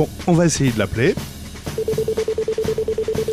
[0.00, 1.14] Bon, on va essayer de l'appeler.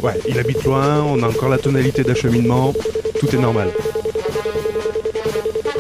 [0.04, 2.74] Ouais, il habite loin, on a encore la tonalité d'acheminement,
[3.22, 3.70] tout est normal.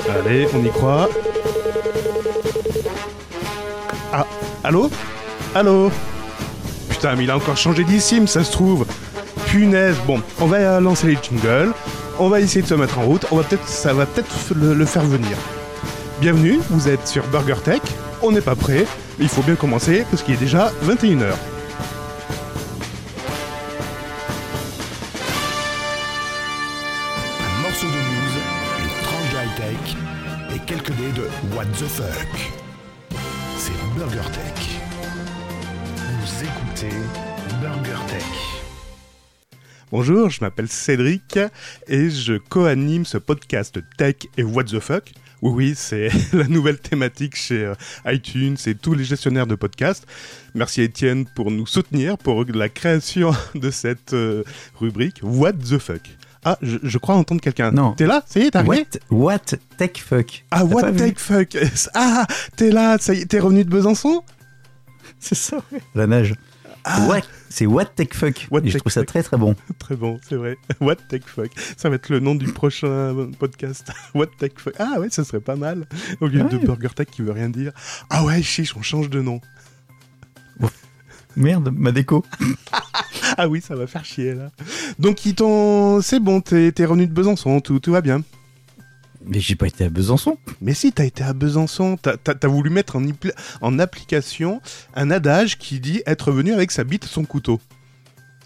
[0.09, 1.09] Allez, on y croit.
[4.13, 4.25] Ah,
[4.63, 4.89] allô?
[5.53, 5.91] Allô?
[6.87, 8.85] Putain, mais il a encore changé d'ici, ça se trouve.
[9.47, 11.73] Punaise, bon, on va lancer les jingles,
[12.17, 14.73] on va essayer de se mettre en route, on va peut-être, ça va peut-être le,
[14.73, 15.35] le faire venir.
[16.21, 17.81] Bienvenue, vous êtes sur Burger Tech,
[18.21, 18.85] on n'est pas prêt,
[19.17, 21.33] mais il faut bien commencer parce qu'il est déjà 21h.
[27.41, 28.33] Un morceau de news,
[28.79, 29.95] une tranche de high-tech
[30.55, 32.51] et quelques dés de What the fuck.
[33.57, 34.79] C'est Burger Tech.
[35.95, 36.95] Vous écoutez
[37.61, 38.23] Burger Tech.
[39.89, 41.39] Bonjour, je m'appelle Cédric
[41.87, 45.13] et je co-anime ce podcast Tech et What the Fuck.
[45.41, 50.05] Oui, oui, c'est la nouvelle thématique chez euh, iTunes et tous les gestionnaires de podcasts.
[50.55, 54.43] Merci Étienne pour nous soutenir pour la création de cette euh,
[54.79, 56.01] rubrique What the Fuck.
[56.43, 57.71] Ah, je, je crois entendre quelqu'un.
[57.71, 57.91] Non.
[57.93, 58.23] T'es là?
[58.25, 58.87] Ça y est, t'es arrivé?
[59.11, 59.39] What, what
[59.77, 61.57] tech fuck Ah, What the fuck
[61.93, 64.23] Ah, t'es là, ça y est, t'es revenu de Besançon?
[65.19, 65.57] C'est ça,
[65.93, 66.35] La neige.
[67.07, 67.21] What?
[67.49, 68.41] C'est what tech fuck.
[68.43, 68.47] Ah.
[68.51, 69.07] What Et je tech trouve ça fuck.
[69.07, 69.55] très très bon.
[69.79, 70.57] Très bon, c'est vrai.
[70.81, 73.91] What the fuck Ça va être le nom du prochain podcast.
[74.15, 75.85] What the fuck Ah ouais, ça serait pas mal.
[76.21, 76.57] Au lieu de.
[76.57, 77.71] Burger Tech qui veut rien dire.
[78.09, 79.41] Ah ouais, chiche, on change de nom.
[81.35, 82.25] Merde, ma déco.
[83.37, 84.49] Ah oui, ça va faire chier là.
[84.97, 85.19] Donc.
[86.01, 88.21] C'est bon, t'es t'es revenu de Besançon, tout, tout va bien.
[89.27, 90.37] Mais j'ai pas été à Besançon.
[90.61, 93.03] Mais si, t'as été à Besançon, t'as voulu mettre en,
[93.61, 94.61] en application
[94.95, 97.59] un adage qui dit être venu avec sa bite son couteau.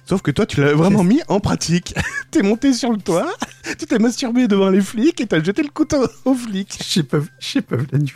[0.05, 1.93] Sauf que toi, tu l'as vraiment mis en pratique.
[2.31, 3.31] T'es monté sur le toit,
[3.77, 6.79] tu t'es masturbé devant les flics et t'as jeté le couteau aux flics.
[6.89, 8.07] J'ai pas, pas vu la news.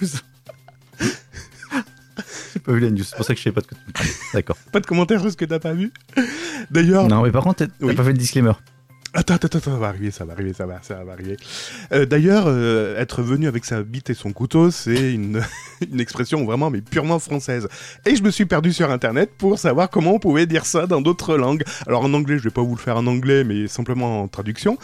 [2.53, 3.03] j'ai pas vu la news.
[3.03, 4.07] C'est pour ça que je sais pas de quoi tu me parles.
[4.33, 4.57] D'accord.
[4.71, 5.91] Pas de commentaires sur ce que t'as pas vu.
[6.71, 7.93] D'ailleurs, Non, mais par contre, t'as t'as Oui.
[7.95, 8.53] pas fait le disclaimer.
[9.15, 11.37] Attends, attends, attends, ça va arriver, ça va arriver, ça va, ça va arriver.
[11.91, 15.41] Euh, D'ailleurs, euh, être venu avec sa bite et son couteau, c'est une,
[15.91, 17.67] une expression vraiment, mais purement française.
[18.05, 21.01] Et je me suis perdu sur Internet pour savoir comment on pouvait dire ça dans
[21.01, 21.63] d'autres langues.
[21.87, 24.77] Alors en anglais, je vais pas vous le faire en anglais, mais simplement en traduction.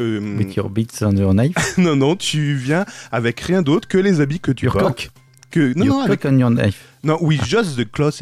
[0.00, 1.54] Euh, With your beats on your knife.
[1.78, 5.04] non, non, tu viens avec rien d'autre que les habits que tu Your portes.
[5.04, 5.10] cock.
[5.52, 6.84] Que, non, your non, avec, on your knife.
[7.04, 8.20] non, oui, just the clothes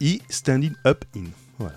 [0.00, 1.26] he standing up in.
[1.60, 1.76] Voilà.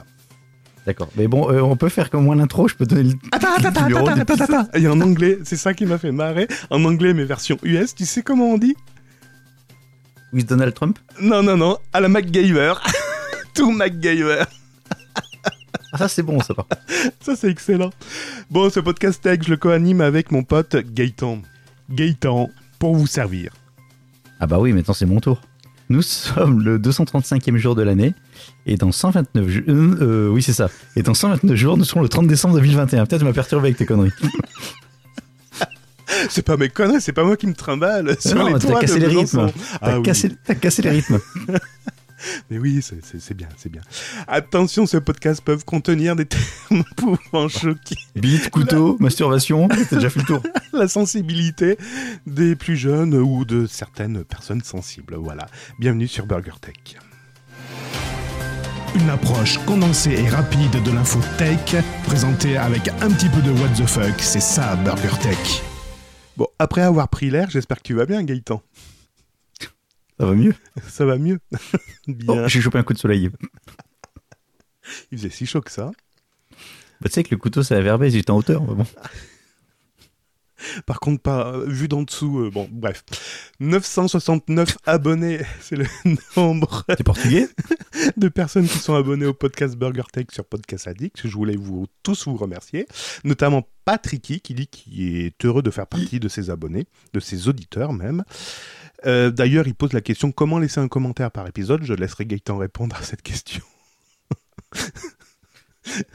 [0.85, 1.09] D'accord.
[1.15, 2.67] Mais bon, euh, on peut faire comme moi l'intro.
[2.67, 3.13] Je peux donner le.
[3.31, 4.67] Attends, attends, attends, numéro attends, attends, attends.
[4.73, 6.47] Et en anglais, c'est ça qui m'a fait marrer.
[6.69, 8.75] En anglais, mes versions US, tu sais comment on dit?
[10.31, 10.99] With Donald Trump?
[11.21, 12.73] Non, non, non, à la MacGyver.
[13.55, 14.43] Tout MacGyver.
[15.91, 16.77] Ah, ça c'est bon, ça contre.
[17.21, 17.89] Ça, c'est excellent.
[18.51, 21.41] Bon, ce podcast tech, je le co-anime avec mon pote Gaëtan.
[21.89, 23.53] Gaëtan, pour vous servir.
[24.41, 25.41] Ah bah oui, maintenant c'est mon tour.
[25.89, 28.13] Nous sommes le 235e jour de l'année
[28.65, 29.63] et dans 129 jours...
[29.67, 30.69] euh, euh, oui c'est ça.
[30.95, 33.05] Et dans 129 jours, nous serons le 30 décembre 2021.
[33.05, 34.11] Peut-être tu m'as perturbé avec tes conneries.
[36.29, 38.79] C'est pas mes conneries, c'est pas moi qui me trimballe sur non, les t'as toits
[38.79, 39.51] cassé les rythmes.
[39.73, 40.03] Ah T'as oui.
[40.03, 41.19] cassé, t'as cassé les rythmes.
[42.49, 43.81] Mais oui, c'est bien, c'est bien.
[44.27, 50.21] Attention, ce podcast peut contenir des termes pouvant choquer Bite, couteau, masturbation, t'as déjà fait
[50.21, 50.41] le tour.
[50.73, 51.77] la sensibilité
[52.25, 55.15] des plus jeunes ou de certaines personnes sensibles.
[55.15, 55.45] Voilà.
[55.79, 56.97] Bienvenue sur Burger Tech.
[58.95, 63.69] Une approche condensée et rapide de l'info tech, présentée avec un petit peu de What
[63.69, 64.19] the fuck.
[64.19, 65.61] C'est ça, Burger Tech.
[66.37, 68.61] Bon, après avoir pris l'air, j'espère que tu vas bien, Gaëtan.
[70.17, 70.55] Ça va mieux?
[70.87, 71.39] Ça va mieux.
[71.53, 71.57] Oh,
[72.07, 72.47] bien.
[72.47, 73.29] j'ai chopé un coup de soleil.
[75.11, 75.91] Il faisait si chaud que ça.
[77.01, 78.63] Bah, tu sais que le couteau c'est averbé, j'étais en hauteur.
[78.63, 78.85] mais bon.
[80.85, 82.39] Par contre, pas euh, vu d'en dessous.
[82.39, 83.03] euh, bon, bref.
[83.59, 85.85] 969 abonnés, c'est le
[86.37, 87.47] nombre portugais?
[88.17, 91.27] de personnes qui sont abonnées au podcast Burger Tech sur Podcast Addict.
[91.27, 92.87] Je voulais vous tous vous remercier,
[93.23, 97.47] notamment Patricky qui dit qu'il est heureux de faire partie de ses abonnés, de ses
[97.47, 98.23] auditeurs même.
[99.05, 101.83] Euh, D'ailleurs, il pose la question comment laisser un commentaire par épisode?
[101.83, 103.63] Je laisserai Gaëtan répondre à cette question.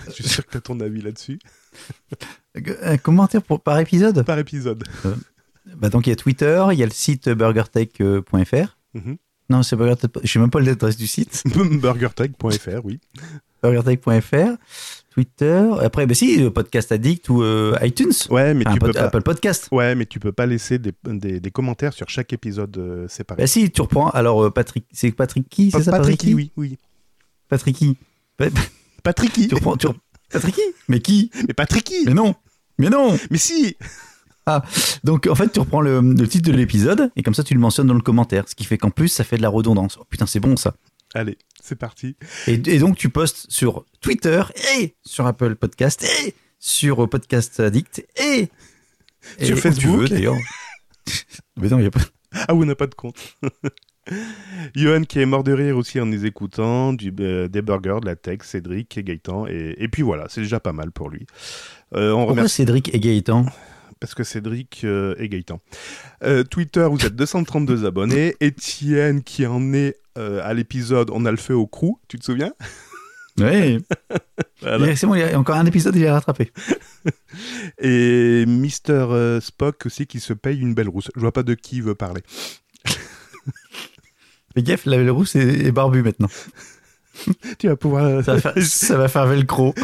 [0.06, 1.38] Je suis sûr que tu as ton avis là-dessus.
[2.82, 4.84] Un commentaire pour, par épisode Par épisode.
[5.76, 8.76] Bah donc il y a Twitter, il y a le site burgertech.fr.
[8.94, 9.16] Mhm.
[9.50, 10.10] Non, c'est burgertech.
[10.22, 11.42] Je sais même pas l'adresse du site.
[11.80, 13.00] Burgertech.fr, oui.
[13.62, 14.56] burgertech.fr,
[15.10, 15.64] Twitter.
[15.82, 18.12] Après, bah si, euh, Podcast Addict ou euh, iTunes.
[18.30, 19.04] Ouais, mais Enfin, tu pod- peux pas.
[19.06, 19.68] Apple Podcast.
[19.72, 23.42] Ouais, mais tu peux pas laisser des, des- des commentaires sur chaque épisode euh, séparé.
[23.42, 24.08] Bah si, tu reprends.
[24.10, 26.78] Alors, euh, Patrick, c'est Patrick qui C'est ça, Patricky, Patricky oui, oui.
[27.48, 27.96] Patricky.
[28.36, 28.46] Pa-
[29.02, 29.48] Patricky.
[29.48, 29.76] tu reprends.
[29.76, 29.96] Tu re-
[30.30, 31.30] Patricky Mais qui?
[31.48, 32.04] Mais Patricky.
[32.06, 32.34] Mais non
[32.78, 33.76] Mais non Mais si.
[35.04, 37.60] Donc, en fait, tu reprends le, le titre de l'épisode et comme ça, tu le
[37.60, 38.48] mentionnes dans le commentaire.
[38.48, 39.96] Ce qui fait qu'en plus, ça fait de la redondance.
[40.00, 40.74] Oh, putain, c'est bon ça.
[41.14, 42.16] Allez, C'est parti.
[42.46, 44.42] Et, et donc, tu postes sur Twitter
[44.78, 48.48] et sur Apple Podcast et sur Podcast Addict et.
[49.38, 50.00] et Sur tu Facebook.
[50.00, 50.36] veux, d'ailleurs.
[51.56, 52.00] Mais non, il n'y a pas.
[52.32, 53.16] Ah, on n'a pas de compte.
[54.74, 58.06] Johan qui est mort de rire aussi en les écoutant, du, euh, des burgers, de
[58.06, 59.46] la tech, Cédric et Gaëtan.
[59.46, 61.26] Et, et puis voilà, c'est déjà pas mal pour lui.
[61.94, 63.46] Euh, on Pourquoi remercie Cédric et Gaëtan?
[64.00, 65.60] Parce que Cédric euh, et Gaëtan.
[66.24, 68.34] Euh, Twitter, vous êtes 232 abonnés.
[68.40, 72.24] Étienne qui en est euh, à l'épisode On a le fait au crew, tu te
[72.24, 72.52] souviens?
[73.38, 73.78] Oui.
[74.62, 74.94] Voilà.
[74.94, 76.52] C'est bon, il y a encore un épisode, il est rattrapé.
[77.80, 81.10] Et Mister Spock aussi qui se paye une belle rousse.
[81.14, 82.20] Je vois pas de qui il veut parler.
[84.54, 86.28] Fais gaffe, la belle rousse est, est barbue maintenant.
[87.58, 88.04] Tu vas pouvoir.
[88.04, 89.74] euh, Ça va faire, ça va faire velcro.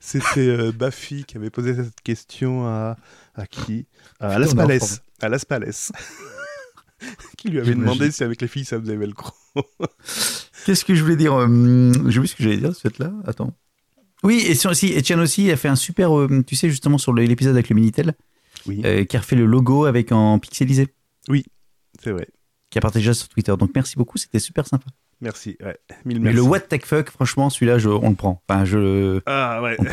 [0.00, 2.96] C'était euh, Baffy qui avait posé cette question à,
[3.34, 3.86] à qui?
[4.20, 4.78] À Las Palais.
[5.20, 5.70] À Las Palais.
[7.38, 9.32] qui lui avait demandé si avec les filles ça faisait velcro.
[10.66, 13.12] Qu'est-ce que je voulais dire euh, J'ai oublié ce que j'allais dire, cette là?
[13.26, 13.52] Attends.
[14.22, 17.54] Oui, et aussi, Etienne aussi a fait un super, euh, tu sais, justement, sur l'épisode
[17.54, 18.14] avec le Minitel,
[18.66, 20.88] Oui, euh, qui a refait le logo avec en pixelisé,
[22.02, 22.28] c'est vrai.
[22.70, 23.54] qui a partagé ça sur Twitter.
[23.56, 24.86] Donc merci beaucoup, c'était super sympa.
[25.20, 25.56] Merci.
[25.62, 25.78] Ouais.
[26.04, 26.36] Mille Mais merci.
[26.36, 28.42] le What Tech Fuck, franchement, celui-là, je- on le prend.
[28.48, 29.20] Enfin, je.
[29.26, 29.76] Ah ouais.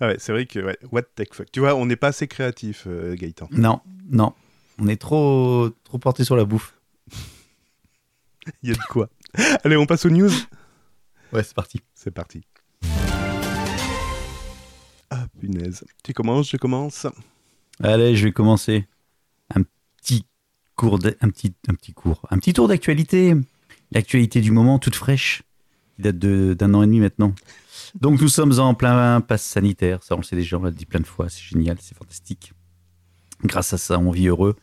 [0.00, 1.46] Ah ouais, c'est vrai que ouais, what the fuck.
[1.52, 3.48] Tu vois, on n'est pas assez créatif, euh, Gaëtan.
[3.52, 3.80] Non,
[4.10, 4.32] non.
[4.80, 6.74] On est trop, trop porté sur la bouffe.
[8.64, 9.08] Il y a de quoi.
[9.62, 10.30] Allez, on passe aux news.
[11.32, 11.80] Ouais, c'est parti.
[11.94, 12.42] C'est parti.
[15.14, 15.84] Ah punaise.
[16.02, 17.06] Tu commences, je commence.
[17.82, 18.86] Allez, je vais commencer.
[19.54, 19.62] Un
[19.98, 20.24] petit
[20.74, 23.34] cours, un petit, un petit cours, un petit tour d'actualité.
[23.90, 25.42] L'actualité du moment, toute fraîche,
[25.96, 27.34] qui date de- d'un an et demi maintenant.
[28.00, 30.86] Donc nous sommes en plein pass sanitaire, ça on le sait déjà, on l'a dit
[30.86, 32.52] plein de fois, c'est génial, c'est fantastique.
[33.44, 34.56] Grâce à ça, on vit heureux.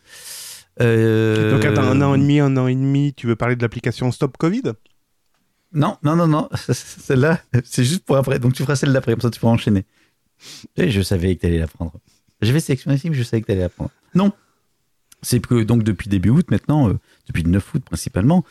[0.80, 3.62] Euh, Donc attends, un an et demi, un an et demi, tu veux parler de
[3.62, 4.62] l'application Stop Covid?
[5.72, 8.40] Non, non, non, non, celle-là, c'est juste pour après.
[8.40, 9.84] Donc tu feras celle d'après, comme ça tu pourras enchaîner.
[10.76, 11.92] Et je savais que tu allais la prendre.
[12.40, 13.90] J'avais sélectionné ici, mais je savais que tu allais la prendre.
[14.14, 14.32] Non.
[15.22, 18.44] C'est que donc depuis début août maintenant, euh, depuis le 9 août principalement,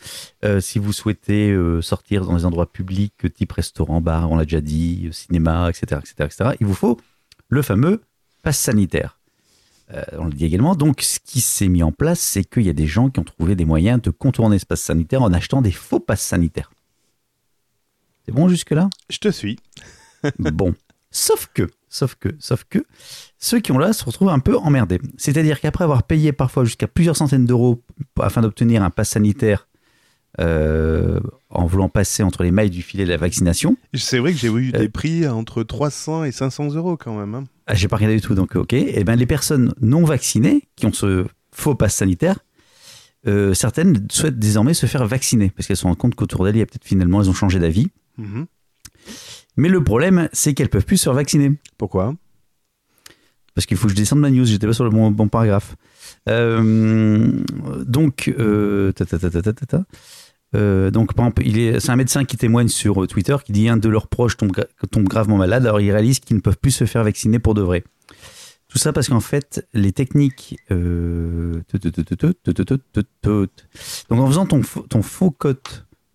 [0.44, 4.44] euh, si vous souhaitez euh, sortir dans des endroits publics type restaurant, bar, on l'a
[4.44, 7.00] déjà dit, cinéma, etc., etc., etc., il vous faut
[7.48, 8.02] le fameux
[8.42, 9.16] pass sanitaire.
[10.12, 10.76] On le dit également.
[10.76, 13.24] Donc, ce qui s'est mis en place, c'est qu'il y a des gens qui ont
[13.24, 16.70] trouvé des moyens de contourner ce pass sanitaire en achetant des faux passes sanitaires.
[18.24, 18.88] C'est bon jusque-là?
[19.08, 19.58] Je te suis.
[20.38, 20.74] Bon.
[21.10, 22.78] Sauf que, sauf que, sauf que,
[23.38, 25.00] ceux qui ont là se retrouvent un peu emmerdés.
[25.18, 27.82] C'est-à-dire qu'après avoir payé parfois jusqu'à plusieurs centaines d'euros
[28.18, 29.66] afin d'obtenir un pass sanitaire
[30.38, 31.18] euh,
[31.50, 34.48] en voulant passer entre les mailles du filet de la vaccination, C'est vrai que j'ai
[34.48, 34.78] eu Euh.
[34.78, 37.34] des prix entre 300 et 500 euros quand même.
[37.34, 37.44] hein.
[37.66, 38.72] ah, j'ai pas regardé du tout, donc ok.
[38.72, 42.38] Et ben les personnes non vaccinées qui ont ce faux pass sanitaire,
[43.26, 46.60] euh, certaines souhaitent désormais se faire vacciner parce qu'elles se rendent compte qu'autour d'elles, il
[46.60, 47.88] y a peut-être finalement, elles ont changé d'avis.
[48.16, 48.46] Mhm.
[49.60, 51.52] Mais le problème, c'est qu'elles peuvent plus se vacciner.
[51.76, 52.14] Pourquoi
[53.54, 55.76] Parce qu'il faut que je descende ma news, j'étais pas sur le bon, paragraphe.
[56.26, 58.32] Donc,
[60.54, 61.10] donc,
[61.44, 64.38] il est, c'est un médecin qui témoigne sur Twitter qui dit un de leurs proches
[64.38, 64.52] tombe,
[65.04, 67.84] gravement malade, alors ils réalisent qu'ils ne peuvent plus se faire vacciner pour de vrai.
[68.68, 70.56] Tout ça parce qu'en fait, les techniques.
[70.70, 71.66] Donc
[74.10, 75.58] en faisant ton, ton faux code,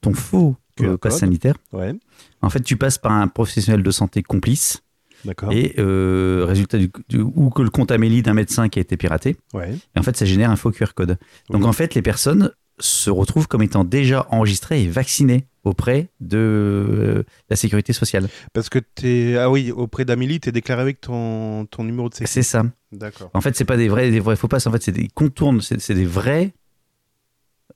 [0.01, 1.93] ton faux QR euh, pass sanitaire, Ouais,
[2.41, 4.81] en fait, tu passes par un professionnel de santé complice
[5.23, 5.51] d'accord.
[5.51, 8.97] et euh, résultat du, du- ou que le compte Amélie d'un médecin qui a été
[8.97, 9.37] piraté.
[9.53, 9.73] Ouais.
[9.95, 11.17] Et en fait, ça génère un faux QR code.
[11.49, 11.67] Donc Oui.
[11.67, 17.23] en fait, les personnes se retrouvent comme étant déjà enregistrées et vaccinées auprès de euh,
[17.49, 18.27] la sécurité sociale.
[18.53, 19.37] Parce que t'es.
[19.39, 22.29] Ah oui, auprès d'Amélie, t'es déclaré avec ton, ton numéro de sécu.
[22.29, 22.63] C'est ça.
[22.91, 23.31] D'accord.
[23.33, 24.67] En fait, c'est pas des vrais, des vrais faux passes.
[24.67, 25.61] En fait, c'est des contournes.
[25.61, 26.53] C'est des vrais.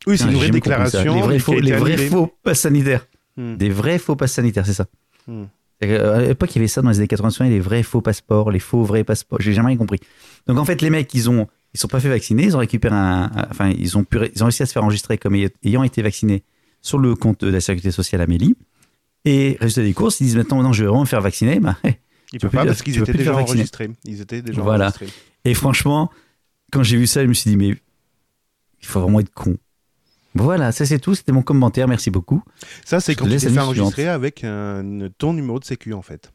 [0.08, 1.16] Oui, c'est une vraie déclaration.
[1.16, 2.10] Les vrais faux, les vrais
[2.44, 3.06] passes sanitaires.
[3.38, 3.56] Hmm.
[3.58, 4.86] Des vrais faux passes sanitaires, c'est ça.
[5.28, 5.44] Hmm.
[5.84, 8.52] Euh, À l'époque, il y avait ça dans les années 80, les vrais faux passeports,
[8.52, 9.40] les faux vrais passeports.
[9.42, 10.00] J'ai jamais rien compris.
[10.48, 12.96] Donc en fait, les mecs, ils ont, ils sont pas fait vacciner, ils ont récupéré
[12.96, 15.50] un, un- enfin, ils ont pu, ils ont réussi à se faire enregistrer comme ay-
[15.64, 16.44] ayant été vaccinés
[16.82, 18.56] sur le compte de la sécurité sociale Amélie.
[19.26, 21.60] Et résultat des courses, ils disent maintenant, non, je vais vraiment me faire vacciner.
[21.60, 21.94] Bah, Ils
[22.32, 23.90] Tu peuvent pas parce qu'ils étaient déjà enregistrés.
[24.06, 24.86] Ils étaient déjà Voilà.
[24.86, 25.08] enregistrés.
[25.46, 26.12] et franchement,
[26.72, 27.70] quand j'ai vu ça, je me suis dit, mais
[28.82, 29.58] il faut vraiment être con.
[30.40, 31.16] Voilà, ça c'est tout.
[31.16, 31.88] C'était mon commentaire.
[31.88, 32.42] Merci beaucoup.
[32.86, 36.32] Ça, c'est quand tu t'es fait enregistrer avec un- ton numéro de sécu, en fait.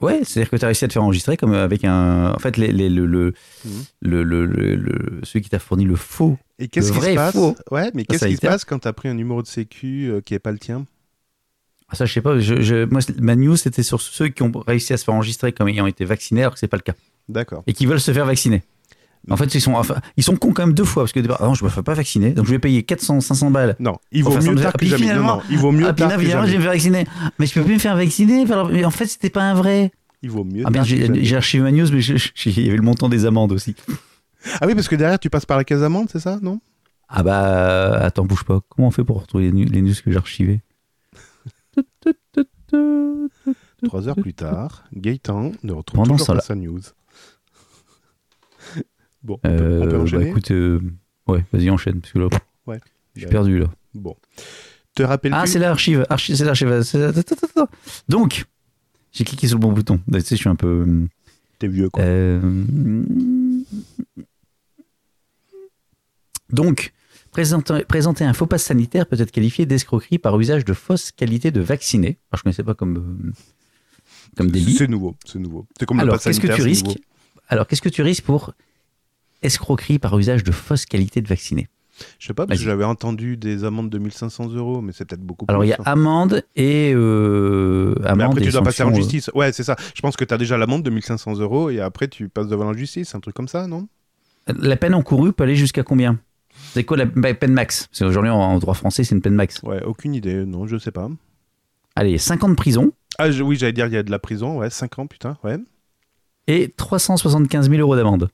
[0.00, 2.32] Ouais, c'est-à-dire que tu as réussi à te faire enregistrer comme avec un.
[2.32, 3.72] En fait, les, les- le, le, Mhm.
[4.02, 6.38] le, le, le- celui qui t'a fourni le faux.
[6.60, 7.56] Et qu'est-ce qui se passe faux.
[7.72, 10.34] Ouais, mais qu'est-ce qui se passe quand t'as pris un numéro de sécu euh, qui
[10.34, 10.84] est pas le tien?
[11.88, 12.38] Ah, Ça, je sais pas.
[12.38, 15.52] Je, je- moi, ma news, c'était sur ceux qui ont réussi à se faire enregistrer
[15.52, 16.94] comme ayant été vaccinés, alors que c'est pas le cas.
[17.28, 17.64] D'accord.
[17.66, 18.62] Et qui veulent se faire vacciner.
[19.30, 21.42] En fait, ils sont, enfin, ils sont cons quand même deux fois parce que d'abord,
[21.42, 23.76] non, je me fais pas vacciner, donc je vais payer 400, 500 balles.
[23.78, 25.06] Non, il vaut mieux tard que jamais.
[25.06, 26.58] Non, finalement- non, il vaut mieux ah, tard que finalement, je vais jamais.
[26.58, 27.06] me faire vacciner.
[27.38, 28.44] Mais je peux plus me faire vacciner.
[28.70, 29.92] mais en fait, c'était pas un vrai.
[30.22, 31.34] Il vaut mieux Ah que j'ai jamais.
[31.34, 33.74] archivé ma news, mais il y avait le montant des amendes aussi.
[34.60, 36.60] Ah oui, parce que derrière, tu passes par la case amende, c'est ça, non?
[37.08, 38.60] Ah bah, attends, bouge pas.
[38.68, 40.60] Comment on fait pour retrouver les, news que j'ai archivées?
[43.84, 46.80] Trois heures plus tard, Gaëtan ne retrouve Pendant toujours pas sa news.
[49.22, 50.80] Bon, on peut, euh, on peut bah, écoute, euh,
[51.26, 52.28] ouais, vas-y, enchaîne, parce que là,
[52.66, 52.78] Ouais.
[53.14, 53.66] je suis perdu là.
[53.94, 54.16] Bon.
[54.94, 56.04] Te rappelles Ah, c'est l'archive.
[56.08, 56.68] Archi- c'est l'archive.
[58.08, 58.44] Donc,
[59.12, 60.00] j'ai cliqué sur le bon bouton.
[60.12, 60.86] Tu sais, je suis un peu.
[61.58, 62.02] T'es vieux, quoi.
[62.02, 62.40] euh,
[66.50, 66.92] Donc,
[67.30, 71.50] présenter, présenter un faux pass sanitaire peut être qualifié d'escroquerie par usage de fausse qualité
[71.50, 72.18] de vacciné.
[72.30, 73.32] Alors, je connaissais pas comme, euh,
[74.36, 74.74] comme délit.
[74.74, 75.66] C'est nouveau, c'est nouveau.
[75.78, 76.98] C'est comme le Alors, pass qu'est-ce que sanitaire, tu risques nouveau.
[77.48, 78.54] Alors, qu'est-ce que tu risques pour
[79.42, 81.68] escroquerie par usage de fausse qualité de vacciné
[82.18, 85.22] Je sais pas, parce que j'avais entendu des amendes de 1500 euros, mais c'est peut-être
[85.22, 85.52] beaucoup plus.
[85.52, 85.84] Alors, il y a hein.
[85.86, 89.30] amende et euh, Mais après, et tu dois passer en euh, justice.
[89.34, 89.76] Ouais, c'est ça.
[89.94, 92.70] Je pense que tu as déjà l'amende de 1500 euros et après, tu passes devant
[92.70, 93.88] la justice, un truc comme ça, non?
[94.46, 96.18] La peine encourue peut aller jusqu'à combien?
[96.72, 97.86] C'est quoi la peine max?
[97.88, 99.62] Parce qu'aujourd'hui, en, en droit français, c'est une peine max.
[99.62, 100.44] Ouais, aucune idée.
[100.44, 101.08] Non, je sais pas.
[101.94, 104.18] Allez, 5 ans de prison Ah, je- oui, j'allais dire, il y a de la
[104.18, 104.58] prison.
[104.58, 105.36] Ouais, 5 ans, putain.
[105.44, 105.56] Ouais.
[106.46, 108.30] et 375 000 euros d'amende.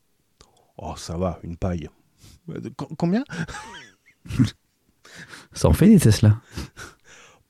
[0.77, 1.89] Oh, ça va, une paille.
[2.99, 3.25] Combien?
[5.53, 6.41] Ça en fait des Tesla.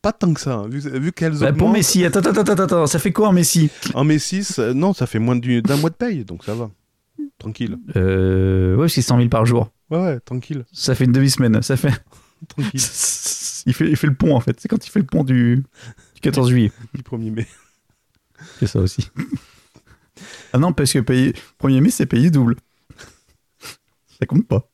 [0.02, 1.70] Pas tant que ça, vu, vu qu'elles Bah, pour.
[1.70, 3.70] Messi, attends, attends, attends, attends, ça fait quoi en Messi?
[3.94, 6.70] En Messis, euh, non, ça fait moins du- d'un mois de paye, donc ça va.
[7.38, 7.78] Tranquille.
[7.96, 9.70] euh, Ouais, c'est 100 000 par jour.
[9.90, 10.66] Ouais, ouais, tranquille.
[10.72, 11.62] Ça fait une demi-semaine.
[11.62, 11.88] Ça fait...
[12.48, 12.70] Tranquille.
[13.66, 14.60] il, fait, il fait le pont en fait.
[14.60, 15.64] C'est quand il fait le pont du,
[16.14, 16.70] du 14 juillet.
[16.92, 17.46] du 1er mai.
[18.60, 19.08] C'est ça aussi.
[20.52, 21.32] ah non, parce que payer...
[21.62, 22.56] 1er mai, c'est payé double.
[24.24, 24.70] Ça compte pas.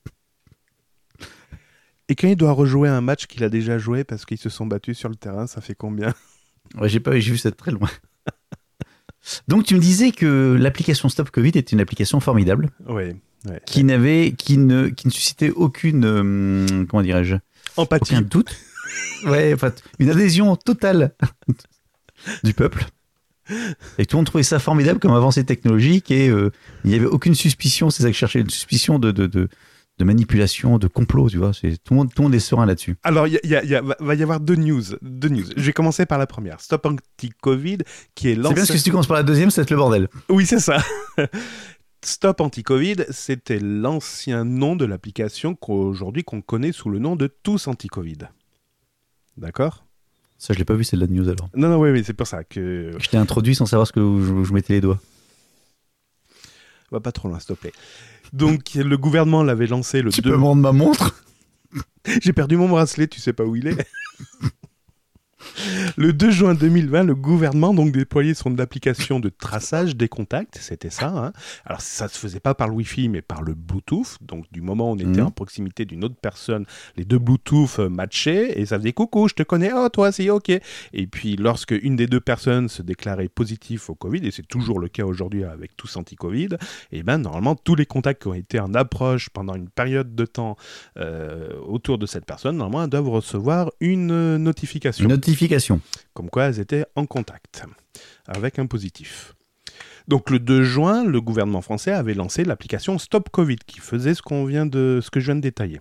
[2.07, 4.65] Et quand il doit rejouer un match qu'il a déjà joué parce qu'ils se sont
[4.65, 6.13] battus sur le terrain, ça fait combien
[6.79, 7.89] Ouais, j'ai pas j'ai vu ça de très loin.
[9.49, 13.15] Donc tu me disais que l'application Stop Covid est une application formidable ouais.
[13.65, 17.35] qui n'avait qui ne qui ne suscitait aucune euh, comment dirais-je?
[17.75, 18.13] Empathie.
[18.15, 18.55] aucun doute.
[19.25, 21.13] Ouais, enfin, une adhésion totale
[22.43, 22.85] du peuple.
[23.97, 26.51] Et tout le monde trouvait ça formidable comme avancée technologique et euh,
[26.83, 29.49] il n'y avait aucune suspicion, c'est ça que je cherchais, une suspicion de, de, de,
[29.97, 31.53] de manipulation, de complot, tu vois.
[31.53, 32.95] C'est, tout, le monde, tout le monde est serein là-dessus.
[33.03, 33.39] Alors, il
[33.99, 34.81] va y avoir deux news.
[35.01, 35.45] Deux news.
[35.55, 36.59] Je vais commencer par la première.
[36.61, 37.79] Stop Anti-Covid,
[38.15, 38.55] qui est C'est bien lancé.
[38.55, 40.07] parce que si tu commences par la deuxième, ça va être le bordel.
[40.29, 40.83] Oui, c'est ça.
[42.03, 47.67] Stop Anti-Covid, c'était l'ancien nom de l'application qu'aujourd'hui qu'on connaît sous le nom de Tous
[47.67, 48.17] Anti-Covid.
[49.37, 49.85] D'accord?
[50.41, 51.49] Ça, je l'ai pas vu, c'est de la news alors.
[51.55, 52.93] Non, non, oui, oui, c'est pour ça que.
[52.97, 54.99] Je t'ai introduit sans savoir ce que je, je mettais les doigts.
[56.91, 57.73] Va pas trop loin, s'il te plaît.
[58.33, 60.31] Donc, le gouvernement l'avait lancé le Tu 2.
[60.31, 61.23] peux me rendre ma montre?
[62.23, 63.77] J'ai perdu mon bracelet, tu sais pas où il est.
[65.97, 70.89] Le 2 juin 2020, le gouvernement donc déployait son application de traçage des contacts, c'était
[70.89, 71.07] ça.
[71.09, 71.33] hein.
[71.65, 74.17] Alors ça se faisait pas par le Wi-Fi, mais par le Bluetooth.
[74.21, 75.27] Donc du moment où on était Mhm.
[75.27, 76.65] en proximité d'une autre personne,
[76.97, 80.29] les deux Bluetooth euh, matchaient et ça faisait coucou, je te connais, oh toi aussi,
[80.29, 80.49] ok.
[80.49, 84.79] Et puis lorsque une des deux personnes se déclarait positif au Covid, et c'est toujours
[84.79, 86.49] le cas aujourd'hui avec tous anti-Covid,
[86.91, 90.25] et ben normalement tous les contacts qui ont été en approche pendant une période de
[90.25, 90.55] temps
[90.97, 95.40] euh, autour de cette personne, normalement, doivent recevoir une euh, notification, Une notification.
[96.13, 97.63] Comme quoi elles étaient en contact
[98.27, 99.33] avec un positif.
[100.07, 104.21] Donc le 2 juin, le gouvernement français avait lancé l'application Stop Covid, qui faisait ce
[104.21, 105.79] ce que je viens de détailler.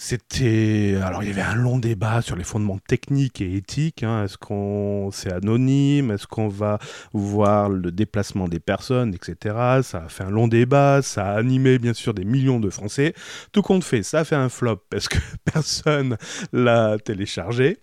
[0.00, 4.04] C'était alors il y avait un long débat sur les fondements techniques et éthiques.
[4.04, 4.22] hein.
[4.22, 6.12] Est-ce qu'on c'est anonyme?
[6.12, 6.78] Est-ce qu'on va
[7.12, 9.56] voir le déplacement des personnes, etc.
[9.82, 11.02] Ça a fait un long débat.
[11.02, 13.12] Ça a animé bien sûr des millions de Français.
[13.50, 15.18] Tout compte fait, ça a fait un flop parce que
[15.52, 16.16] personne
[16.52, 17.78] l'a téléchargé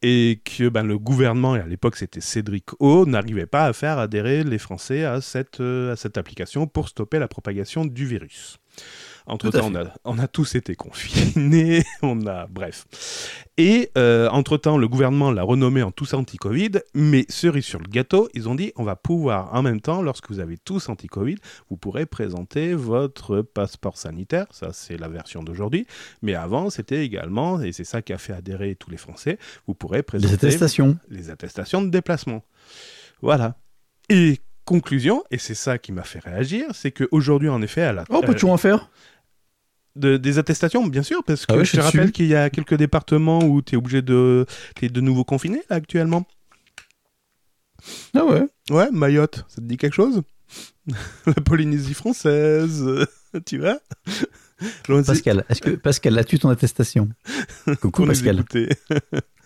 [0.00, 3.98] et que ben, le gouvernement, et à l'époque c'était Cédric O, n'arrivait pas à faire
[3.98, 8.60] adhérer les Français à cette, euh, à cette application pour stopper la propagation du virus.
[9.28, 12.46] Entre-temps, on a, on a tous été confinés, on a...
[12.46, 12.86] Bref.
[13.58, 18.28] Et euh, entre-temps, le gouvernement l'a renommé en tous anti-Covid, mais cerise sur le gâteau,
[18.32, 21.36] ils ont dit on va pouvoir en même temps, lorsque vous avez tous anti-Covid,
[21.68, 25.86] vous pourrez présenter votre passeport sanitaire, ça c'est la version d'aujourd'hui,
[26.22, 29.74] mais avant c'était également, et c'est ça qui a fait adhérer tous les Français, vous
[29.74, 30.96] pourrez Les présenter attestations.
[31.10, 32.44] les attestations de déplacement.
[33.20, 33.56] Voilà.
[34.08, 38.04] Et conclusion, et c'est ça qui m'a fait réagir, c'est qu'aujourd'hui, en effet, à la,
[38.10, 38.90] Oh, peux-tu euh, en faire
[39.98, 42.34] de- des attestations, bien sûr, parce que Ah ouais, je je te rappelle qu'il y
[42.34, 44.46] a quelques départements où tu es obligé de...
[44.74, 46.26] T'es de nouveau confiné, là, actuellement.
[48.14, 48.46] Ah ouais.
[48.70, 50.22] Ouais, Mayotte, ça te dit quelque chose?
[51.26, 52.84] La Polynésie française,
[53.46, 53.78] tu vois?
[55.06, 57.08] Pascal, est-ce que Pascal, as-tu ton attestation?
[57.80, 58.42] Coucou Pascal.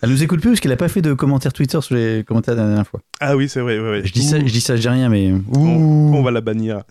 [0.01, 2.55] Elle nous écoute plus parce qu'elle a pas fait de commentaires Twitter sur les commentaires
[2.55, 3.01] de la dernière fois.
[3.19, 3.77] Ah oui, c'est vrai.
[3.79, 4.01] ouais, ouais.
[4.05, 4.47] Je dis ça, Ouh.
[4.47, 6.81] je dis ça, je dis rien, mais On, on va la bannir.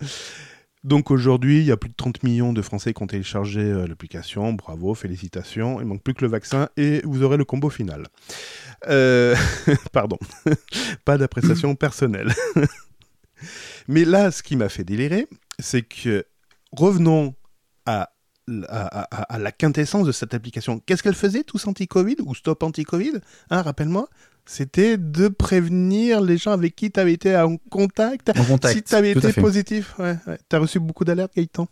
[0.83, 3.87] Donc aujourd'hui, il y a plus de 30 millions de Français qui ont téléchargé euh,
[3.87, 4.51] l'application.
[4.53, 5.79] Bravo, félicitations.
[5.79, 8.07] Il manque plus que le vaccin et vous aurez le combo final.
[8.89, 9.33] Euh,
[9.93, 10.17] Pardon,
[11.05, 12.33] pas d'appréciation personnelle.
[13.87, 15.27] Mais là, ce qui m'a fait délirer,
[15.59, 16.25] c'est que
[16.71, 17.33] revenons
[17.85, 18.11] à,
[18.67, 18.87] à-
[19.21, 20.79] à- à la quintessence de cette application.
[20.79, 23.13] Qu'est-ce qu'elle faisait, tous anti-Covid ou stop anti-Covid?
[23.49, 24.07] Hein, Rappelle-moi,
[24.45, 28.75] c'était de prévenir les gens avec qui tu avais été en contact en contact.
[28.75, 30.37] si tu avais été positif, ouais, ouais.
[30.49, 31.67] t'as reçu beaucoup d'alertes, Gaëtan?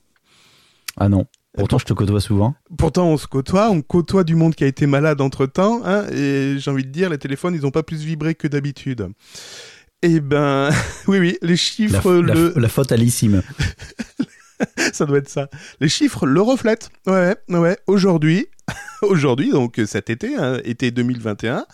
[0.97, 1.25] Ah non.
[1.53, 2.55] Pourtant, je te côtoie souvent.
[2.77, 6.05] Pourtant, on se côtoie, on côtoie du monde qui a été malade entre temps, hein,
[6.11, 9.09] et j'ai envie de dire, les téléphones, ils n'ont pas plus vibré que d'habitude.
[10.01, 10.69] Eh ben,
[11.07, 12.53] oui, oui, les chiffres, la- le...
[12.55, 13.43] la faute à l'issime.
[14.93, 15.49] ça doit être ça.
[15.81, 16.89] Les chiffres le reflètent.
[17.05, 17.77] Ouais, ouais, ouais.
[17.85, 18.47] Aujourd'hui,
[19.01, 21.65] aujourd'hui, donc cet été, hein, été 2021,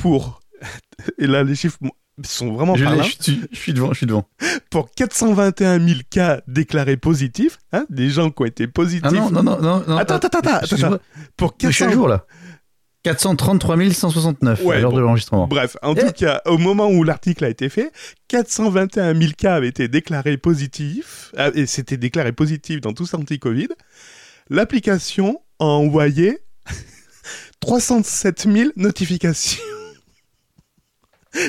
[0.00, 0.40] pour,
[1.18, 1.78] et là, les chiffres
[2.24, 3.02] sont vraiment Je, parlants.
[3.02, 4.26] je, suis, je suis devant, je suis devant.
[4.70, 9.04] pour 421 000 cas déclarés positifs, hein, des gens qui ont été positifs.
[9.04, 9.84] Ah non, non, non, non.
[9.86, 10.98] non Attends, attends, attends, attends.
[11.36, 11.92] Pour Je suis à 400...
[11.92, 12.24] jour là.
[13.02, 14.96] 433 169 Ouais, à l'heure bon.
[14.96, 15.46] de l'enregistrement.
[15.46, 16.00] Bref, en Eh.
[16.06, 17.92] tout cas, au moment où l'article a été fait,
[18.26, 23.68] 421 000 cas avaient été déclarés positifs, ah, et c'était déclaré positif dans tous anti-Covid.
[24.50, 26.38] L'application a envoyé
[27.60, 29.62] 307 000 notifications.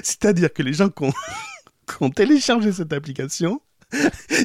[0.04, 1.12] C'est-à-dire que les gens qui ont,
[1.88, 3.62] qui ont téléchargé cette application,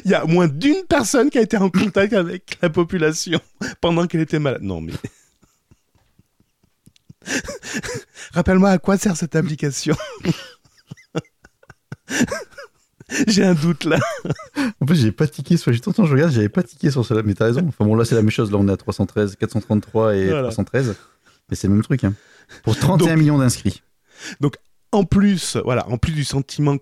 [0.05, 3.39] il y a moins d'une personne qui a été en contact avec la population
[3.81, 4.61] pendant qu'elle était malade.
[4.63, 4.93] Non, mais.
[8.33, 9.95] Rappelle-moi à quoi sert cette application
[13.27, 13.99] J'ai un doute là.
[14.79, 15.71] En plus, j'ai pas tiqué sur.
[15.71, 17.63] J'ai tout le temps, je regarde, j'avais pas tiqué sur cela, mais t'as raison.
[17.67, 18.51] Enfin bon, là, c'est la même chose.
[18.51, 20.43] Là, on est à 313, 433 et Voilà.
[20.49, 20.95] 313.
[21.49, 22.03] Mais c'est le même truc.
[22.03, 22.13] Hein.
[22.63, 23.83] Pour 31 Donc- millions d'inscrits.
[24.93, 26.77] En plus, voilà, en plus du sentiment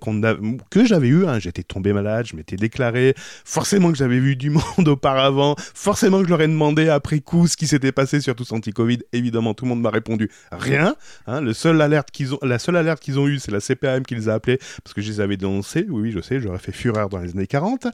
[0.69, 4.49] que j'avais eu, hein, j'étais tombé malade, je m'étais déclaré, forcément que j'avais vu du
[4.77, 8.35] monde auparavant, forcément que je leur ai demandé après coup ce qui s'était passé sur
[8.35, 8.99] tous anti-Covid.
[9.13, 10.95] Évidemment, tout le monde m'a répondu rien.
[11.25, 14.03] Hein, le seul alerte qu'ils ont, la seule alerte qu'ils ont eue, c'est la CPAM
[14.05, 15.85] qui les a appelés parce que je les avais dénoncés.
[15.89, 17.87] Oui, oui, je sais, j'aurais fait fureur dans les années 40.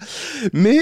[0.53, 0.79] Mais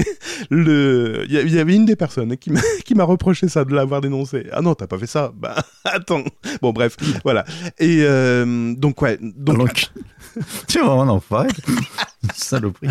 [0.50, 3.48] le, il y, a- il y avait une des personnes qui m'a, qui m'a reproché
[3.48, 4.46] ça de l'avoir dénoncé.
[4.52, 5.32] Ah non, t'as pas fait ça?
[5.34, 6.24] Bah attends.
[6.60, 7.44] Bon bref, voilà.
[7.78, 9.86] Et euh, donc ouais, donc Donc,
[10.68, 11.48] tu es vraiment un enfoiré.
[12.34, 12.88] Saloperie.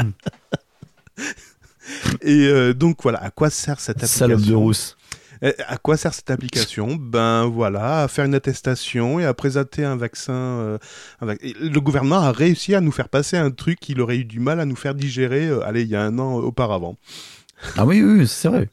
[2.21, 4.95] Et euh, donc voilà, à quoi sert cette application Salope de rousse.
[5.43, 6.95] Euh, À quoi sert cette application?
[6.95, 10.33] Ben voilà, à faire une attestation et à présenter un vaccin.
[10.33, 10.77] euh,
[11.19, 14.17] un vac- et Le gouvernement a réussi à nous faire passer un truc qu'il aurait
[14.17, 16.43] eu du mal à nous faire digérer, euh, allez, il y a un an euh,
[16.43, 16.95] auparavant.
[17.77, 18.69] Ah oui, oui, c'est vrai.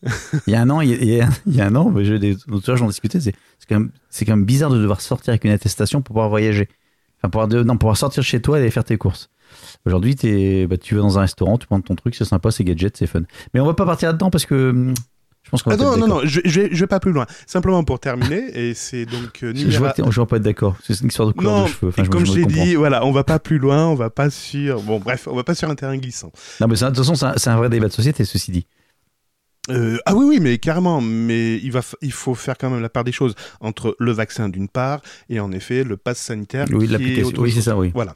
[0.46, 2.36] Il y a un an, il y a, il y un an, mais j'ai des
[2.66, 3.34] j'en discutais, c'est
[3.68, 6.68] quand, même- quand même bizarre de devoir sortir avec une attestation pour pouvoir voyager.
[7.22, 9.30] Enfin, pour pouvoir, de- non, pouvoir sortir chez toi et aller faire tes courses.
[9.84, 10.14] Aujourd'hui,
[10.68, 13.06] bah, tu vas dans un restaurant, tu prends ton truc, c'est sympa, c'est gadget, c'est
[13.06, 13.22] fun.
[13.54, 14.92] Mais on va pas partir là-dedans parce que
[15.42, 17.26] je pense qu'on Ah non, non, non, je, je, vais, je vais pas plus loin.
[17.46, 20.42] Simplement pour terminer, et c'est donc euh, Je, je vois que je vais pas être
[20.42, 20.76] d'accord.
[20.82, 21.88] C'est une histoire de couleur Non, de cheveux.
[21.88, 24.10] Enfin, et je- comme je l'ai dit, voilà, on va pas plus loin, on va
[24.10, 24.80] pas sur.
[24.82, 26.30] Bon, bref, on va pas sur un terrain glissant.
[26.60, 28.66] Non, mais de toute façon, c'est un, c'est un vrai débat de société, ceci dit.
[29.68, 31.00] Euh, ah oui, oui, mais carrément.
[31.00, 34.12] Mais il, va f- il faut faire quand même la part des choses entre le
[34.12, 36.66] vaccin d'une part et en effet le pass sanitaire.
[36.72, 37.38] Oui, l'application.
[37.38, 37.90] Oui, c'est ça, oui.
[37.94, 38.14] Voilà.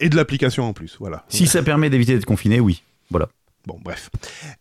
[0.00, 1.24] Et de l'application en plus, voilà.
[1.28, 2.82] Si ça permet d'éviter d'être confiné, oui.
[3.66, 4.10] Bon, bref.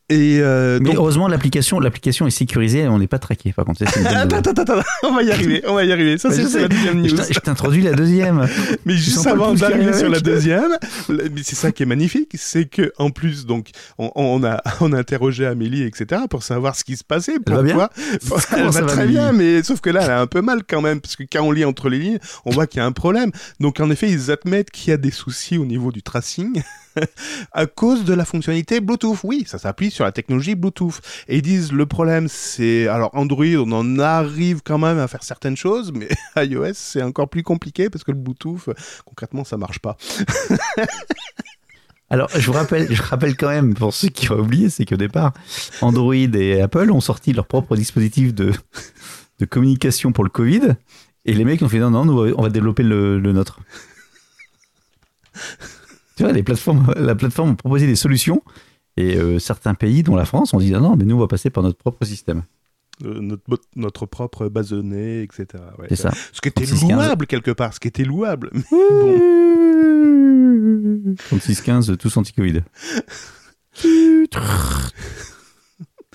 [0.10, 0.98] Et euh, Mais donc...
[0.98, 3.52] heureusement, l'application, l'application est sécurisée et on n'est pas traqué.
[3.52, 6.20] Par contre, Attends, attends, attends, on va y arriver, on va y arriver.
[6.20, 7.10] Ça, Mais c'est la deuxième news.
[7.10, 8.48] je t'introduis la deuxième.
[8.86, 10.78] Mais juste avant d'arriver arrive sur la deuxième,
[11.44, 15.00] c'est ça qui est magnifique, c'est que en plus, donc, on, on a, on a
[15.00, 17.38] interrogé Amélie, etc., pour savoir ce qui se passait.
[17.48, 17.90] Elle va bien Pourquoi
[18.52, 20.42] Elle Comment ça va va, très bien, mais sauf que là, elle a un peu
[20.42, 22.82] mal quand même, parce que quand on lit entre les lignes, on voit qu'il y
[22.82, 23.32] a un problème.
[23.60, 26.62] Donc, en effet, ils admettent qu'il y a des soucis au niveau du tracing
[27.52, 29.20] à cause de la fonctionnalité Bluetooth.
[29.24, 31.00] Oui, ça s'appuie sur la technologie Bluetooth.
[31.28, 35.24] Et ils disent le problème, c'est alors Android, on en arrive quand même à faire
[35.24, 36.10] certaines choses, mais
[36.44, 38.70] iOS, c'est encore plus compliqué parce que le Bluetooth,
[39.06, 39.98] concrètement, ça marche pas.
[42.10, 44.98] Alors, je vous rappelle, je rappelle quand même, pour ceux qui ont oublié, c'est qu'au
[44.98, 45.32] départ,
[45.80, 48.52] Android et Apple ont sorti leur propre dispositif de,
[49.50, 50.76] communication pour le Covid.
[51.24, 53.62] Et les mecs ont fait non, non, on va développer le, le nôtre.
[56.28, 58.42] Les plateformes, la plateforme a proposé des solutions.
[58.98, 61.28] Et euh, certains pays, dont la France, ont dit non, non, mais nous, on va
[61.28, 62.44] passer par notre propre système.
[63.04, 63.44] Euh, notre,
[63.76, 65.48] notre propre base de données, etc.
[65.80, 65.88] Ouais.
[65.90, 66.12] C'est ça.
[66.34, 66.92] Ce qui était 36, 15.
[66.92, 68.52] louable quelque part, ce qui était louable.
[68.54, 69.18] Mais bon.
[71.16, 72.62] 3615, tous anti-Covid.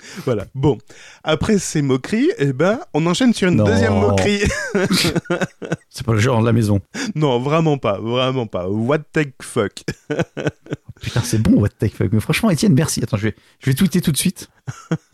[0.25, 0.45] Voilà.
[0.55, 0.77] Bon,
[1.23, 3.65] après ces moqueries, eh ben, on enchaîne sur une Non.
[3.65, 4.43] deuxième moquerie.
[5.89, 6.79] C'est pas le genre de la maison.
[7.15, 8.67] non, vraiment pas, vraiment pas.
[8.69, 9.83] What the fuck?
[11.01, 12.11] Putain, c'est bon, what the fuck.
[12.11, 13.03] Mais franchement, Étienne, merci.
[13.03, 14.49] Attends, je vais, je vais tweeter tout de suite.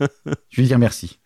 [0.00, 1.18] je vais dire merci.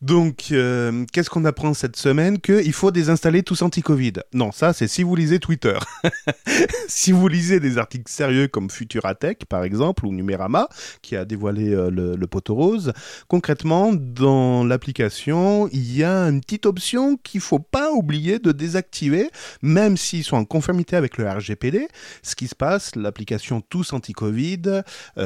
[0.00, 4.12] Donc, euh, qu'est-ce qu'on apprend cette semaine Qu'il faut désinstaller tous anti-Covid?
[4.32, 5.76] Non, ça, c'est si vous lisez Twitter.
[6.88, 10.68] si vous lisez des articles sérieux comme Futuratech, par exemple, ou Numérama,
[11.02, 12.92] qui a dévoilé euh, le, le poteau rose,
[13.26, 19.28] concrètement, dans l'application, il y a une petite option qu'il faut pas oublier de désactiver,
[19.62, 21.88] même s'ils sont en conformité avec le RGPD.
[22.22, 24.82] Ce qui se passe, l'application Tous Anti-Covid euh,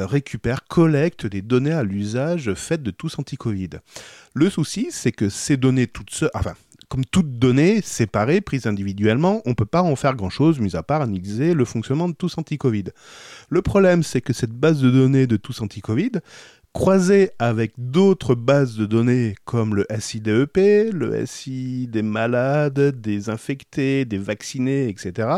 [0.07, 3.69] récupère, collecte des données à l'usage faites de Tous Anti-Covid.
[4.35, 6.53] Le c'est que ces données toutes seules, enfin,
[6.89, 10.83] comme toutes données séparées, prises individuellement, on ne peut pas en faire grand-chose, mis à
[10.83, 12.85] part analyser le fonctionnement de tous anti-Covid.
[13.49, 16.11] Le problème, c'est que cette base de données de tous anti-Covid,
[16.73, 20.57] croisée avec d'autres bases de données comme le SIDEP,
[20.91, 25.29] le SI des malades, des infectés, des vaccinés, etc.,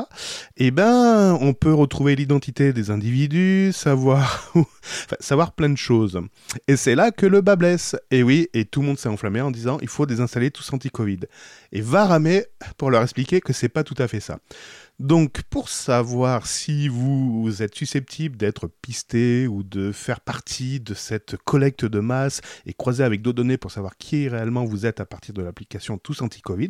[0.55, 4.53] eh ben, on peut retrouver l'identité des individus, savoir,
[5.19, 6.21] savoir plein de choses.
[6.69, 7.97] Et c'est là que le bas blesse.
[8.11, 11.19] Et oui, et tout le monde s'est enflammé en disant il faut désinstaller tous anti-Covid.
[11.73, 12.45] Et va ramer
[12.77, 14.39] pour leur expliquer que c'est pas tout à fait ça.
[14.99, 21.35] Donc, pour savoir si vous êtes susceptible d'être pisté ou de faire partie de cette
[21.43, 25.05] collecte de masse et croiser avec d'autres données pour savoir qui réellement vous êtes à
[25.05, 26.69] partir de l'application Tous Anti-Covid,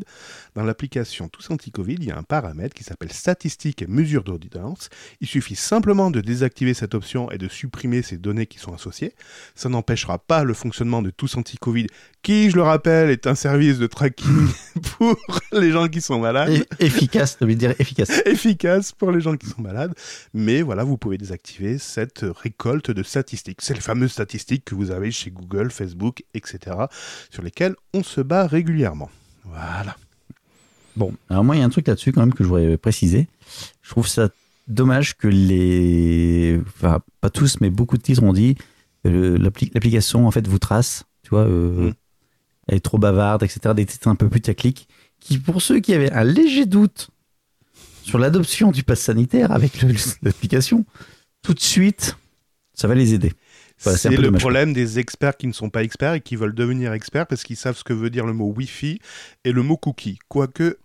[0.55, 4.89] dans l'application Tous Anti-Covid, il y a un paramètre qui s'appelle Statistiques et mesures d'audience.
[5.21, 9.13] Il suffit simplement de désactiver cette option et de supprimer ces données qui sont associées.
[9.53, 11.85] Ça n'empêchera pas le fonctionnement de Tous Anti-Covid,
[12.23, 14.47] qui, je le rappelle, est un service de tracking
[14.97, 15.15] pour
[15.51, 18.14] les gens qui sont malades Et- efficace, ça veut dire efficace.
[18.25, 19.93] efficace pour les gens qui sont malades.
[20.34, 23.60] Mais voilà, vous pouvez désactiver cette récolte de statistiques.
[23.62, 26.75] C'est les fameuses statistiques que vous avez chez Google, Facebook, etc.,
[27.30, 29.10] sur lesquelles on se bat régulièrement.
[29.43, 29.95] Voilà.
[30.95, 33.28] Bon, alors moi, il y a un truc là-dessus quand même que je voudrais préciser.
[33.82, 34.30] Je trouve ça
[34.67, 36.60] dommage que les.
[36.67, 38.56] Enfin, pas tous, mais beaucoup de titres ont dit
[39.06, 41.04] euh, l'appli- l'application, en fait, vous trace.
[41.23, 41.93] Tu vois, euh, Mm.
[42.69, 43.73] elle est trop bavarde, etc.
[43.75, 44.88] Des titres un peu putaclic.
[45.19, 47.10] Qui, pour ceux qui avaient un léger doute
[48.05, 49.83] sur l'adoption du pass sanitaire avec
[50.21, 50.85] l'application,
[51.41, 52.17] tout de suite,
[52.75, 53.33] ça va les aider.
[53.81, 56.53] Voilà, c'est le dommage, problème des experts qui ne sont pas experts et qui veulent
[56.53, 58.99] devenir experts parce qu'ils savent ce que veut dire le mot Wi-Fi
[59.43, 60.19] et le mot cookie.
[60.29, 60.77] Quoique,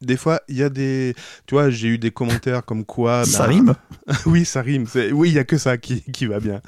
[0.00, 1.14] des fois, il y a des.
[1.46, 3.24] Tu vois, j'ai eu des commentaires comme quoi.
[3.24, 3.74] ça ben, rime
[4.26, 4.86] oui, ça rime.
[5.12, 6.62] Oui, il y a que ça qui, qui va bien.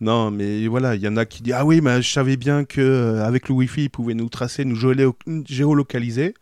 [0.00, 2.64] Non, mais voilà, il y en a qui disent ah oui, mais je savais bien
[2.64, 6.34] que euh, le Wi-Fi, ils pouvaient nous tracer, nous géolo- géolocaliser.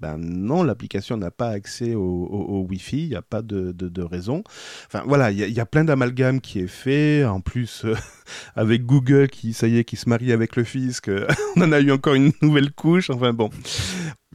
[0.00, 4.42] Ben non, l'application n'a pas accès au, Wi-Fi, il n'y a pas de, de- raison.
[4.86, 7.24] Enfin voilà, il y, a- il y a plein d'amalgames qui est fait.
[7.24, 7.94] En plus, euh,
[8.56, 11.72] avec Google qui, ça y est, qui se marie avec le fisc, euh, on en
[11.72, 13.10] a eu encore une nouvelle couche.
[13.10, 13.50] Enfin bon,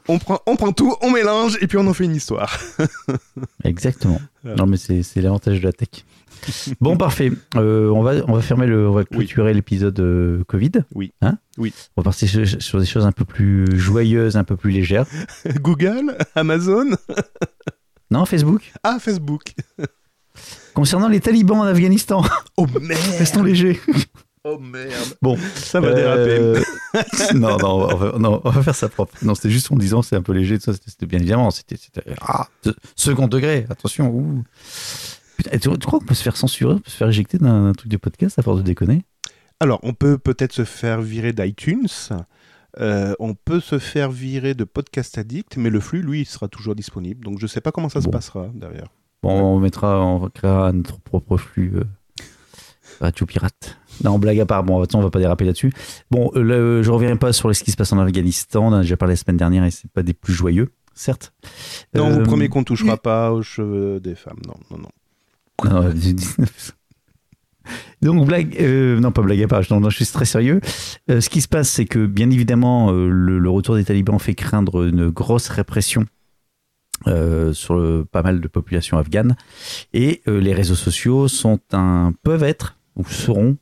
[0.08, 2.60] on prend, on prend tout, on mélange et puis on en fait une histoire.
[3.64, 4.22] Exactement.
[4.44, 4.58] Voilà.
[4.58, 6.06] Non, mais c'est c'est l'avantage de la tech.
[6.80, 7.32] Bon, parfait.
[7.56, 8.88] Euh, on, va, on va fermer le.
[8.88, 10.72] On va clôturer l'épisode euh, Covid.
[10.94, 11.14] Oui.
[11.22, 11.74] Hein Oui.
[11.96, 15.06] On va passer sur, sur des choses un peu plus joyeuses, un peu plus légères.
[15.62, 16.92] Google, Amazon,
[18.12, 19.54] Non, Facebook ah Facebook.
[20.74, 22.24] Concernant les talibans en Afghanistan,
[22.58, 23.80] Oh merde restons légers.
[24.48, 25.36] Oh merde Bon.
[25.56, 26.38] Ça va déraper.
[26.40, 26.62] Euh,
[27.34, 29.14] non, non on, va, non, on va faire ça propre.
[29.24, 30.58] Non, c'était juste en disant c'est un peu léger.
[30.60, 31.50] tout ça, C'était c'était bien évidemment.
[31.52, 32.48] C'était c'était- ah,
[32.96, 33.66] second degré.
[33.70, 34.10] Attention.
[34.12, 34.44] ouh.
[35.38, 37.38] Putain, et tu, tu crois qu'on peut se faire censurer, on peut se faire éjecter
[37.40, 39.02] d'un d'un truc de podcast à force de déconner?
[39.60, 41.88] Alors, on peut peut-être se faire virer d'iTunes.
[42.80, 46.48] euh, on peut se faire virer de Podcast Addict, mais le flux, lui, il sera
[46.48, 47.24] toujours disponible.
[47.26, 48.88] Donc, je sais pas comment ça se passera derrière.
[49.24, 51.84] Bon, on mettra, on créera notre propre flux euh,
[53.02, 53.78] Radio Pirate.
[54.04, 55.72] Non, blague à part, bon, attends, on va pas déraper là-dessus.
[56.12, 58.66] Bon, euh, le- je reviendrai pas sur ce qui se passe en Afghanistan.
[58.66, 61.34] On en a déjà parlé la semaine dernière et c'est pas des plus joyeux, certes.
[61.94, 64.40] Non, Euh, vous promettez qu'on touchera pas aux cheveux des femmes.
[64.48, 64.90] Non, non, non.
[65.72, 65.94] non,
[68.02, 70.62] Donc, blague, euh, non, pas blague à part, non, non, je suis très sérieux.
[71.10, 74.20] Euh, ce qui se passe, c'est que, bien évidemment, euh, le, le retour des talibans
[74.20, 76.06] fait craindre une grosse répression
[77.08, 79.36] euh, sur le- pas mal de populations afghanes.
[79.94, 83.58] Et euh, les réseaux sociaux sont un, peuvent être, ou seront,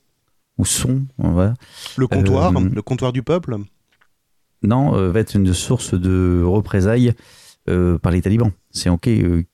[0.58, 1.56] ou sont, voilà,
[1.98, 3.58] Le comptoir, Euh, le comptoir du peuple?
[4.62, 7.14] non, va être une source de représailles
[7.66, 8.52] par les talibans.
[8.72, 9.10] C'est ok.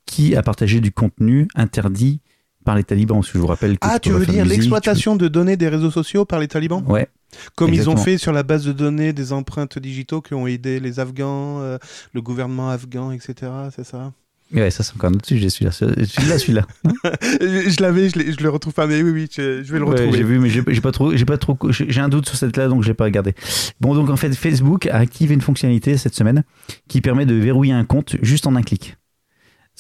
[0.06, 2.22] qui a partagé du contenu interdit
[2.70, 5.58] par les talibans que je vous rappelle que Ah, tu veux dire l'exploitation de données
[5.58, 7.08] des réseaux sociaux par les talibans Ouais.
[7.56, 10.80] Comme ils ont fait sur la base de données des empreintes digitaux qui ont aidé
[10.80, 11.80] les Afghans, euh,
[12.14, 13.52] le gouvernement afghan, etc.
[13.76, 14.14] C'est ça
[14.54, 15.72] Ouais, ça c'est encore un autre sujet, celui-là.
[15.72, 16.68] Celui-là, celui-là.
[17.42, 20.18] je l'avais, je, le retrouve pas, mais oui, oui, je, je vais le Ouais, retrouver.
[20.20, 22.56] j'ai vu, mais j'ai pas trop, j'ai pas trop, j'ai j'ai un doute sur cette
[22.56, 23.34] là, donc je l'ai pas regardé.
[23.82, 26.44] Bon, donc en fait, Facebook a activé une fonctionnalité cette semaine
[26.88, 28.96] qui permet de verrouiller un compte juste en un clic.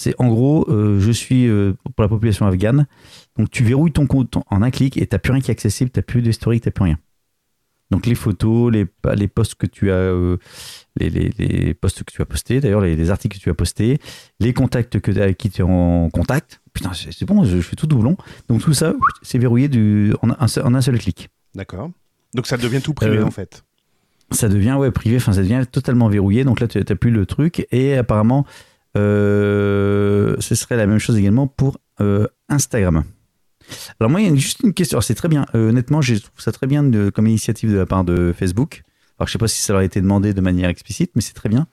[0.01, 2.88] C'est en gros, euh, je suis euh, pour la population afghane,
[3.38, 5.89] donc tu verrouilles ton compte en un clic et t'as plus rien qui est accessible,
[5.91, 6.97] t'as plus d'historique, t'as plus rien.
[7.91, 8.85] Donc les photos, les,
[9.15, 10.38] les posts que tu as, euh,
[10.95, 13.53] les, les, les posts que tu as postés, d'ailleurs les, les articles que tu as
[13.53, 13.99] postés,
[14.39, 16.62] les contacts que avec qui tu es en contact.
[16.71, 18.15] Putain, c'est bon, je, je fais tout doublon.
[18.47, 21.27] Donc tout ça, c'est verrouillé du, en, un, seul- en un seul clic.
[21.55, 21.91] D'accord.
[22.33, 23.65] Donc ça devient tout privé Euh, en fait.
[24.31, 26.45] Ça devient ouais privé, enfin ça devient totalement verrouillé.
[26.45, 27.67] Donc là, tu n'as plus le truc.
[27.71, 28.45] Et apparemment,
[28.99, 33.03] euh, ce serait la même chose également pour euh, Instagram.
[33.99, 34.99] Alors moi, il y a juste une question.
[35.01, 35.45] C'est très bien.
[35.55, 38.83] Euh, honnêtement, je trouve ça très bien de- comme initiative de la part de Facebook.
[39.17, 41.33] Alors je sais pas si ça leur a été demandé de manière explicite, mais c'est
[41.33, 41.67] très bien.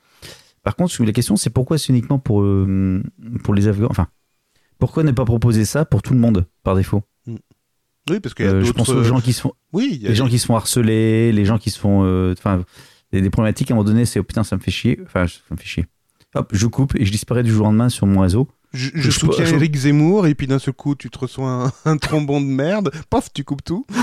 [0.62, 3.02] Par contre, la question, c'est pourquoi c'est uniquement pour, euh,
[3.44, 4.08] pour les Afghans Enfin,
[4.78, 7.02] pourquoi ne pas proposer ça pour tout le monde par défaut?
[8.10, 10.38] Oui, parce a Euh, Je pense aux gens qui se font, Oui, les gens qui
[10.38, 12.02] se font harceler, les gens qui se font.
[12.04, 12.64] euh, Enfin,
[13.12, 14.98] des, des problématiques à un moment donné, c'est oh putain, ça me fait chier.
[15.06, 15.86] Enfin, ça me fait chier.
[16.36, 18.48] Hop, je coupe et je disparais du jour au lendemain sur mon réseau.
[18.72, 21.48] Je, je Je- soutiens je- Eric Zemmour et puis d'un seul coup tu te reçois
[21.50, 23.86] un, un trombon de merde, paf, tu coupes tout.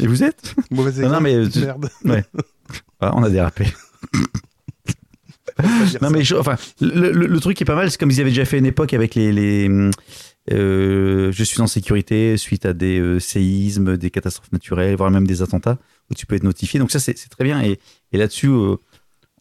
[0.00, 1.24] Et vous êtes Mauvais Non, non, exemple.
[1.24, 1.90] mais, euh, tu- merde.
[3.00, 3.66] Ah, On a dérapé.
[6.02, 8.20] Non, mais je- enfin, le, le- le truc qui est pas mal, c'est comme ils
[8.20, 9.32] avaient déjà fait une époque avec les.
[9.32, 9.70] les
[10.52, 15.26] euh, je suis en sécurité suite à des euh, séismes, des catastrophes naturelles, voire même
[15.26, 15.78] des attentats,
[16.10, 16.78] où tu peux être notifié.
[16.78, 17.62] Donc, ça, c'est c'est très bien.
[17.62, 17.78] Et,
[18.12, 18.76] et là-dessus, euh,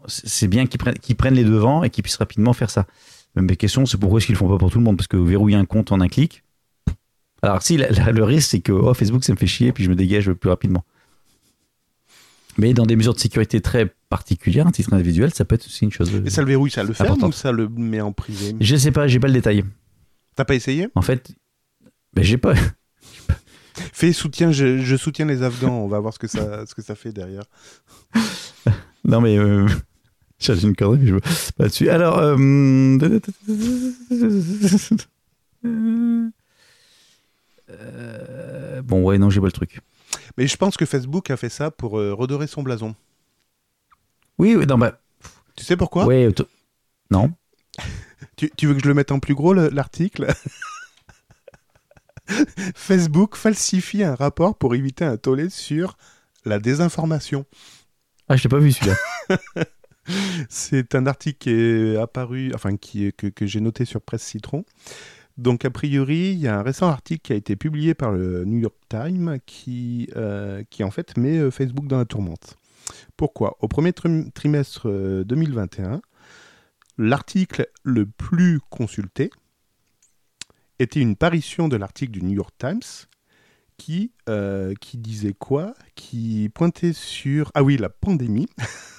[0.08, 2.86] c'est bien qu'ils prennent, qu'ils prennent les devants et qu'ils puissent rapidement faire ça.
[3.36, 4.98] Même mes questions, c'est pourquoi est-ce qu'ils le font pas pour tout le monde?
[4.98, 6.44] Parce que verrouiller un compte en un clic.
[7.41, 9.84] Alors, si, la- la- le risque, c'est que oh, Facebook, ça me fait chier, puis
[9.84, 10.84] je me dégage plus rapidement.
[12.58, 15.84] Mais dans des mesures de sécurité très particulières, un titre individuel, ça peut être aussi
[15.84, 16.10] une chose.
[16.26, 18.56] Et ça le verrouille, ça le ferme ou ça le met en privé?
[18.62, 19.65] Je sais pas, j'ai pas le détail.
[20.36, 20.88] T'as pas essayé?
[20.96, 21.34] En fait,
[22.13, 22.54] ben j'ai pas.
[23.94, 26.82] Fais soutien, je, je soutiens les Afghans, on va voir ce que ça, ce que
[26.82, 27.44] ça fait derrière.
[29.08, 29.68] Non mais euh...
[30.39, 31.21] j'ai une connerie, mais je veux
[31.58, 31.89] pas dessus.
[31.89, 32.36] Alors, euh...
[37.69, 39.80] euh, bon ouais non j'ai pas le truc.
[40.38, 42.95] Mais je pense que Facebook a fait ça pour euh, redorer son blason.
[44.38, 45.00] Oui oui non bah
[45.56, 46.06] Tu sais pourquoi?
[46.06, 46.48] Auto-
[47.12, 47.32] non.
[48.36, 50.28] tu, tu veux que je le mette en plus gros le- l'article?
[52.76, 55.95] Facebook falsifie un rapport pour éviter un tollé sur
[56.43, 57.45] la désinformation.
[58.28, 58.95] Ah je l'ai pas vu celui-là.
[60.50, 64.65] C'est un article qui est apparu, enfin qui que, j'ai noté sur Presse Citron.
[65.38, 68.46] Donc a priori, il y a un récent article qui a été publié par le
[68.46, 72.56] New York Times qui, euh, qui en fait met euh, Facebook dans la tourmente.
[73.18, 73.58] Pourquoi?
[73.60, 76.02] Au premier trim- trimestre euh, 2021,
[76.98, 79.30] l'article le plus consulté
[80.80, 83.08] était une parution de l'article du New York Times
[83.78, 85.74] qui, euh, qui disait quoi?
[85.96, 87.52] Qui pointait sur...
[87.56, 88.48] Ah oui, la pandémie.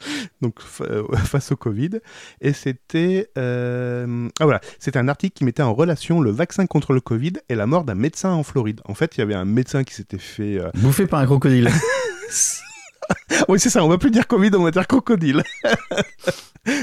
[0.42, 2.00] Donc euh, face au Covid.
[2.40, 3.28] Et c'était...
[3.38, 7.34] euh, Ah voilà, c'était un article qui mettait en relation le vaccin contre le Covid
[7.48, 8.80] et la mort d'un médecin en Floride.
[8.86, 10.58] En fait, il y avait un médecin qui s'était fait...
[10.58, 11.70] euh, Bouffé par un crocodile.
[13.48, 15.42] Oui, c'est ça, on va plus dire Covid, on va dire crocodile.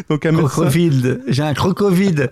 [0.10, 0.48] Donc un médecin...
[0.48, 1.22] Crocovide.
[1.28, 2.30] J'ai un crocovide.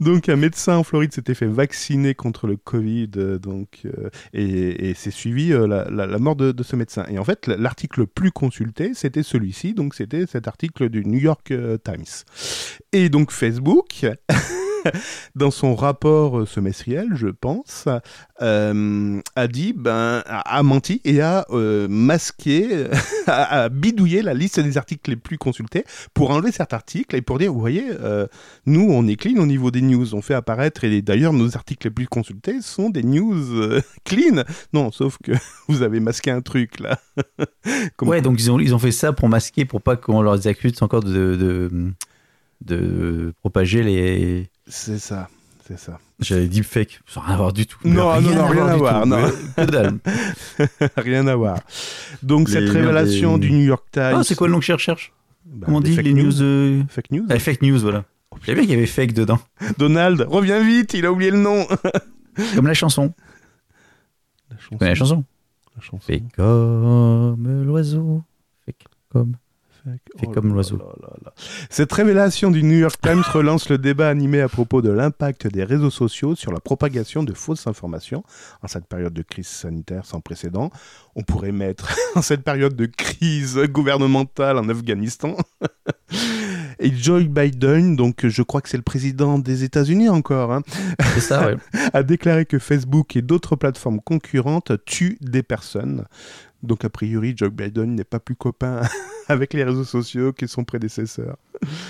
[0.00, 4.90] Donc un médecin en Floride s'était fait vacciner contre le Covid, euh, donc euh, et,
[4.90, 7.04] et c'est suivi euh, la, la- la mort de, de ce médecin.
[7.08, 11.18] Et en fait, l'article le plus consulté, c'était celui-ci, donc c'était cet article du New
[11.20, 12.04] York euh, Times.
[12.92, 14.06] Et donc Facebook,
[15.34, 17.86] dans son rapport euh, semestriel, je pense,
[18.40, 22.86] euh, a dit, ben, a, a menti et a euh, masqué,
[23.26, 27.22] a, a bidouillé la liste des articles les plus consultés pour enlever cet article et
[27.22, 28.26] pour dire, vous voyez, euh,
[28.66, 30.14] nous, on est clean au niveau des news.
[30.14, 34.42] On fait apparaître, et d'ailleurs, nos articles les plus consultés sont des news clean.
[34.72, 35.32] Non, sauf que
[35.68, 36.98] vous avez masqué un truc, là.
[37.96, 40.46] Comme- Ouais donc ils ont ils ont fait ça pour masquer pour pas qu'on leur
[40.46, 41.70] accuse encore de, de
[42.64, 45.28] de propager les C'est ça,
[45.66, 45.98] c'est ça.
[46.20, 47.78] J'avais deepfake, sans rien à voir du tout.
[47.84, 49.30] Non, non, non, rien à voir, non.
[50.96, 51.58] Rien à voir.
[52.22, 54.14] Donc, Les- cette révélation les- du New York Times.
[54.16, 55.12] Ah, c'est quoi le nom que je recherche
[55.44, 57.26] Bah, Comment on dit fake les news, euh, Fake news.
[57.28, 58.04] ah, Fake news, voilà.
[58.40, 59.38] Je savais bien qu'il y avait fake dedans.
[59.78, 61.66] Donald, reviens vite, il a oublié le nom.
[62.54, 63.12] Comme la chanson.
[64.50, 65.24] La Tu connais la chanson
[65.74, 65.98] la chanson.
[66.00, 68.22] Fais comme l'oiseau.
[68.66, 68.74] Fais
[69.08, 69.36] comme.
[69.84, 70.78] Fait Oh comme l'oiseau.
[71.68, 75.64] Cette révélation du New York Times relance le débat animé à propos de l'impact des
[75.64, 78.22] réseaux sociaux sur la propagation de fausses informations
[78.62, 80.70] en cette période de crise sanitaire sans précédent.
[81.16, 85.36] On pourrait mettre en cette période de crise gouvernementale en Afghanistan.
[86.82, 90.62] Et Joe Biden, donc je crois que c'est le président des États-Unis encore, hein,
[91.14, 91.56] C'est ça, ouais.
[91.92, 96.06] a déclaré que Facebook et d'autres plateformes concurrentes tuent des personnes.
[96.64, 98.82] Donc a priori, Joe Biden n'est pas plus copain
[99.28, 101.36] avec les réseaux sociaux que son prédécesseur.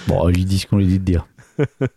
[0.08, 1.26] Bon, lui dit ce qu'on lui dit de dire.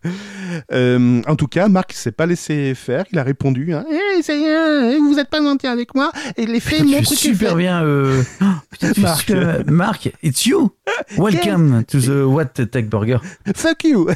[0.71, 3.03] Euh, en tout cas, Marc s'est pas laissé faire.
[3.11, 6.11] Il a répondu hein, Eh, c'est rien, vous n'êtes pas gentil avec moi.
[6.37, 7.83] Et les faits montrent que super fait- bien.
[7.83, 8.23] Euh...
[8.41, 9.31] oh, putain, Marc.
[9.67, 10.71] Marc, it's you.
[11.17, 13.17] Welcome to the What Tech Burger.
[13.55, 14.07] Fuck you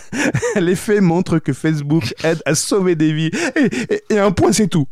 [0.55, 3.31] Les faits montrent que Facebook aide à sauver des vies.
[3.55, 4.87] Et, et- et un point, c'est tout.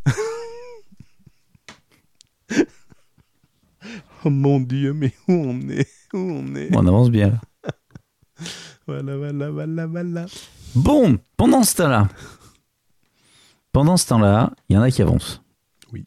[4.25, 5.87] oh mon dieu, mais où on est?
[6.13, 6.69] Où on est?
[6.71, 7.29] Bon, on avance bien.
[7.29, 7.41] là.
[8.87, 10.25] Voilà, voilà, voilà, voilà.
[10.75, 12.07] Bon, pendant ce temps-là,
[13.71, 15.41] pendant ce temps-là, il y en a qui avancent.
[15.93, 16.03] Ils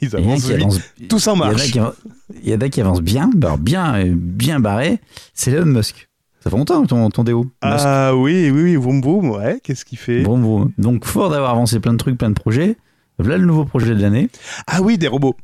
[0.00, 0.80] Il y en a avancent qui avancent.
[1.08, 1.68] Tous en marche.
[1.74, 5.00] il y en a qui avancent bien, bien, bien barré.
[5.34, 6.08] C'est Elon Musk.
[6.40, 7.46] Ça fait longtemps ton, ton déo.
[7.60, 10.22] Ah oui, oui, oui, vroom vroom, ouais, qu'est-ce qu'il fait?
[10.22, 10.72] Bon, bon.
[10.78, 12.76] Donc, fort d'avoir avancé plein de trucs, plein de projets.
[13.18, 14.28] Voilà le nouveau projet de l'année
[14.66, 15.36] Ah oui, des robots.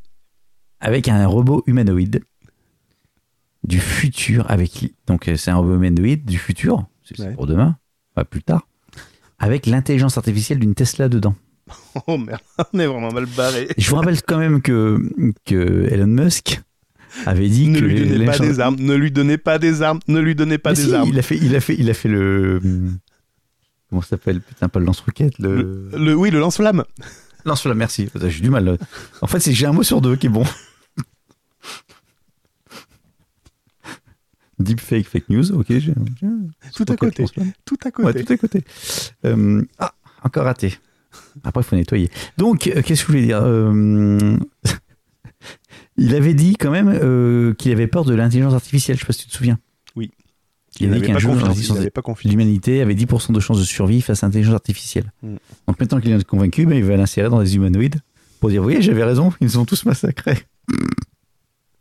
[0.80, 2.22] avec un robot humanoïde
[3.64, 4.50] du futur.
[4.50, 6.86] Avec donc euh, c'est un robot humanoïde du futur.
[7.04, 7.32] C'est Ouais.
[7.32, 7.76] pour demain,
[8.14, 8.66] pas plus tard.
[9.38, 11.34] Avec l'intelligence artificielle d'une Tesla dedans.
[12.06, 12.40] Oh merde,
[12.72, 13.68] on est vraiment mal barré.
[13.76, 14.98] Je vous rappelle quand même que,
[15.44, 16.60] que Elon Musk
[17.26, 19.58] avait dit Ne que lui donnez les pas gens- des armes, ne lui donnez pas
[19.58, 21.08] des armes, ne lui donnez pas Mais des si, armes.
[21.08, 22.60] Il a fait, il a fait, il a fait le.
[23.90, 24.40] Comment ça s'appelle?
[24.42, 25.38] Putain, pas le lance-roquette.
[25.38, 25.88] Le...
[25.96, 26.84] Le, oui, le lance-flamme.
[27.46, 28.10] Lance-flamme, merci.
[28.28, 28.64] J'ai du mal.
[28.66, 28.76] là.
[29.22, 30.44] En fait, c'est j'ai un mot sur deux qui est bon.
[34.58, 35.66] Deepfake, fake news, ok.
[35.68, 35.94] j'ai-
[36.74, 37.24] Tout à côté.
[37.64, 38.24] Tout à Ouais, côté.
[38.24, 38.64] tout à côté.
[39.24, 39.94] Euh, ah,
[40.24, 40.74] encore raté.
[41.44, 42.10] Après, il faut nettoyer.
[42.36, 44.36] Donc, euh, qu'est-ce que je voulais dire Euh,
[45.96, 48.96] Il avait dit quand même qu'il avait peur de l'intelligence artificielle.
[48.96, 49.58] Je sais pas si tu te souviens.
[49.96, 50.10] Oui.
[50.80, 51.34] Il, Il a dit qu'un jour,
[52.24, 55.12] l'humanité avait 10% de chances de survie face à l'intelligence artificielle.
[55.22, 55.36] Mm.
[55.66, 58.00] Donc maintenant qu'il est convaincu, ben, il va l'insérer dans des humanoïdes
[58.40, 60.38] pour dire, voyez, j'avais raison, ils sont tous massacrés.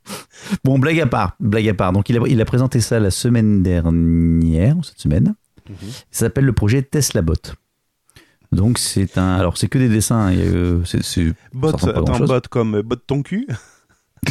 [0.64, 1.94] bon, blague à part, blague à part.
[1.94, 5.36] Donc il a, il a présenté ça la semaine dernière, cette semaine.
[5.70, 5.76] Mhm.
[6.12, 7.34] Ça s'appelle le projet Tesla Bot.
[8.52, 10.28] Donc c'est un, alors c'est que des dessins.
[10.28, 10.82] a, euh,
[11.54, 13.48] Bot, attends, bot comme euh, bot ton cul.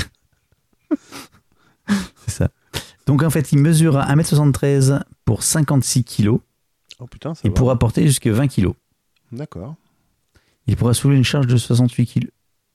[1.89, 2.49] c'est ça.
[3.07, 6.39] Donc en fait, il mesure 1m73 pour 56 kg.
[6.99, 7.55] Oh putain, ça Il va.
[7.55, 8.71] pourra porter jusqu'à 20 kg.
[9.33, 9.75] D'accord.
[10.67, 12.29] Il pourra soulever une charge de 68 kg.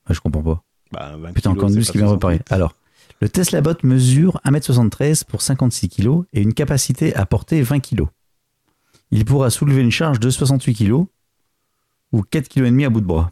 [0.06, 0.64] Ah, je comprends pas.
[0.92, 2.12] Bah, 20 Putain, encore pas qui vient 68.
[2.12, 2.40] reparaît.
[2.50, 2.74] Alors,
[3.20, 8.06] le Tesla Bot mesure 1m73 pour 56 kg et une capacité à porter 20 kg.
[9.12, 11.06] Il pourra soulever une charge de 68 kg
[12.12, 13.32] ou 4 kg et demi à bout de bras.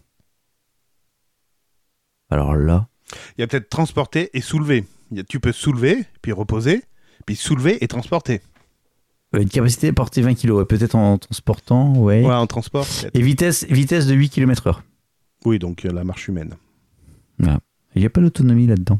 [2.29, 2.87] Alors là,
[3.37, 4.85] Il y a peut-être transporter et soulever.
[5.27, 6.83] Tu peux soulever, puis reposer,
[7.25, 8.41] puis soulever et transporter.
[9.33, 12.23] une capacité à porter 20 kg, peut-être en transportant, ouais.
[12.23, 12.85] Ouais, en transport.
[13.13, 14.83] Et vitesse, vitesse de 8 km heure.
[15.45, 16.55] Oui, donc la marche humaine.
[17.39, 18.99] Il n'y a pas d'autonomie là-dedans.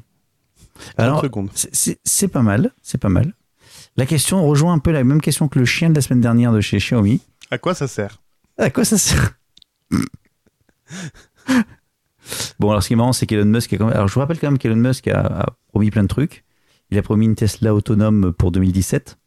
[0.98, 1.26] 30 Alors.
[1.56, 3.34] C'est- pas mal, c'est pas mal.
[3.98, 6.52] La question rejoint un peu la même question que le chien de la semaine dernière
[6.54, 7.22] de chez Xiaomi.
[7.52, 8.22] À quoi ça sert?
[8.58, 9.34] À quoi ça sert?
[12.60, 13.96] Bon, alors ce qui est marrant, c'est qu'Elon Musk a quand même...
[13.96, 16.44] Alors je vous rappelle quand même qu'Elon Musk a, a promis plein de trucs.
[16.92, 19.18] Il a promis une Tesla autonome pour 2017.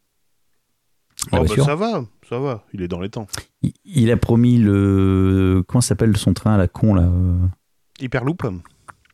[1.31, 1.63] La Oh, bah.
[1.63, 2.63] Ça va, ça va.
[2.73, 3.27] Il est dans les temps.
[3.61, 5.63] il, il a promis le...
[5.67, 7.37] Comment s'appelle son train à la con, là euh,
[7.99, 8.43] Hyperloop.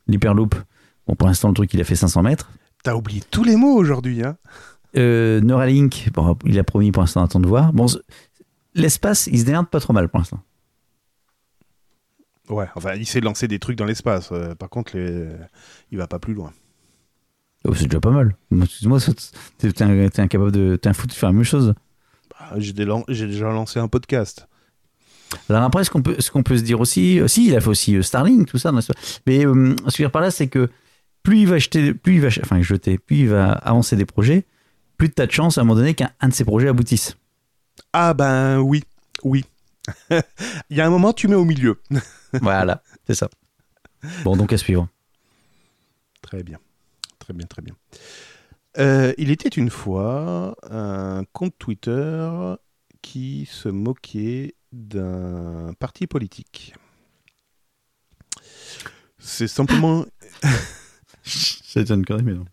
[0.06, 0.54] L'Hyperloop.
[1.10, 2.48] Bon, pour l'instant, le truc, il a fait 500 mètres.
[2.84, 4.36] T'as oublié tous les mots aujourd'hui, hein
[4.96, 7.72] Euh, Neuralink, bon, il a promis pour l'instant, attend de voir.
[7.72, 7.86] Bon,
[8.76, 10.38] l'espace, il se démerde pas trop mal pour l'instant.
[12.48, 14.28] Ouais, enfin, il sait lancer des trucs dans l'espace.
[14.30, 15.26] Euh, par contre, les...
[15.90, 16.52] il va pas plus loin.
[17.64, 18.36] Oh, c'est déjà pas mal.
[18.52, 19.00] Moi, Excuse-moi,
[19.58, 20.76] t'es incapable de.
[20.80, 21.74] T'es un fou de faire la même chose.
[22.30, 24.46] Bah, J'ai dé- j'ai déjà lancé un podcast.
[25.48, 27.60] Alors après, ce qu'on peut, ce qu'on peut se dire aussi, euh, si, il a
[27.60, 28.70] fait aussi euh, Starlink, tout ça.
[29.26, 30.68] Mais euh, ce que je veux dire par là, c'est que
[31.22, 34.46] plus il va jeter, plus il va, enfin jeter, plus il va avancer des projets,
[34.96, 37.16] plus de tas de chances à un moment donné qu'un un de ces projets aboutisse.
[37.92, 38.84] Ah ben oui,
[39.24, 39.44] oui.
[40.10, 41.80] il y a un moment, tu mets au milieu.
[42.40, 43.28] voilà, c'est ça.
[44.24, 44.88] Bon, donc à suivre.
[46.22, 46.58] Très bien,
[47.18, 47.74] très bien, très bien.
[48.78, 52.30] Euh, il était une fois un compte Twitter
[53.02, 56.74] qui se moquait d'un parti politique.
[59.18, 60.04] C'est simplement
[61.24, 62.44] C'est une connerie, mais non.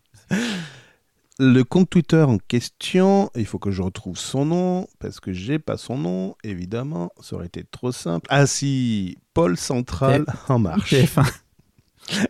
[1.38, 3.30] le compte Twitter en question.
[3.34, 6.36] Il faut que je retrouve son nom parce que j'ai pas son nom.
[6.44, 8.26] Évidemment, ça aurait été trop simple.
[8.30, 10.92] Ah si, Paul Central en marche.
[10.92, 11.32] TF1.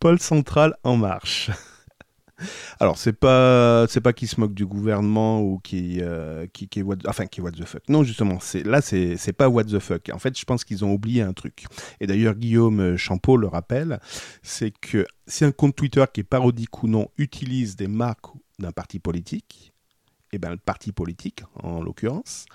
[0.00, 1.50] Paul Central en marche.
[2.80, 6.82] Alors c'est pas c'est pas qui se moque du gouvernement ou qui euh, qui, qui
[6.82, 7.88] what, enfin qui what the fuck.
[7.88, 10.10] Non justement c'est là c'est c'est pas what the fuck.
[10.12, 11.66] En fait je pense qu'ils ont oublié un truc.
[12.00, 14.00] Et d'ailleurs Guillaume Champeau le rappelle,
[14.42, 18.26] c'est que si un compte Twitter qui est parodique ou non utilise des marques
[18.58, 19.72] d'un parti politique,
[20.32, 22.46] et ben le parti politique en l'occurrence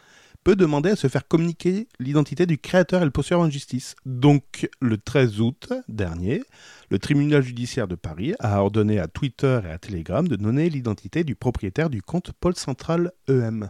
[0.43, 3.95] peut demander à se faire communiquer l'identité du créateur et le poursuivre en justice.
[4.05, 6.43] Donc, le 13 août dernier,
[6.89, 11.23] le tribunal judiciaire de Paris a ordonné à Twitter et à Telegram de donner l'identité
[11.23, 13.69] du propriétaire du compte Pôle Central EM.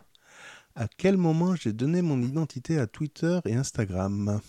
[0.76, 4.40] À quel moment j'ai donné mon identité à Twitter et Instagram?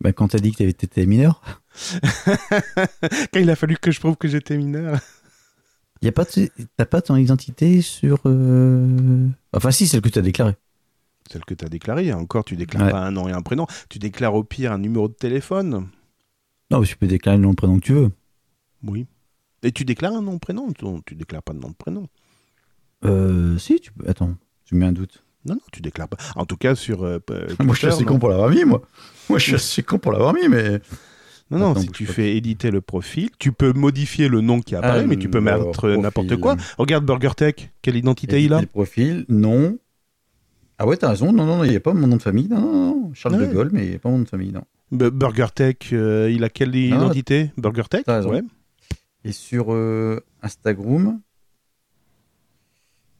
[0.00, 1.62] Bah, quand t'as dit que t'étais mineur
[2.24, 5.00] Quand il a fallu que je prouve que j'étais mineur
[6.02, 6.24] y a pas
[6.76, 8.18] T'as pas ton identité sur.
[8.26, 10.56] euh, Enfin, si, celle que tu as déclarée.
[11.30, 12.12] Celle que tu as déclarée.
[12.12, 12.90] Encore, tu déclares Ouais.
[12.90, 13.66] pas un nom et un prénom.
[13.88, 15.88] Tu déclares au pire un numéro de téléphone.
[16.70, 18.10] Non, mais tu peux déclarer le nom et le prénom que tu veux.
[18.86, 19.06] Oui.
[19.62, 20.70] Et tu déclares un nom prénom?
[20.72, 22.08] Tu, tu déclares pas de nom de prénom.
[23.04, 24.08] Euh, si, tu peux.
[24.08, 24.34] Attends,
[24.64, 25.24] tu mets un doute.
[25.46, 26.16] Non, non, tu déclares pas.
[26.36, 27.04] En tout cas, sur.
[27.04, 27.18] euh,
[27.62, 28.12] Moi, je suis assez non.
[28.12, 28.82] con pour l'avoir mis, moi.
[29.28, 30.80] Moi, je suis assez con pour l'avoir mis, mais.
[31.58, 35.16] Non, si tu fais éditer le profil, tu peux modifier le nom qui apparaît, mais
[35.16, 36.56] tu peux mettre n'importe quoi.
[36.78, 39.78] Regarde BurgerTech, quelle identité il a Le profil, non.
[40.78, 41.32] Ah ouais, t'as raison.
[41.32, 42.48] Non, non, il n'y a pas mon nom de famille.
[42.48, 43.14] Non, non, non.
[43.14, 43.46] Charles Ouais.
[43.46, 44.64] de Gaulle, mais il n'y a pas mon nom de famille, non.
[44.90, 47.50] BurgerTech, euh, il a quelle identité?
[47.56, 48.04] BurgerTech?
[48.04, 48.30] T'as raison.
[48.30, 48.42] Ouais.
[49.24, 51.20] Et sur euh, Instagram?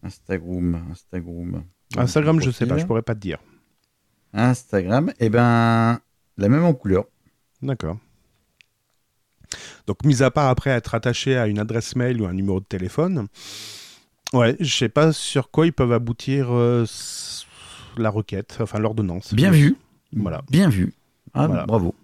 [0.03, 1.63] Instagram, Instagram.
[1.97, 3.39] Instagram, je sais pas, je pourrais pas te dire.
[4.33, 6.01] Instagram, eh ben,
[6.37, 7.05] la même en couleur.
[7.63, 7.99] D'accord.
[9.87, 12.65] Donc, mis à part après être attaché à une adresse mail ou un numéro de
[12.65, 13.27] téléphone,
[14.33, 16.85] ouais, je sais pas sur quoi ils peuvent aboutir euh,
[17.97, 19.35] la requête, enfin l'ordonnance.
[19.35, 19.77] Bien vu.
[20.15, 20.43] Voilà.
[20.51, 20.95] Bien vu.
[21.35, 21.67] Ah, Voilà.
[21.67, 21.95] bravo.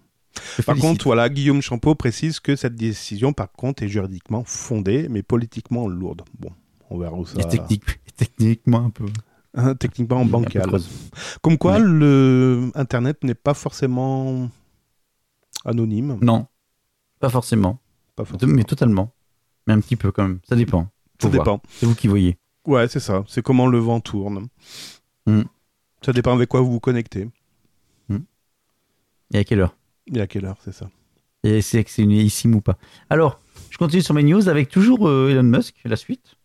[0.57, 0.81] Je Par félicite.
[0.81, 5.87] contre, voilà, Guillaume Champeau précise que cette décision, par contre, est juridiquement fondée, mais politiquement
[5.89, 6.21] lourde.
[6.39, 6.51] Bon,
[6.89, 7.39] on verra où ça.
[7.41, 7.83] Et technique,
[8.15, 9.05] techniquement un peu.
[9.53, 10.69] Hein, techniquement bancal.
[11.41, 11.79] Comme quoi, Ouais.
[11.83, 14.49] le Internet n'est pas forcément
[15.65, 16.17] anonyme.
[16.21, 16.47] Non,
[17.21, 17.79] pas forcément.
[18.15, 18.53] Pas forcément.
[18.53, 19.13] Mais totalement.
[19.67, 20.39] Mais un petit peu quand même.
[20.49, 20.89] Ça dépend.
[21.21, 21.43] Ça voir.
[21.43, 21.61] dépend.
[21.69, 22.37] C'est vous qui voyez.
[22.67, 23.23] Ouais, c'est ça.
[23.27, 24.47] C'est comment le vent tourne.
[25.25, 25.43] Hmm.
[26.03, 27.29] Ça dépend avec quoi vous vous connectez.
[29.33, 29.75] Et à quelle heure?
[30.13, 30.89] Et à quelle heure, c'est ça.
[31.43, 32.77] Et c'est que c'est une ici ou pas.
[33.09, 36.35] Alors, je continue sur mes news avec toujours euh, Elon Musk, la suite.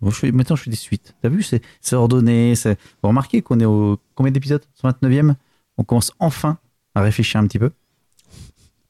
[0.00, 1.14] Bon, je fais, maintenant, je fais des suites.
[1.22, 2.54] T'as vu, c'est c'est ordonné.
[2.54, 4.62] c'est- Vous remarquez qu'on est au combien d'épisodes?
[4.80, 5.34] 129e
[5.76, 6.58] On commence enfin
[6.94, 7.72] à réfléchir un petit peu.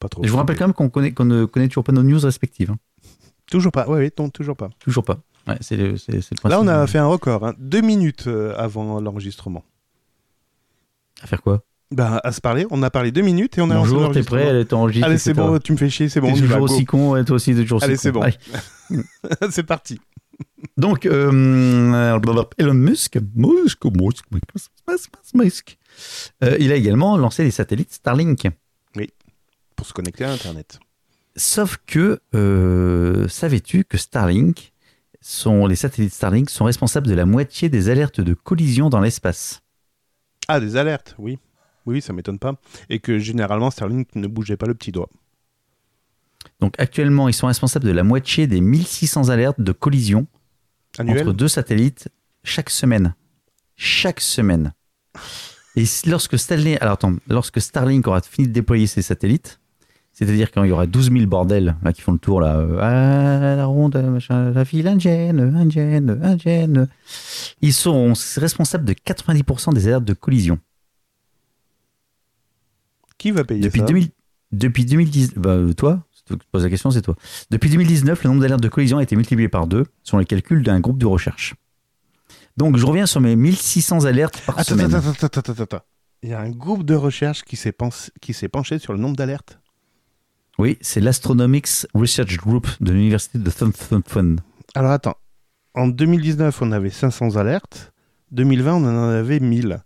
[0.05, 0.23] Pas trop.
[0.23, 2.19] Et je vous rappelle quand même qu'on connaît, qu'on ne connaît toujours pas nos news
[2.21, 2.71] respectives.
[2.71, 2.77] hein.
[3.51, 3.89] Toujours pas.
[3.89, 4.69] Ouais, non, toujours pas.
[4.79, 5.19] Toujours pas.
[5.49, 7.47] Ouais, c'est le, c'est- c'est le Là, on a fait un record.
[7.47, 7.55] hein.
[7.59, 9.65] Deux minutes euh, avant l'enregistrement.
[11.23, 11.63] À faire quoi?
[11.91, 12.67] Ben, à se parler.
[12.71, 15.09] On a parlé deux minutes et on a Bonjour, t'es prêt Elle est enregistrée.
[15.09, 15.47] Allez, c'est etc.
[15.47, 16.47] bon, tu me fais chier, c'est bon, T'es on y va.
[16.57, 18.01] toujours aussi con, ouais, toi aussi, t'es toujours aussi Allez, con.
[18.03, 19.01] c'est bon.
[19.51, 19.99] C'est parti.
[20.77, 21.31] Donc, euh,
[22.59, 25.79] Elon Musk, Musk, Musk, Musk, Musk, Musk,
[26.43, 28.49] euh, il a également lancé les satellites Starlink.
[29.77, 30.79] Pour se connecter à Internet.
[31.37, 34.73] Sauf que, euh, savais-tu que Starlink,
[35.21, 39.63] sont, les satellites Starlink sont responsables de la moitié des alertes de collision dans l'espace?
[40.49, 41.39] Ah, des alertes, oui.
[41.87, 42.55] Oui, ça m'étonne pas.
[42.89, 45.09] Et que généralement, Starlink ne bougeait pas le petit doigt.
[46.61, 50.27] Donc, actuellement, ils sont responsables de la moitié des 1600 alertes de collision
[50.99, 52.09] Annuel entre deux satellites
[52.43, 53.15] chaque semaine.
[53.77, 54.73] Chaque semaine.
[55.77, 59.59] Et lorsque Starlink, alors attends, lorsque Starlink aura fini de déployer ses satellites,
[60.15, 62.79] c'est-à-dire quand il y aura 12 000 bordels là, qui font le tour là, euh,
[62.81, 66.89] à la ronde, machin, la file indienne, indienne, indienne,
[67.61, 70.59] ils seront responsables de 90% des alertes de collision.
[73.19, 74.09] Qui va payer Depuis, ça 2000
[74.53, 76.05] depuis 2010, bah, euh, toi,
[76.53, 77.17] poses la question, c'est toi.
[77.51, 80.63] Depuis 2019, le nombre d'alertes de collision a été multiplié par deux selon les calculs
[80.63, 81.55] d'un groupe de recherche.
[82.57, 84.95] Donc, je reviens sur mes 1600 alertes par Attends, semaine.
[84.95, 85.85] attends, attends, attends, attends, attends.
[86.23, 87.73] Il y a un groupe de recherche qui s'est
[88.49, 89.59] penché sur le nombre d'alertes.
[90.59, 94.37] Oui, c'est l'Astronomics Research Group de l'université de Southampton.
[94.75, 95.17] Alors attends.
[95.75, 97.93] En 2019, on avait 500 alertes.
[98.31, 99.81] 2020, on en avait 1000.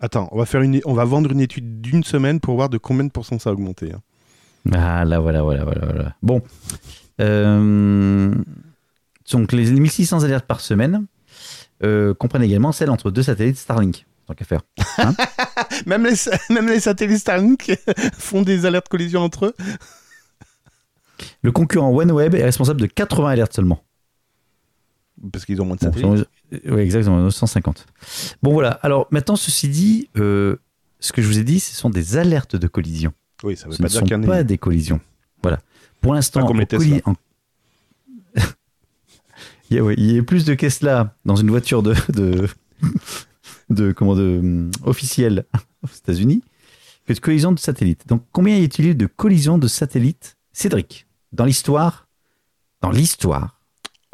[0.00, 2.78] Attends, on va, faire une, on va vendre une étude d'une semaine pour voir de
[2.78, 3.92] combien de pourcents ça a augmenté.
[3.92, 4.02] hein.
[4.72, 6.16] Ah là, voilà, voilà, voilà, voilà.
[6.22, 6.42] Bon.
[7.20, 8.34] Euh,
[9.30, 11.06] donc, les 1600 alertes par semaine
[11.84, 14.06] euh, comprennent également celles entre deux satellites Starlink.
[14.26, 14.62] Tant qu'à faire.
[15.86, 17.72] Même les, sa- même les satellites Starlink
[18.18, 19.54] font des alertes collision entre eux.
[21.42, 23.82] Le concurrent OneWeb est responsable de 80 alertes seulement.
[25.32, 26.28] Parce qu'ils ont moins de Bon, satellites.
[26.66, 27.86] oui, exactement, 950.
[28.42, 28.70] Bon, voilà.
[28.82, 30.56] Alors, maintenant, ceci dit, euh,
[31.00, 33.12] ce que je vous ai dit, ce sont des alertes de collision.
[33.42, 35.00] Oui, ça veut Ce pas ne dire sont pas des collisions.
[35.42, 35.60] Voilà.
[36.00, 37.14] Pour l'instant, en-
[39.70, 42.48] Il y, a, ouais, il y a plus de Tesla dans une voiture de, de,
[43.70, 45.44] de, comment de, hum, officielle
[45.82, 46.42] aux États-Unis
[47.06, 48.06] que de collisions de satellites.
[48.08, 52.08] Donc, combien y a-t-il eu de collisions de satellites, Cédric, dans l'histoire,
[52.80, 53.60] dans l'histoire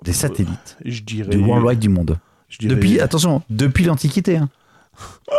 [0.04, 1.28] des satellites Je dirais.
[1.30, 2.18] du World Wide du monde?
[2.48, 4.36] je dirais- Depuis, attention, depuis l'Antiquité.
[4.38, 4.48] Hein.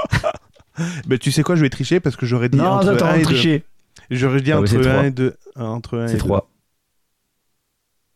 [1.06, 3.16] Ben, tu sais quoi, je vais tricher parce que j'aurais dit Non, entre attends, 1
[3.16, 3.24] et 2.
[3.26, 3.64] tricher.
[4.10, 5.06] J'aurais dit Ah entre c'est 1 trois.
[5.06, 5.36] et 2.
[5.58, 6.20] Entre 1 et C'est 2.
[6.20, 6.50] trois.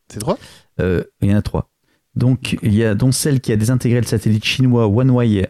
[0.10, 0.38] C'est 3
[0.80, 1.70] Euh, il y en a trois.
[2.16, 5.50] Donc, il y a dont celle qui a désintégré le satellite chinois OneWay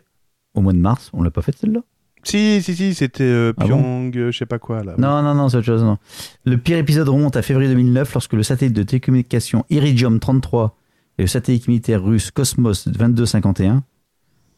[0.56, 1.10] au mois de mars.
[1.14, 1.82] On l'a pas fait celle-là?
[2.24, 4.96] Si, si, si, c'était euh, Ah Pyong, euh, je sais pas quoi là.
[4.98, 5.84] Non, non, non, c'est autre chose.
[5.84, 5.98] Non.
[6.46, 10.76] Le pire épisode remonte à février 2009 lorsque le satellite de télécommunication Iridium 33
[11.20, 13.84] et le satellite militaire russe Cosmos 2251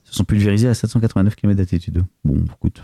[0.05, 2.03] se sont pulvérisés à 789 km d'altitude.
[2.23, 2.81] Bon, écoute.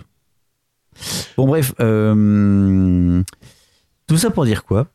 [1.38, 1.74] Bon, bref.
[1.80, 3.24] euh,
[4.08, 4.88] tout ça pour dire quoi?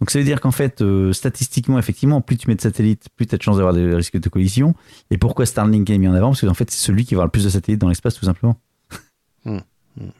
[0.00, 3.26] Donc, ça veut dire qu'en fait, euh, statistiquement, effectivement, plus tu mets de satellites, plus
[3.26, 4.74] tu as de chances d'avoir des risques de collision.
[5.10, 6.28] Et pourquoi Starlink est mis en avant?
[6.28, 8.24] Parce qu'en fait, c'est celui qui va avoir le plus de satellites dans l'espace, tout
[8.24, 8.60] simplement.
[9.44, 9.60] Hmm,
[9.96, 10.10] hmm.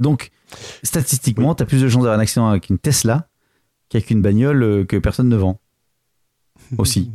[0.00, 0.30] Donc,
[0.82, 3.28] statistiquement, tu as plus de chances d'avoir un accident avec une Tesla
[3.90, 5.60] qu'avec une bagnole euh, que personne ne vend.
[6.78, 7.12] Aussi.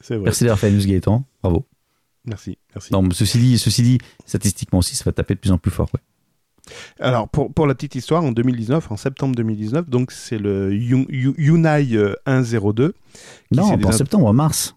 [0.00, 0.24] C'est vrai.
[0.24, 1.24] Merci d'avoir fait la news Gaëtan.
[1.42, 1.66] Bravo.
[2.26, 2.92] Merci, merci.
[2.92, 5.88] Non, ceci dit, ceci dit, statistiquement aussi, ça va taper de plus en plus fort.
[5.94, 6.00] ouais.
[7.00, 11.06] Alors, pour, pour la petite histoire, en 2019, en septembre 2019, donc c'est le Yu-
[11.08, 12.92] Yu- Yunai euh, 102.
[13.52, 14.74] qui Non, en septembre, en mars.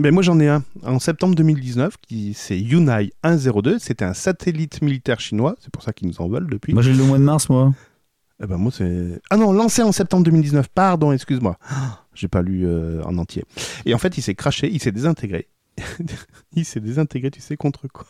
[0.00, 3.80] Mais moi j'en ai un en septembre 2019 qui c'est Yunai 102.
[3.80, 5.56] C'était un satellite militaire chinois.
[5.60, 6.72] C'est pour ça qu'ils nous en veulent depuis.
[6.72, 7.74] Moi, j'ai le mois de mars, moi.
[8.40, 10.68] Eh ben moi c'est ah non lancé en septembre 2019.
[10.68, 11.58] Pardon, excuse-moi.
[12.14, 13.44] J'ai pas lu euh, en entier.
[13.86, 15.48] Et en fait il s'est craché, il s'est désintégré.
[16.54, 18.06] il s'est désintégré, tu sais contre quoi?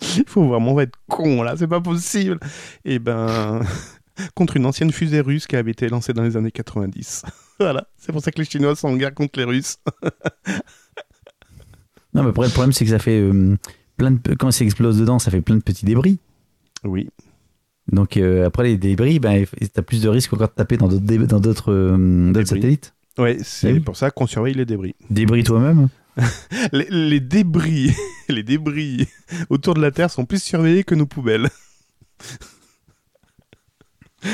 [0.00, 2.38] Il faut vraiment être con là, c'est pas possible.
[2.84, 3.60] Et ben
[4.34, 7.22] contre une ancienne fusée russe qui avait été lancée dans les années 90.
[7.60, 9.76] voilà, c'est pour ça que les Chinois sont en guerre contre les Russes.
[12.14, 13.56] Non, mais après, le problème, c'est que ça fait euh,
[13.96, 14.34] plein de.
[14.34, 16.18] Quand ça explose dedans, ça fait plein de petits débris.
[16.84, 17.10] Oui,
[17.92, 21.04] Donc, euh, après, les débris, ben, t'as plus de risques encore de taper dans d'autres
[21.04, 22.94] dé- dans d'autres euh, satellites.
[23.18, 23.80] ouais, c'est Eh oui.
[23.80, 24.94] pour ça qu'on surveille les débris.
[25.10, 25.88] Débris toi-même.
[26.72, 27.94] Les, les débris,
[28.28, 29.06] les débris
[29.50, 31.48] autour de la Terre sont plus surveillés que nos poubelles.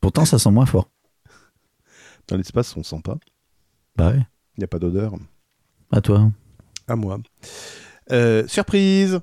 [0.00, 0.90] Pourtant, ça sent moins fort.
[2.28, 3.16] Dans l'espace, on sent pas.
[3.96, 4.20] Bah ouais.
[4.56, 5.12] Il n'y a pas d'odeur.
[5.92, 6.30] À toi.
[6.88, 7.18] À moi.
[8.10, 9.20] Euh, surprise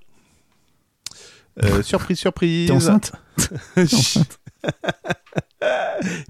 [1.64, 3.12] Euh, Surprise, surprise T'es enceinte?
[3.88, 4.40] Chut.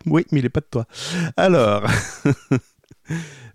[0.06, 0.86] Oui, mais il est pas de toi.
[1.36, 1.86] Alors,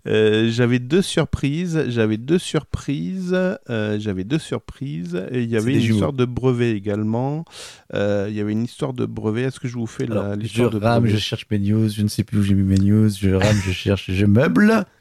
[0.07, 1.85] euh, j'avais deux surprises.
[1.87, 3.33] J'avais deux surprises.
[3.69, 5.21] euh, j'avais deux surprises.
[5.31, 5.93] Et il y avait une jumeaux.
[5.95, 7.45] histoire de brevet également.
[7.93, 9.43] Euh, il y avait une histoire de brevet.
[9.43, 12.01] Est-ce que je vous fais la- l'histoire de rame, brevet je cherche mes news, je
[12.01, 14.85] ne sais plus où j'ai mis mes news, je rame, je cherche, je meuble.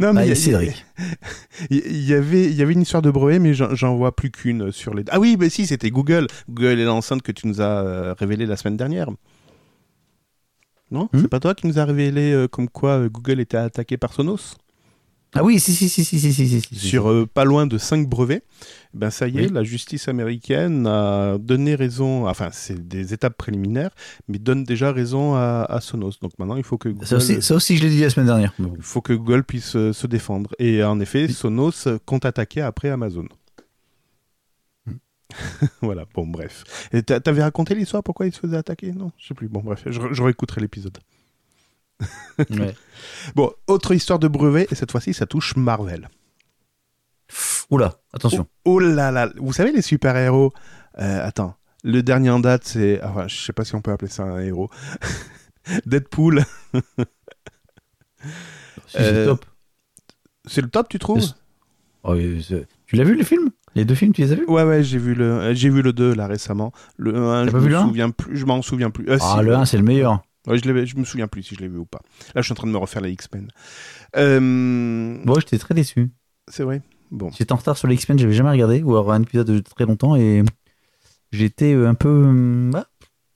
[0.00, 0.60] Non, mais Ah,
[1.70, 4.30] il y avait, il y avait une histoire de brevet, mais j'en j'en vois plus
[4.30, 5.02] qu'une sur les.
[5.08, 6.26] Ah oui, mais si, c'était Google.
[6.50, 9.08] Google est l'enceinte que tu nous as euh, révélé la semaine dernière.
[10.92, 11.08] Non.
[11.12, 13.96] Hmm c'est pas toi qui nous a révélé euh, comme quoi euh, Google était attaqué
[13.96, 14.56] par Sonos
[15.34, 18.44] ah oui, si, si, si, si, si, si, Sur euh, pas loin de 5 brevets,
[18.94, 23.38] eh ben ça y est, la justice américaine a donné raison, enfin c'est des étapes
[23.38, 23.92] préliminaires,
[24.28, 26.18] mais donne déjà raison à, Sonos.
[26.20, 27.06] Donc maintenant il faut que Google...
[27.06, 28.52] Ça aussi je l'ai dit la semaine dernière.
[28.58, 30.50] Il faut que Google puisse se défendre.
[30.58, 33.24] Et en effet, Sonos compte attaquer après Amazon.
[35.82, 36.64] Voilà, bon, bref.
[36.92, 38.92] Et t'a- t'avais raconté l'histoire pourquoi il se faisait attaquer?
[38.92, 39.48] Non, je sais plus.
[39.48, 40.98] Bon, bref, je, je réécouterai l'épisode.
[42.50, 42.74] Ouais.
[43.36, 46.08] Bon, autre histoire de brevet, et cette fois-ci, ça touche Marvel.
[47.70, 48.46] Oula, attention.
[48.64, 50.52] Oh, oh là là, vous savez, les super-héros.
[50.98, 51.54] euh, attends,
[51.84, 53.02] le dernier en date, c'est.
[53.02, 54.68] Enfin, je sais pas si on peut appeler ça un héros.
[55.86, 56.44] Deadpool,
[58.88, 59.44] c'est euh, top.
[60.46, 61.24] c'est le top, tu trouves?
[62.02, 63.50] Oh, tu l'as vu le film?
[63.74, 64.44] Les deux films, tu les as vus?
[64.46, 66.72] Ouais, ouais, j'ai vu le, j'ai vu le 2 là récemment.
[66.96, 69.08] Le 1, T'as je me souviens plus, je m'en souviens plus.
[69.08, 70.22] Euh, Ah, si, le 1, c'est le meilleur.
[70.46, 72.00] ouais, je, je me souviens plus si je l'ai vu ou pas.
[72.34, 73.48] Là, je suis en train de me refaire les X-Men.
[74.16, 76.10] Euh, Bon, j'étais très déçu.
[76.48, 76.82] c'est vrai?
[77.10, 77.30] Bon.
[77.30, 79.84] J'étais en retard sur les X-Men, j'avais jamais regardé, ou alors un épisode de très
[79.86, 80.42] longtemps, et
[81.30, 82.08] j'étais euh, un peu.
[82.08, 82.86] hum, ah,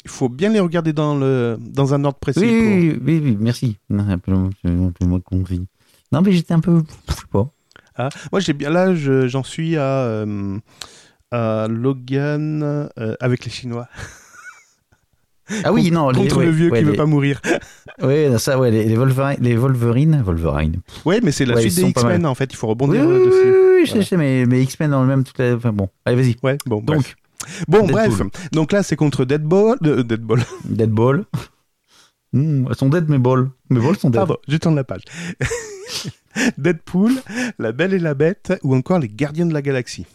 [0.04, 2.40] Il faut bien les regarder dans le, dans un ordre précis.
[2.40, 3.78] oui, pour- oui, oui, oui, merci.
[6.12, 6.82] Non, mais j'étais un peu.
[7.08, 7.50] Je sais pas.
[7.98, 10.58] Ah, moi, j'ai bien là, je- j'en suis à, euh,
[11.30, 13.88] à Logan euh, avec les Chinois.
[15.64, 17.40] Ah oui, non, les- Contre ouais, le vieux ouais, qui les- veut pas mourir.
[18.02, 20.80] Non, ça, ouais, les, les Wolverine, les Wolverine, Wolverine.
[21.06, 21.82] Ouais, mais c'est la Ouais, suite des.
[21.90, 22.52] X-Men en fait.
[22.52, 23.38] Il faut Oui, rebondir oui, euh, oui, dessus.
[23.38, 24.02] oui, je sais, Voilà.
[24.02, 25.24] je sais, mais, mais X-Men dans le même.
[25.24, 25.54] Toute la...
[25.54, 26.36] Enfin bon, allez, vas-y.
[26.42, 26.98] Ouais, bon, bref.
[26.98, 27.16] Donc,
[27.68, 28.16] Bon, Deadpool.
[28.28, 28.50] bref.
[28.52, 29.78] Donc là, c'est contre Deadball.
[29.84, 30.42] euh, Deadball.
[30.64, 31.24] Deadball.
[32.32, 33.48] Mmh, elles sont dead, mes balls.
[33.70, 34.18] Mes balls sont dead.
[34.18, 35.02] Pardon, je tourne la page.
[36.58, 37.12] Deadpool,
[37.58, 40.06] La Belle et la Bête ou encore Les Gardiens de la Galaxie.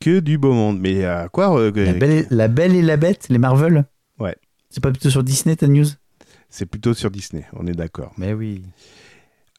[0.00, 0.80] Que du beau monde.
[0.80, 3.84] Mais à quoi euh, La belle, et, la belle et la bête, les Marvel
[4.18, 4.36] Ouais.
[4.70, 5.86] C'est pas plutôt sur Disney ta news?
[6.48, 8.12] C'est plutôt sur Disney, on est d'accord.
[8.16, 8.62] Mais oui.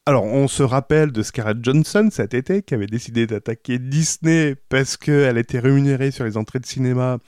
[0.04, 4.96] Alors, on se rappelle de Scarlett Johnson cet été qui avait décidé d'attaquer Disney parce
[4.96, 7.18] qu'elle était rémunérée sur les entrées de cinéma.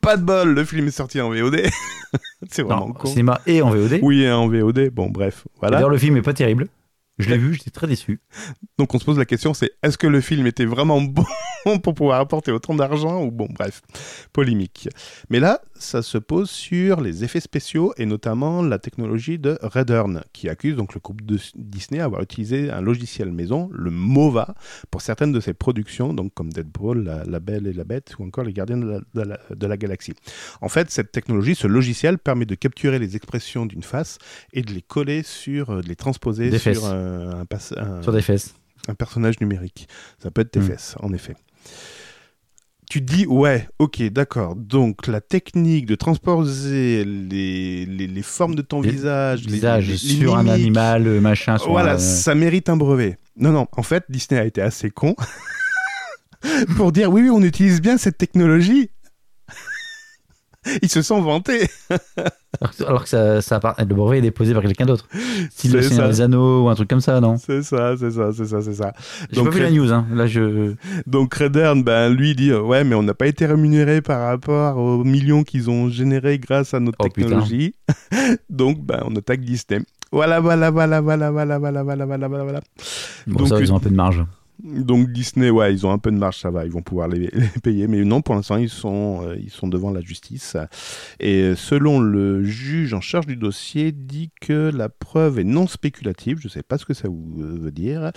[0.00, 1.60] Pas de bol, le film est sorti en VOD.
[2.50, 3.08] C'est vraiment Non, con.
[3.08, 3.98] cinéma et en VOD.
[4.02, 4.90] Oui, en VOD.
[4.90, 5.78] Bon, bref, voilà.
[5.78, 6.68] D'ailleurs, le film est pas terrible.
[7.20, 8.20] Je l'ai vu, j'étais très déçu.
[8.78, 11.00] Donc on se pose la question, c'est est-ce que le film était vraiment
[11.64, 13.82] bon pour pouvoir apporter autant d'argent ou bon, bref,
[14.32, 14.88] polémique.
[15.28, 20.22] Mais là, ça se pose sur les effets spéciaux et notamment la technologie de Redern,
[20.32, 24.54] qui accuse donc le groupe de Disney d'avoir utilisé un logiciel maison, le MOVA,
[24.90, 28.24] pour certaines de ses productions, donc comme Deadpool, La, la Belle et la Bête ou
[28.24, 30.14] encore Les Gardiens de la, de la- de la Galaxie.
[30.60, 34.18] En fait, cette technologie, ce logiciel permet de capturer les expressions d'une face
[34.52, 36.84] et de les coller sur, euh, de les transposer Des sur fesses.
[36.84, 38.54] un, un pass- un- Sur des fesses.
[38.88, 39.88] un personnage numérique.
[40.22, 40.64] Ça peut être tes Hmm.
[40.64, 41.34] fesses, en effet.
[42.90, 44.56] Tu te dis, ouais, ok, d'accord.
[44.56, 50.36] Donc, la technique de transposer les, les, les formes de ton Les visage, les- sur
[50.36, 51.56] un animal, euh, machin.
[51.56, 53.16] Sur voilà, un- ça mérite un brevet.
[53.36, 55.14] Non, non, en fait, Disney a été assez con
[56.76, 58.90] pour dire, oui, oui, on utilise bien cette technologie.
[60.82, 61.68] Ils se sont vantés.
[62.60, 65.06] Alors que, alors que ça, ça appart- le brevet est déposé par quelqu'un d'autre.
[65.54, 67.36] Si le Seigneur des Anneaux ou un truc comme ça, non?
[67.38, 68.92] C'est ça, c'est ça, c'est ça, c'est ça.
[69.30, 70.04] J'ai pas vu la news, hein.
[70.12, 70.74] Là, je.
[71.06, 74.76] Donc Redern, ben, lui dit euh, ouais mais on n'a pas été rémunéré par rapport
[74.78, 77.28] aux millions qu'ils ont générés grâce à notre Oh, putain.
[77.28, 77.74] technologie.
[78.50, 79.80] Donc ben on attaque Disney.
[80.12, 82.60] Voilà voilà voilà voilà voilà voilà voilà voilà voilà.
[83.28, 84.24] Bon, Donc, ça, euh, ils ont un peu de marge.
[84.62, 87.30] Donc Disney ouais ils ont un peu de marge ça va ils vont pouvoir les,
[87.62, 90.56] payer mais non pour l'instant ils sont euh, ils sont devant la justice
[91.18, 96.38] et selon le juge en charge du dossier dit que la preuve est non spéculative
[96.40, 98.12] je sais pas ce que ça euh, veut dire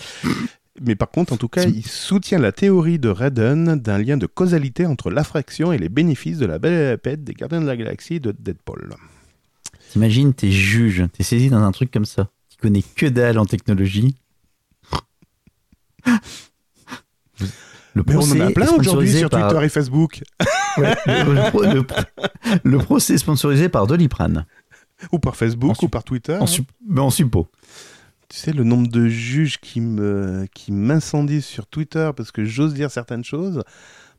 [0.82, 4.26] mais par contre, en tout cas, il soutient la théorie de Redden d'un lien de
[4.26, 7.68] causalité entre l'infraction et les bénéfices de la Belle et la Bête des Gardiens de
[7.68, 8.96] la Galaxie de Deadpool.
[9.92, 12.32] T'imagines, t'es juge, t'es saisi dans un truc comme ça.
[12.50, 14.16] Tu connais que dalle en technologie.
[17.96, 20.24] Le Mais on en procès a plein aujourd'hui sponsorisé sur par- Twitter et Facebook.
[20.78, 22.02] Ouais, le, le pro- le pro-
[22.64, 24.48] le procès est sponsorisé par Doliprane.
[25.12, 26.36] Ou par Facebook, En ou par Twitter.
[26.42, 27.48] En, sup- mais en suppo.
[28.28, 32.74] Tu sais, le nombre de juges qui me qui m'incendient sur Twitter parce que j'ose
[32.74, 33.62] dire certaines choses.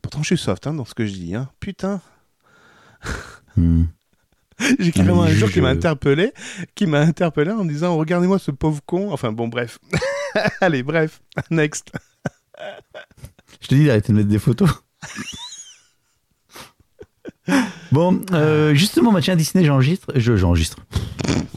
[0.01, 1.35] Pourtant, je suis soft hein, dans ce que je dis.
[1.35, 1.49] Hein.
[1.59, 2.01] Putain,
[3.57, 3.85] Hmm.
[4.79, 6.33] j'ai carrément les un jour qui m'a euh, interpellé,
[6.75, 9.13] qui m'a interpellé en me disant Regardez-moi ce pauvre con.
[9.13, 9.79] Enfin, bon, bref.
[10.61, 11.21] Allez, bref.
[11.51, 11.93] Next.
[13.61, 14.71] Je te dis d'arrêter de mettre des photos.
[17.93, 20.13] bon, euh, justement, bah, tiens, Disney, j'enregistre.
[20.15, 20.79] Je, j'enregistre.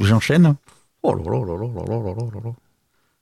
[0.02, 0.56] J'enchaîne.
[1.04, 2.52] Oh là là là là là là là là.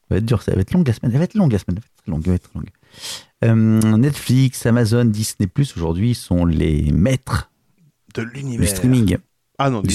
[0.07, 1.11] Ça va être dur, ça va être longue la semaine.
[1.11, 1.79] Elle va être longue la semaine.
[1.79, 2.21] Elle va être très longue.
[2.25, 2.69] elle va être longue.
[3.43, 7.51] Euh, Netflix, Amazon, Disney Plus aujourd'hui sont les maîtres
[8.13, 8.69] De du l'univers.
[8.69, 9.17] streaming.
[9.57, 9.87] Ah non, du,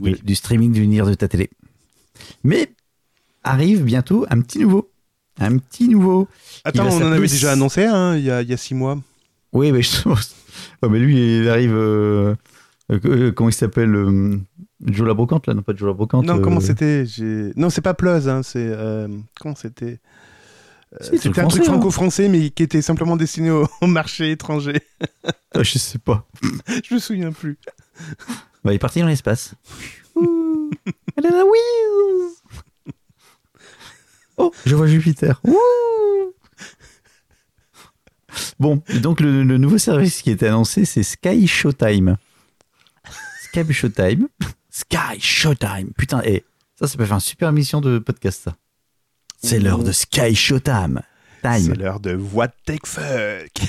[0.00, 0.16] oui.
[0.22, 1.50] du, streaming de l'univers de ta télé.
[2.44, 2.72] Mais
[3.44, 4.90] arrive bientôt un petit nouveau.
[5.40, 6.28] Un petit nouveau.
[6.64, 8.98] Attends, on en avait déjà annoncé un il y, a, il y a six mois.
[9.52, 9.90] Oui, mais je
[10.82, 11.72] Ouais, mais lui, il arrive.
[11.74, 12.34] euh,
[12.90, 14.36] euh, euh, comment il s'appelle euh,
[14.84, 15.54] Joe la brocante, là?
[15.54, 16.24] Non, pas Joe la brocante.
[16.26, 17.06] Non, euh, comment c'était?
[17.06, 18.58] J'ai- Non, c'est pas Pleuse, hein, c'est.
[18.66, 19.08] euh,
[19.40, 20.00] comment c'était?
[20.94, 21.66] Euh, Si, C'était un truc hein.
[21.66, 24.80] franco-français, mais qui était simplement destiné au, au marché étranger.
[25.54, 26.26] ah, Je sais pas.
[26.84, 27.58] Je me souviens plus.
[28.64, 29.54] Bah, il est parti dans l'espace.
[30.14, 30.70] Ouh,
[31.16, 32.34] Elle a la wheels.
[34.36, 35.40] Oh, je vois Jupiter.
[38.60, 42.16] Bon, donc le, le nouveau service qui était annoncé, c'est Sky Showtime.
[43.42, 44.28] Sky Showtime.
[44.70, 45.92] Sky Showtime.
[45.96, 46.44] Putain, et
[46.78, 48.56] ça, ça peut faire une super mission de podcast, ça.
[49.42, 51.00] C'est l'heure de Sky Showtime.
[51.42, 51.58] Time.
[51.60, 53.68] C'est l'heure de What the fuck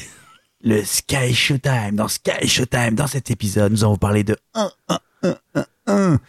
[0.64, 1.96] Le Sky Showtime.
[1.96, 6.20] Dans Sky Showtime, dans cet épisode, nous allons parler de 1, 1, 1, 1, 1.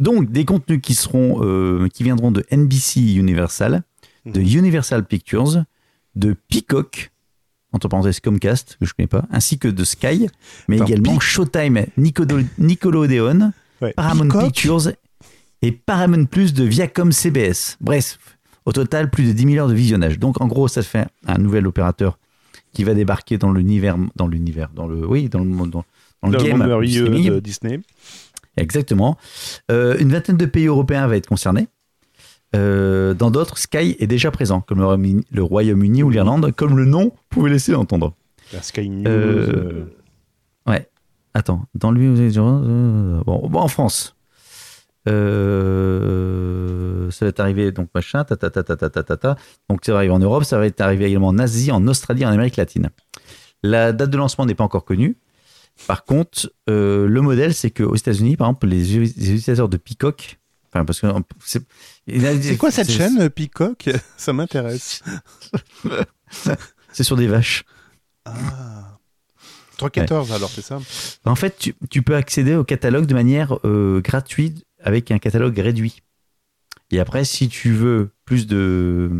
[0.00, 3.82] Donc, des contenus qui seront, euh, qui viendront de NBC Universal,
[4.26, 4.58] de Mhm.
[4.58, 5.64] Universal Pictures,
[6.16, 7.12] de Peacock,
[7.72, 10.28] entre parenthèses Comcast, que je connais pas, ainsi que de Sky,
[10.68, 11.86] mais Attends, également Showtime
[12.58, 13.92] Nickelodeon, Ouais.
[13.92, 14.88] Paramount Peacock Pictures
[15.62, 17.76] et Paramount Plus de Viacom CBS.
[17.80, 18.18] Bref,
[18.64, 20.18] au total, plus de 10 000 heures de visionnage.
[20.18, 22.18] Donc, en gros, ça fait un nouvel opérateur
[22.72, 25.84] qui va débarquer dans l'univers, dans l'univers, dans le, oui, dans le monde, dans,
[26.22, 27.80] dans le Dans le game merveilleux de Disney.
[28.56, 29.16] Exactement.
[29.70, 31.68] Euh, une vingtaine de pays européens va être concernés.
[32.56, 36.84] Euh, dans d'autres, Sky est déjà présent, comme le Royaume-Uni- le ou l'Irlande, comme le
[36.84, 38.14] nom pouvait laisser entendre.
[38.52, 39.06] La Sky News.
[39.06, 39.84] Euh,
[40.66, 40.86] Ouais.
[41.34, 44.16] Attends, dans euh, bon, bon, en France,
[45.06, 46.58] euh,
[47.10, 49.36] ça va être arrivé donc machin, ta ta ta ta ta ta ta.
[49.68, 52.26] Donc ça va arriver en Europe, ça va être arrivé également en Asie, en Australie,
[52.26, 52.90] en Amérique latine.
[53.62, 55.16] La date de lancement n'est pas encore connue.
[55.86, 60.38] Par contre, euh, le modèle, c'est qu'aux États-Unis, par exemple, les, utilisateurs de Peacock,
[60.68, 61.06] enfin parce que
[61.44, 63.88] c'est, quoi cette chaîne Peacock?
[64.16, 65.02] Ça m'intéresse.
[66.92, 67.64] c'est sur des vaches.
[68.24, 68.98] Ah.
[69.78, 70.80] 3.14 alors, c'est ça?
[71.24, 75.58] En fait, tu, tu, peux accéder au catalogue de manière euh, gratuite avec un catalogue
[75.58, 76.02] réduit.
[76.90, 79.10] Et après, si tu veux plus de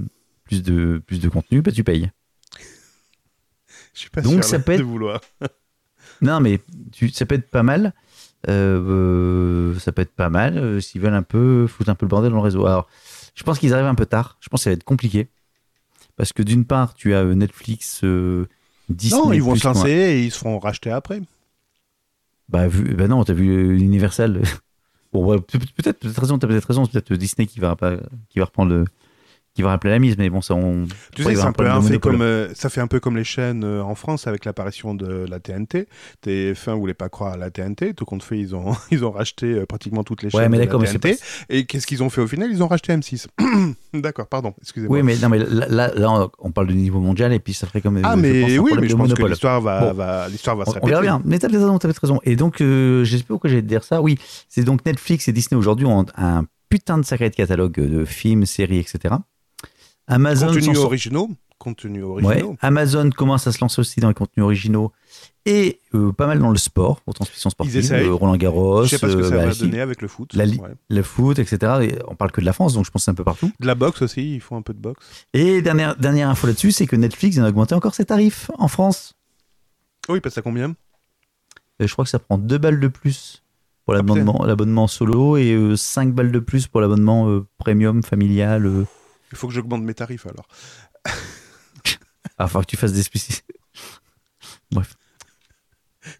[0.45, 2.11] plus de plus de contenu, bah, tu payes.
[3.95, 5.21] Je suis pas Donc, sûr ça peut être- vouloir.
[6.21, 6.59] Non, mais
[6.91, 7.93] tu, ça peut être pas mal.
[8.49, 8.81] Euh,
[9.75, 12.11] euh, ça peut être pas mal euh, s'ils veulent un peu foutre un peu le
[12.11, 12.67] bordel dans le réseau.
[12.67, 12.89] Alors,
[13.37, 14.37] je pense qu'ils arrivent un peu tard.
[14.41, 15.29] Je pense que ça va être compliqué.
[16.17, 18.03] Parce que d'une part, tu as Netflix,
[18.89, 19.21] Disney.
[19.23, 21.21] Non, ils vont se lancer et ils se feront racheter après.
[22.49, 24.43] Bah, vu, bah non, t'as vu Universal.
[25.13, 26.87] Bon, ouais, peut- peut-être, peut-être raison, peut-être raison.
[26.87, 27.77] Peut-être Disney qui va,
[28.31, 28.85] qui va reprendre le,
[29.59, 30.17] qui va rappeler la mise.
[30.19, 30.87] Mais bon, ça, on.
[31.17, 33.65] Tu sais, un peu un fait comme, euh, ça fait un peu comme les chaînes
[33.65, 35.89] euh, en France avec l'apparition de la TNT.
[36.25, 39.47] TF1 voulait pas croire à la TNT, tout compte fait, ils ont, ils ont racheté
[39.47, 41.17] euh, pratiquement toutes les chaînes Ouais, mais de d'accord, mais la c'est TNT.
[41.19, 41.55] pas.
[41.57, 42.49] Et qu'est-ce qu'ils ont fait au final?
[42.53, 43.27] Ils ont racheté M6.
[43.95, 44.97] D'accord, pardon, excusez-moi.
[44.99, 47.67] Oui, mais non, mais là, là, là, on- parle de niveau mondial et puis ça
[47.67, 47.97] ferait comme.
[47.99, 49.93] ah, je pense, mais oui, mais je pense que l'histoire va, Bon.
[49.95, 50.91] va, l'histoire va se On, on répéter.
[50.91, 51.23] verra bien.
[51.25, 52.21] Mais t'as peut-être raison.
[52.23, 54.01] Et donc, euh, je sais pas pourquoi j'ai dire ça.
[54.01, 58.05] Oui, c'est donc Netflix et Disney aujourd'hui ont un putain de sacré de catalogue de
[58.05, 59.15] films, séries, etc.
[60.09, 61.31] Amazon, Contenus originaux.
[61.59, 62.25] Contenus Ouais.
[62.27, 62.57] originaux.
[62.61, 64.93] Amazon commence à se lancer aussi dans les contenus originaux
[65.45, 67.77] et euh, pas mal dans le sport, aux transmissions sportives.
[67.77, 68.07] essayent.
[68.07, 70.07] euh, Roland Garros, Je sais pas ce que euh, ça bah, va donner avec le
[70.09, 70.35] foot.
[70.35, 70.57] la Ouais.
[70.89, 71.73] le foot, etc.
[71.83, 73.51] Et on parle que de la France, donc je pense que c'est un peu partout.
[73.59, 75.05] De la boxe aussi, ils font un peu de boxe.
[75.35, 79.15] Et dernière, dernière info là-dessus, c'est que Netflix vient d'augmenter encore ses tarifs en France.
[80.09, 80.75] Oui, parce à combien?
[81.81, 83.43] Et je crois que ça prend 2 balles de plus
[83.85, 88.71] pour Ah, l'abonnement l'abonnement solo et 5 balles de plus pour l'abonnement euh, premium familial.
[89.33, 90.47] Il faut que j'augmente mes tarifs alors.
[92.39, 93.45] Ah, enfin que tu fasses des spécifiques.
[94.71, 94.95] Bref.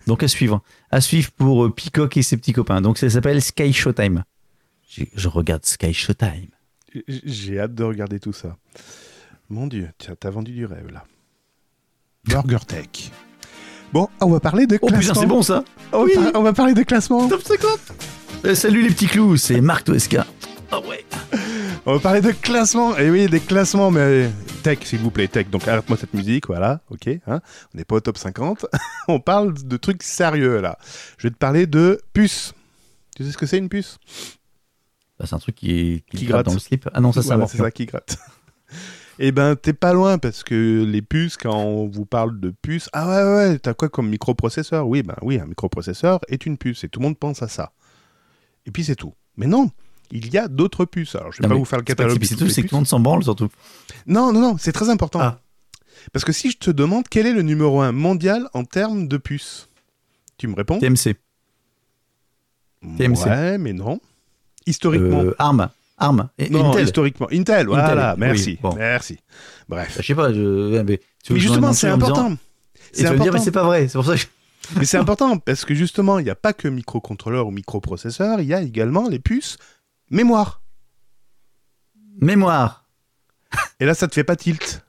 [0.07, 0.63] Donc à suivre.
[0.91, 2.81] À suivre pour euh, Peacock et ses petits copains.
[2.81, 4.25] Donc ça s'appelle Sky Showtime.
[5.15, 6.49] Je regarde Sky Showtime.
[7.07, 8.57] J'ai hâte de regarder tout ça.
[9.49, 11.05] Mon Dieu, tiens, t'as vendu du rêve là.
[12.25, 13.11] Burger Tech.
[13.93, 15.01] Bon, on va parler de Oh classement.
[15.13, 17.29] putain, c'est bon ça On, va par- on va parler de classement.
[17.29, 17.71] Top 50
[18.45, 20.27] Euh, Salut les petits clous, c'est Marc Toesca.
[20.71, 21.05] Ah ouais
[21.87, 22.97] On va parler de classement.
[22.99, 24.31] Et oui, des classements, mais
[24.63, 25.49] tech, s'il vous plaît, tech.
[25.49, 27.09] Donc arrête-moi cette musique, voilà, ok.
[27.27, 27.41] hein.
[27.75, 28.67] On n'est pas au top 50.
[29.09, 30.79] on parle de trucs sérieux là.
[31.17, 32.53] Je vais te parler de puce.
[33.17, 33.99] Tu sais ce que c'est une puce?
[35.19, 36.47] Bah, C'est un truc qui, qui, Qui gratte gratte.
[36.47, 36.89] dans le slip.
[36.93, 38.19] Ah non, ça c'est Voilà, c'est ça qui gratte.
[39.21, 42.89] Eh ben, t'es pas loin parce que les puces, quand on vous parle de puces,
[42.93, 44.87] ah ouais, ouais, t'as quoi comme microprocesseur?
[44.87, 47.73] Oui, ben oui, un microprocesseur est une puce et tout le monde pense à ça.
[48.65, 49.15] Et puis c'est tout.
[49.37, 49.73] Mais non,
[50.11, 51.15] il y a d'autres puces.
[51.15, 52.23] Alors, je vais Non, pas vous faire le catalogue.
[52.25, 53.49] c'est tout, c'est que tout le monde s'en branle surtout.
[54.07, 55.21] Non, non, non, c'est très important.
[55.21, 55.41] Ah.
[56.13, 59.17] Parce que si je te demande quel est le numéro 1 mondial en termes de
[59.17, 59.69] puces,
[60.39, 61.17] tu me réponds TMC.
[62.97, 63.25] TMC.
[63.27, 64.01] Ouais, mais non.
[64.67, 65.23] Historiquement.
[65.25, 65.69] Euh, Arm.
[65.99, 66.29] Arm.
[66.39, 66.85] Et- non, Intel.
[66.85, 67.27] historiquement.
[67.33, 68.59] Intel, voilà, merci.
[68.63, 68.75] bon.
[68.77, 69.19] Merci.
[69.69, 69.97] Bref.
[70.01, 70.81] Je sais pas, je...
[70.83, 72.37] mais, tu justement, m'en c'est important.
[72.93, 73.45] C'est me dire, mais important.
[73.45, 73.89] c'est pas vrai.
[73.89, 74.19] C'est pour ça que.
[74.21, 74.27] je-
[74.79, 78.47] Mais c'est important parce que justement, il n'y a pas que microcontrôleur ou microprocesseur, il
[78.47, 79.57] y a également les puces
[80.11, 80.63] mémoire.
[82.21, 82.85] Mémoire.
[83.81, 84.85] Et là, ça te fait pas tilt.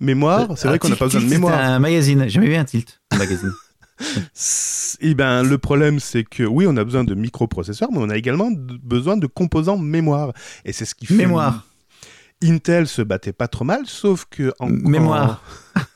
[0.00, 1.58] Mémoire, c'est Ah, vrai qu'on n'a pas besoin de mémoire.
[1.58, 2.22] C'est un magazine.
[2.24, 3.00] J'ai jamais vu un tilt.
[3.10, 3.52] Un magazine.
[5.00, 8.16] Et ben, le problème, c'est que oui, on a besoin de microprocesseurs, mais on a
[8.16, 10.32] également besoin de composants mémoire.
[10.64, 11.14] Et c'est ce qui fait.
[11.14, 11.66] Mémoire.
[12.44, 15.42] Intel se battait pas trop mal, sauf que en Mémoire.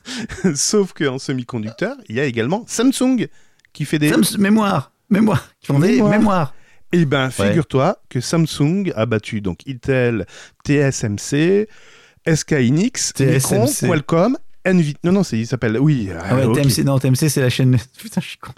[0.57, 3.29] sauf que en semi-conducteur, il y a également Samsung
[3.73, 4.13] qui fait des.
[4.39, 4.91] Mémoire.
[5.09, 5.49] Mémoire.
[5.61, 6.55] Qui font des Mémoire.
[6.93, 10.27] Eh ben, figure-toi que Samsung a battu donc Intel,
[10.65, 11.69] TSMC,
[12.33, 13.67] SK Hynix, Micron.
[13.67, 14.37] Qualcomm,
[14.67, 14.99] Nvidia.
[15.05, 15.79] Non, non, c'est, il s'appelle.
[15.79, 17.77] Oui, Ah ouais, TMC, non, TMC, c'est la chaîne.
[17.99, 18.53] Putain, je suis con.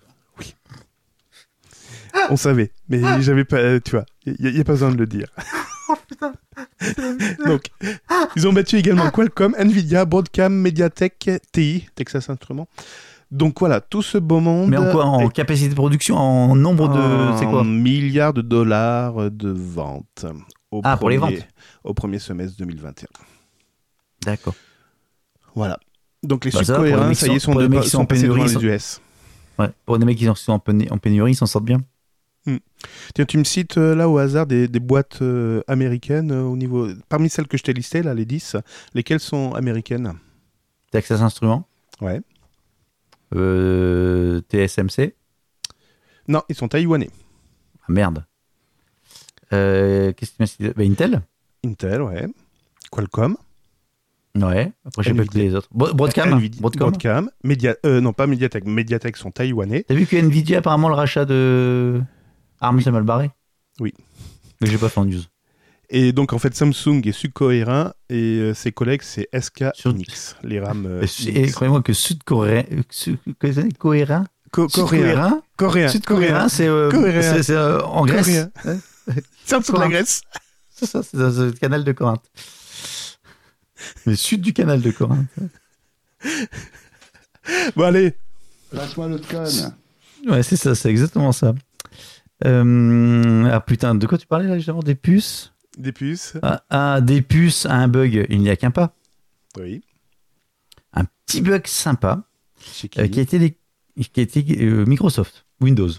[2.30, 3.59] on savait, mais j'avais pas.
[3.59, 5.28] euh, Tu vois, il n'y a, pas besoin de le dire.
[7.47, 7.66] donc,
[8.37, 12.68] ils ont battu également Qualcomm, Nvidia, Broadcom, Mediatek, TI, Texas Instruments.
[13.35, 14.68] Donc voilà, tout ce beau monde.
[14.70, 17.37] Mais en quoi En est capacité de production En nombre de.
[17.39, 20.24] C'est quoi en milliards de dollars de ventes.
[20.70, 21.47] Au Ah, pour les premier- ventes.
[21.85, 23.07] Au premier semestre 2021.
[24.24, 24.55] D'accord.
[25.55, 25.78] Voilà.
[26.22, 28.03] Donc les Bah, ça mecs ça y est, sont- sont, de- mecs qui sont sont
[28.03, 29.01] en passés devant pénurie, les US.
[29.59, 29.68] Ouais.
[29.85, 31.80] Pour des mecs qui sont en pénu- en pénurie, ils s'en sortent bien.
[33.14, 36.57] Tiens, tu me cites euh, là au hasard des, des boîtes euh, américaines euh, au
[36.57, 36.89] niveau.
[37.09, 38.57] Parmi celles que je t'ai listées, là, les 10,
[38.95, 40.12] lesquelles sont américaines?
[40.91, 41.66] Texas Instruments.
[42.03, 42.20] Ouais.
[43.35, 45.14] Euh, TSMC.
[46.28, 47.11] Non, ils sont taïwanais.
[47.82, 48.24] Ah, merde.
[49.53, 50.32] Euh, Qu'est-ce
[50.72, 51.22] bah, Intel
[51.64, 52.26] Intel, ouais.
[52.91, 53.37] Qualcomm.
[54.37, 54.72] Ouais.
[54.85, 55.68] Après, j'ai pas écouté les autres.
[55.72, 57.30] Bro- Broadcam Nvidia- Broadcom Broadcam.
[57.45, 58.64] Media, euh, non, pas Mediatek.
[58.64, 59.85] Mediatek sont taïwanais.
[59.87, 62.01] T'as vu que Nvidia, apparemment, le rachat de
[62.61, 63.30] ARM, c'est mal barré?
[63.80, 63.95] Oui.
[64.61, 65.20] Mais j'ai pas fait en news.
[65.91, 70.37] Et donc, en fait, Samsung est sud-coréen et euh, ses collègues, c'est SK Sur- Hynix.
[70.43, 72.64] Les rames euh, Et croyez-moi que sud-coréen.
[72.91, 73.18] sud-
[73.78, 74.24] Coréen?
[74.51, 74.68] Co- coréen.
[74.68, 75.43] Sud-coréen?
[75.57, 75.89] Coréen.
[75.89, 76.91] Sud-coréen, c'est euh,
[77.51, 78.49] euh, en Grèce.
[79.45, 80.22] C'est en dessous de la Grèce.
[80.70, 82.24] C'est ça, c'est dans le canal de Corinthe.
[84.07, 85.26] Le sud du canal de Corinthe.
[87.76, 88.14] Bon, allez.
[88.74, 89.74] Passe-moi l'autre conne.
[90.26, 91.55] Ouais, c'est ça, c'est exactement ça.
[92.45, 95.53] Euh, ah putain, de quoi tu parlais là justement Des puces?
[95.79, 96.35] Des puces.
[96.43, 98.95] ah, ah, des puces à un bug, il n'y a qu'un pas.
[99.59, 99.83] Oui.
[100.93, 102.22] Un petit bug sympa
[102.61, 103.57] Chez qui euh, qui été
[104.61, 105.91] euh, Microsoft, Windows.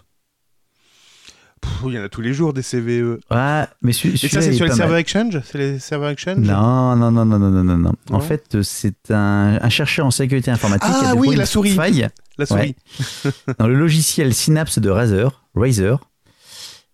[1.61, 3.19] Pff, Il y en a tous les jours des CVE.
[3.29, 5.39] Ah, mais Et ça, c'est sur les serveurs Exchange?
[5.45, 6.37] C'est les serveurs Exchange?
[6.39, 10.51] Non, non, non, non, non, non, non, En fait, c'est un, un chercheur en sécurité
[10.51, 11.73] informatique Ah qui a oui, la souris.
[11.75, 12.07] faille
[12.37, 12.75] La souris.
[13.59, 15.43] dans le logiciel Synapse de Razer.
[15.55, 15.99] Razer.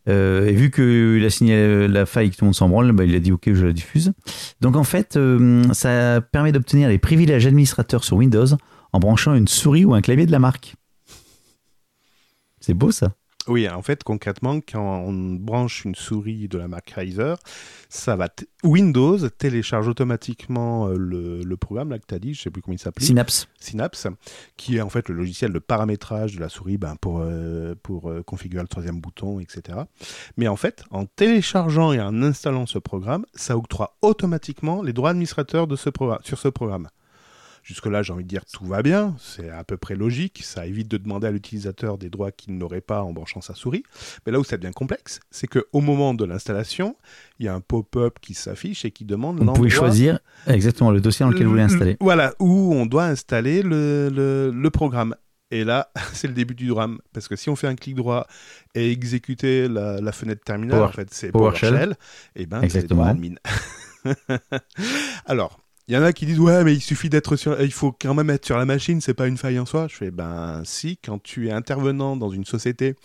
[0.09, 2.91] Euh, et vu que il a signalé la faille que tout le monde s'en branle,
[2.91, 4.13] bah, il a dit OK, je la diffuse.
[4.59, 8.47] Donc en fait, euh, ça permet d'obtenir les privilèges administrateurs sur Windows
[8.93, 10.75] en branchant une souris ou un clavier de la marque.
[12.59, 13.13] C'est beau ça.
[13.47, 17.37] Oui, en fait, concrètement, quand on branche une souris de la marque Razer,
[17.89, 18.29] ça va
[18.63, 22.61] Windows télécharge automatiquement euh, le, le programme là que tu as dit, je sais plus
[22.61, 23.47] comment il s'appelle, Synapse.
[23.59, 24.07] Synapse,
[24.57, 28.09] qui est en fait le logiciel de paramétrage de la souris ben, pour, euh, pour
[28.09, 29.79] euh, configurer le troisième bouton, etc.
[30.37, 35.09] Mais en fait, en téléchargeant et en installant ce programme, ça octroie automatiquement les droits
[35.09, 35.89] administrateurs de ce
[36.23, 36.87] sur ce programme.
[37.63, 40.87] Jusque-là, j'ai envie de dire tout va bien, c'est à peu près logique, ça évite
[40.89, 43.83] de demander à l'utilisateur des droits qu'il n'aurait pas en branchant sa souris.
[44.25, 46.95] Mais là où ça devient complexe, c'est qu'au moment de l'installation,
[47.39, 51.01] il y a un pop-up qui s'affiche et qui demande Vous pouvez choisir exactement le
[51.01, 51.97] dossier dans lequel vous voulez le- installer.
[51.99, 55.15] Voilà, où on doit installer le, le- le programme.
[55.53, 56.99] Et là, c'est le début du drame.
[57.13, 58.25] Parce que si on fait un clic droit
[58.73, 61.69] et exécuter la, la fenêtre terminale, Power- en fait, c'est PowerShell.
[61.73, 61.95] PowerShell,
[62.35, 62.87] et ben, c'est.
[65.25, 67.91] Alors, il y en a qui disent ouais mais il suffit d'être sur il faut
[67.91, 70.61] quand même être sur la machine c'est pas une faille en soi je fais ben
[70.65, 72.95] si quand tu es intervenant dans une société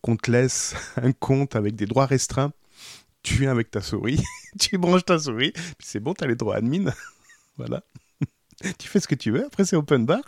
[0.00, 2.52] qu'on te laisse un compte avec des droits restreints
[3.22, 4.22] tu viens avec ta souris
[4.58, 6.92] tu branches ta souris puis c'est bon t'as les droits admin
[7.56, 7.82] voilà
[8.78, 10.20] tu fais ce que tu veux après c'est open bar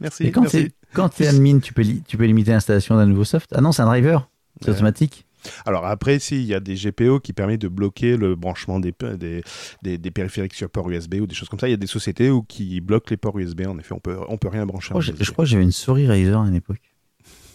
[0.00, 0.46] merci Et quand
[0.92, 3.50] quand t'es admin, tu peux, tu peux limiter l'installation d'un nouveau soft?
[3.54, 4.30] Ah non, c'est un driver.
[4.62, 4.74] C'est Ouais.
[4.74, 5.26] automatique.
[5.64, 8.92] Alors après, si, il y a des GPO qui permettent de bloquer le branchement des,
[8.92, 9.42] pe- des,
[9.82, 11.68] des, des périphériques sur port USB ou des choses comme ça.
[11.68, 13.62] Il y a des sociétés où qui bloquent les ports USB.
[13.66, 14.94] En effet, on peut, on peut rien brancher.
[14.98, 15.22] Je USB.
[15.22, 16.80] je crois que j'avais une souris Razer à une époque.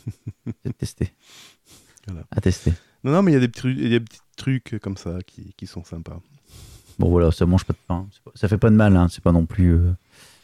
[0.66, 1.12] J'ai testé.
[2.08, 2.24] Voilà.
[2.32, 2.74] À tester.
[3.04, 4.98] Non, non, mais il y a des petits, il y a des petits trucs comme
[4.98, 6.20] ça qui, qui sont sympas.
[7.00, 8.08] Bon voilà, ça mange pas de pain.
[8.24, 9.08] Pas- Ça fait pas de mal, hein.
[9.10, 9.92] c'est pas non plus euh,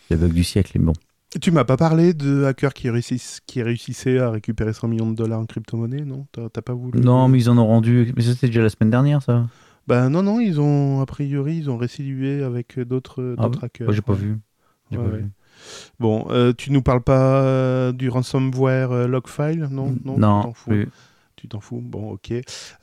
[0.09, 0.71] le bug du siècle.
[0.75, 0.93] Mais bon.
[1.41, 5.15] Tu m'as pas parlé de hackers qui, réussissent, qui réussissaient à récupérer 100 millions de
[5.15, 6.25] dollars en crypto-monnaie, non?
[6.31, 8.13] T'as pas voulu Non, mais ils en ont rendu.
[8.15, 9.45] Mais c'était déjà la semaine dernière, ça.
[9.87, 13.87] Ben non, non, ils ont, a priori, ils ont récidivé avec d'autres Ah hackers.
[13.87, 14.37] Moi, j'ai pas vu.
[14.91, 15.17] Ouais, pas ouais.
[15.19, 15.25] vu.
[15.99, 20.41] Bon, euh, tu nous parles pas euh, du ransomware euh, logfile, non Non, tu non
[20.43, 20.69] t'en fous.
[20.69, 20.89] plus.
[21.35, 22.33] Tu t'en fous Bon, ok.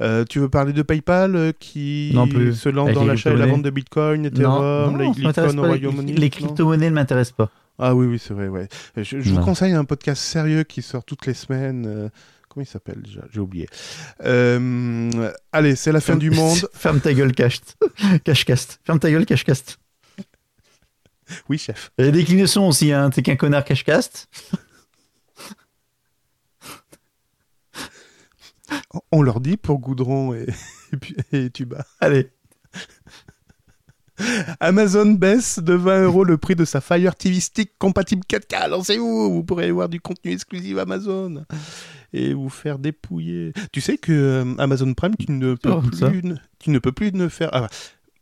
[0.00, 2.52] Euh, tu veux parler de PayPal euh, qui Non plus.
[2.54, 5.50] se lance dans les l'achat et la vente de Bitcoin, Non, Ethereum, non, les pas.
[5.66, 6.30] Royaume-Uni Les non?
[6.30, 7.50] crypto-monnaies ne m'intéressent pas.
[7.78, 8.68] Ah oui, oui, c'est vrai, ouais.
[8.96, 11.86] Je, je vous conseille un podcast sérieux qui sort toutes les semaines.
[11.86, 12.08] euh,
[12.48, 13.68] comment il s'appelle déjà J'ai oublié.
[14.24, 16.68] Euh, allez, c'est la fin du monde.
[16.72, 17.76] Ferme ta gueule, cast.
[18.24, 18.80] Cashcast.
[18.84, 19.78] Ferme ta gueule, cashcast.
[21.48, 21.90] Oui, chef.
[21.98, 23.10] Il y a des déclinaisons aussi, hein.
[23.10, 24.28] T'es qu'un connard cashcast.
[29.12, 30.46] On leur dit pour Goudron et,
[30.92, 31.84] et, puis- et Tuba.
[32.00, 32.30] Allez.
[34.60, 38.68] Amazon baisse de 20 euros le prix de sa Fire TV Stick compatible 4K.
[38.68, 41.44] Lancez-vous, vous pourrez voir du contenu exclusif Amazon
[42.12, 43.52] et vous faire dépouiller.
[43.72, 46.92] Tu sais que euh, Amazon Prime, tu ne peux Oh, plus, ne- tu ne peux
[46.92, 47.50] plus ne faire.
[47.52, 47.68] ah,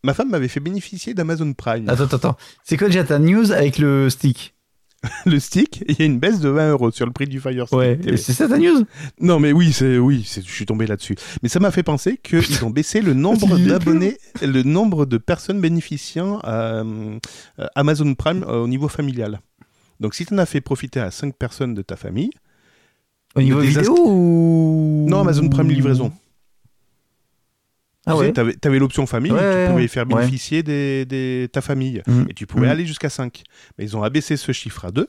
[0.02, 1.88] ma femme m'avait fait bénéficier d'Amazon Prime.
[1.88, 2.36] Attends, attends, attends.
[2.64, 4.54] C'est quoi déjà ta news avec le stick?
[5.26, 7.66] Le stick, il y a une baisse de 20 euros sur le prix du Fire
[7.66, 7.78] Stick.
[7.78, 7.98] Ouais.
[8.16, 8.84] C'est ça ta news?
[9.20, 11.16] Non, mais oui, c'est oui, je suis tombé là-dessus.
[11.42, 15.60] Mais ça m'a fait penser qu'ils ont baissé le nombre d'abonnés, le nombre de personnes
[15.60, 17.18] bénéficiant à euh,
[17.74, 19.40] Amazon Prime euh, au niveau familial.
[19.98, 22.30] Donc, si tu en as fait profiter à 5 personnes de ta famille,
[23.36, 26.12] Au niveau Des vidéo ou non, Amazon Prime livraison.
[28.06, 28.32] Ah tu ouais.
[28.66, 29.88] avais, l'option famille, Ouais, où ouais, tu pouvais ouais.
[29.88, 30.14] faire Ouais.
[30.20, 32.02] bénéficier des, des- ta famille.
[32.06, 32.26] Mhm.
[32.30, 32.72] Et tu pouvais Mhm.
[32.72, 33.42] aller jusqu'à 5.
[33.78, 35.08] Mais ils ont abaissé ce chiffre à 2.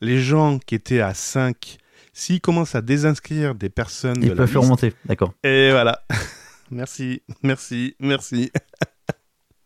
[0.00, 1.76] Les gens qui étaient à 5,
[2.14, 4.92] s'ils commencent à désinscrire des personnes Ils de la peuvent liste, remonter.
[5.04, 5.34] D'accord.
[5.44, 6.02] et voilà.
[6.70, 8.50] Merci, merci, merci.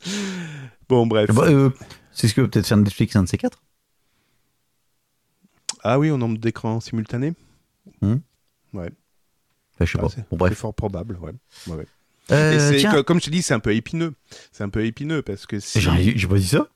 [0.88, 1.30] bon, bref.
[1.32, 1.70] Bah, euh,
[2.10, 3.62] c'est ce que peut peut-être faire Netflix, un de ces quatre.
[5.84, 7.34] Ah oui, au nombre d'écrans simultanés
[8.02, 8.16] Hmm.
[8.72, 8.90] Ouais.
[9.74, 10.08] Enfin, je sais Ah, pas.
[10.08, 10.58] c'est Bon, c'est bref.
[10.58, 11.30] fort probable, ouais.
[11.68, 11.86] Ouais, ouais.
[12.32, 14.14] Euh, Et tiens, comme je te dis, c'est un peu épineux.
[14.52, 16.68] C'est un peu épineux parce que si- j'ai pas dit ça.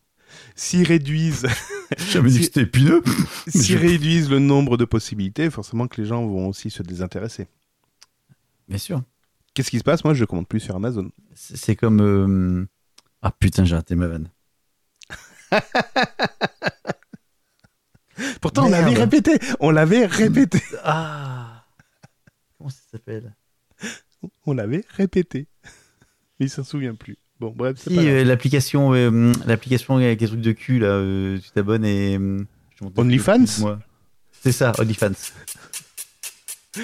[0.54, 1.46] s'ils réduisent,
[1.98, 3.02] J'ai jamais dit que c'était épineux.
[3.48, 7.48] s'ils réduisent le nombre de possibilités, forcément que les gens vont aussi se désintéresser.
[8.68, 9.02] Bien sûr.
[9.54, 10.04] Qu'est-ce qui se passe?
[10.04, 11.10] Moi, je commande plus sur Amazon.
[11.34, 12.00] C'est comme.
[12.00, 12.64] euh,
[13.20, 14.30] Ah putain, j'ai raté ma vanne.
[18.40, 19.38] Pourtant, on l'avait répété.
[19.60, 20.62] On l'avait répété.
[20.84, 21.64] Ah
[22.58, 23.34] Comment ça s'appelle?
[24.46, 25.46] On l'avait répété.
[26.40, 27.16] Mais il s'en souvient plus.
[27.38, 30.88] Bon, bref, c'est Si, pas euh, l'application, euh, l'application avec les trucs de cul, là,
[30.88, 32.18] euh, tu t'abonnes et.
[32.96, 33.46] OnlyFans.
[34.42, 35.12] C'est ça, OnlyFans.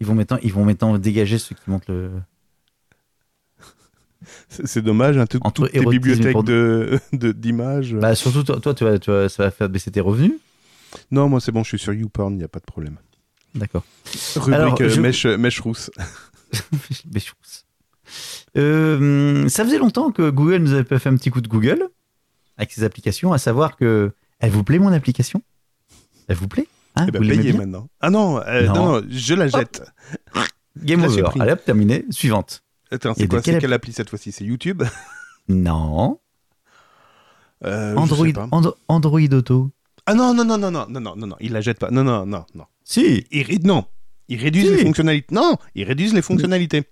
[0.00, 2.10] Ils- vont maintenant, ils vont maintenant dégager ceux qui montent le.
[4.48, 7.94] C'est dommage, hein, tout- Entre toutes tes bibliothèques de- de- d'images.
[7.94, 10.32] Bah surtout toi, toi tu vas, tu vas- ça va faire baisser tes revenus.
[11.10, 12.96] Non, moi c'est bon, je suis sur YouPorn, il n'y a pas de problème.
[13.56, 13.84] D'accord.
[14.36, 15.90] Rubrique Alors, euh, je- mèche, mèche rousse.
[16.52, 17.62] Trouve ça.
[18.56, 21.88] Euh, ça faisait longtemps que Google nous avait pas fait un petit coup de Google
[22.56, 25.42] avec ses applications, à savoir que elle vous plaît mon application?
[26.28, 27.88] Elle vous plaît Hein, Eh ben, vous payez maintenant.
[28.00, 28.74] Ah non, euh, Non.
[28.74, 29.82] non, non, je la jette.
[30.78, 31.24] Game over.
[31.40, 32.06] Allez hop, terminé.
[32.10, 32.62] Suivante.
[32.90, 34.32] Attends, c'est quoi quelle quelle appli cette fois-ci?
[34.32, 34.82] C'est YouTube?
[35.48, 36.18] Non.
[37.64, 39.70] Euh, je Android, Android Auto.
[40.06, 41.90] Ah non, non, non, non, non, non, non, non, non, il la jette pas.
[41.90, 42.64] Non, non, non, non.
[42.84, 43.24] Si.
[43.32, 43.84] Il Non,
[44.28, 44.76] ils réduisent Si.
[44.76, 45.34] les fonctionnalités.
[45.34, 46.84] Non, ils réduisent les fonctionnalités.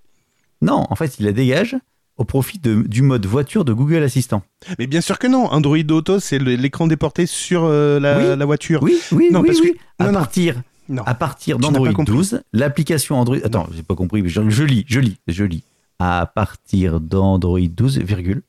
[0.62, 1.76] Non, en fait, il la dégage
[2.16, 4.42] au profit de- du mode voiture de Google Assistant.
[4.78, 5.46] Mais bien sûr que non.
[5.46, 8.38] Android Auto, c'est l'écran déporté sur euh, la, Oui.
[8.38, 8.82] la voiture.
[8.82, 9.76] Oui, oui, Non, oui, parce que- oui.
[9.98, 10.18] À non, non.
[10.20, 11.02] partir, Non.
[11.04, 12.14] à partir d'Android pas compris.
[12.14, 13.36] 12, l'application Android.
[13.44, 14.22] Attends, j'ai pas compris.
[14.22, 15.64] mais Je, je lis, je lis, je lis.
[16.00, 18.42] À partir d'Android 12, virgule,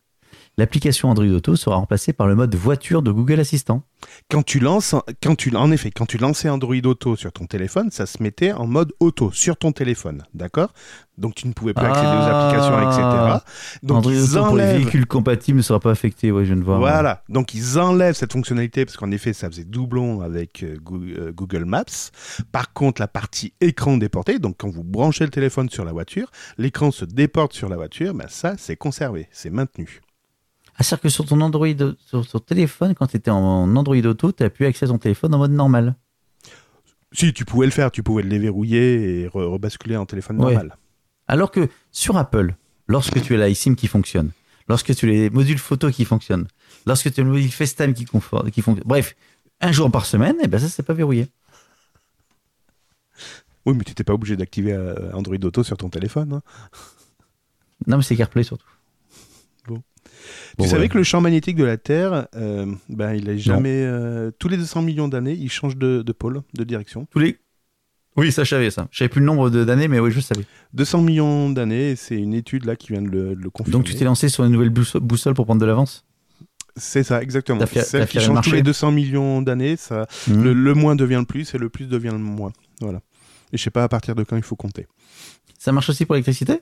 [0.58, 3.84] l'application Android Auto sera remplacée par le mode voiture de Google Assistant.
[4.30, 7.89] Quand tu lances, quand tu, en effet, quand tu lançais Android Auto sur ton téléphone,
[7.91, 10.74] ça se mettait en mode auto sur ton téléphone, d'accord?
[11.18, 12.47] Donc tu ne pouvais plus accéder aux Ah.
[12.47, 13.45] applications, etc.
[13.84, 16.28] Donc Android Auto pour les véhicules compatibles ne sera pas affecté.
[16.28, 16.80] Je de voir.
[16.80, 21.32] Voilà, donc ils enlèvent cette fonctionnalité parce qu'en effet ça faisait doublon avec euh, euh,
[21.32, 21.86] Google Maps.
[22.51, 26.30] Par contre, la partie écran déporté, donc quand vous branchez le téléphone sur la voiture,
[26.58, 30.01] l'écran se déporte sur la voiture, ben ça c'est conservé, c'est maintenu.
[30.78, 31.68] Ah, c'est-à-dire que sur ton Android,
[32.06, 34.98] sur ton téléphone, quand tu étais en Android Auto, tu as pu accéder à ton
[35.00, 35.96] téléphone en mode normal.
[37.14, 40.54] Si tu pouvais le faire, tu pouvais le déverrouiller et re- rebasculer en téléphone Ouais.
[40.54, 40.78] normal.
[41.28, 42.56] Alors que sur Apple,
[42.88, 44.32] lorsque tu as la eSIM qui fonctionne,
[44.68, 46.48] lorsque tu as les modules photo qui fonctionnent,
[46.86, 49.16] lorsque tu as le module FaceTime qui, fonctionne, bref,
[49.62, 51.28] un jour par semaine, et ben ça, c'est pas verrouillé.
[53.66, 56.34] Oui, mais tu n'étais pas obligé d'activer euh, Android Auto sur ton téléphone.
[56.34, 56.42] hein.
[57.88, 58.68] Non, mais c'est CarPlay surtout.
[59.68, 59.82] Bon.
[60.58, 63.84] Bon, tu savais que le champ magnétique de la Terre, euh, ben, il est jamais.
[63.86, 67.08] euh, tous les 200 millions d'années, il change de, de pôle, de direction.
[67.12, 67.38] Tous les...
[68.18, 68.88] Oui, ça, je savais ça.
[68.92, 70.46] Je savais plus le nombre d'années, mais oui, je savais.
[70.74, 73.74] 200 millions d'années, c'est une étude là qui vient de le, de le confirmer.
[73.74, 76.06] Donc, tu t'es lancé sur une nouvelle bousso- boussole pour prendre de l'avance?
[76.78, 77.66] C'est ça, exactement.
[77.66, 80.44] Celle qui change tous les 200 millions d'années, ça, Mhm.
[80.44, 82.52] le, le moins devient le plus et le plus devient le moins.
[82.82, 83.00] Voilà.
[83.54, 84.88] Et je sais pas à partir de quand il faut compter.
[85.60, 86.60] Ça marche aussi pour l'électricité?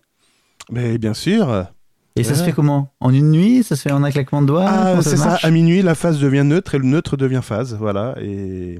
[0.71, 1.67] Mais bien sûr.
[2.15, 2.93] Et ça se fait comment?
[2.99, 3.63] En une nuit?
[3.63, 4.65] Ça se fait en un claquement de doigts?
[4.67, 5.39] Ah, c'est ça.
[5.41, 7.75] À minuit, la phase devient neutre et le neutre devient phase.
[7.79, 8.15] Voilà.
[8.21, 8.79] Et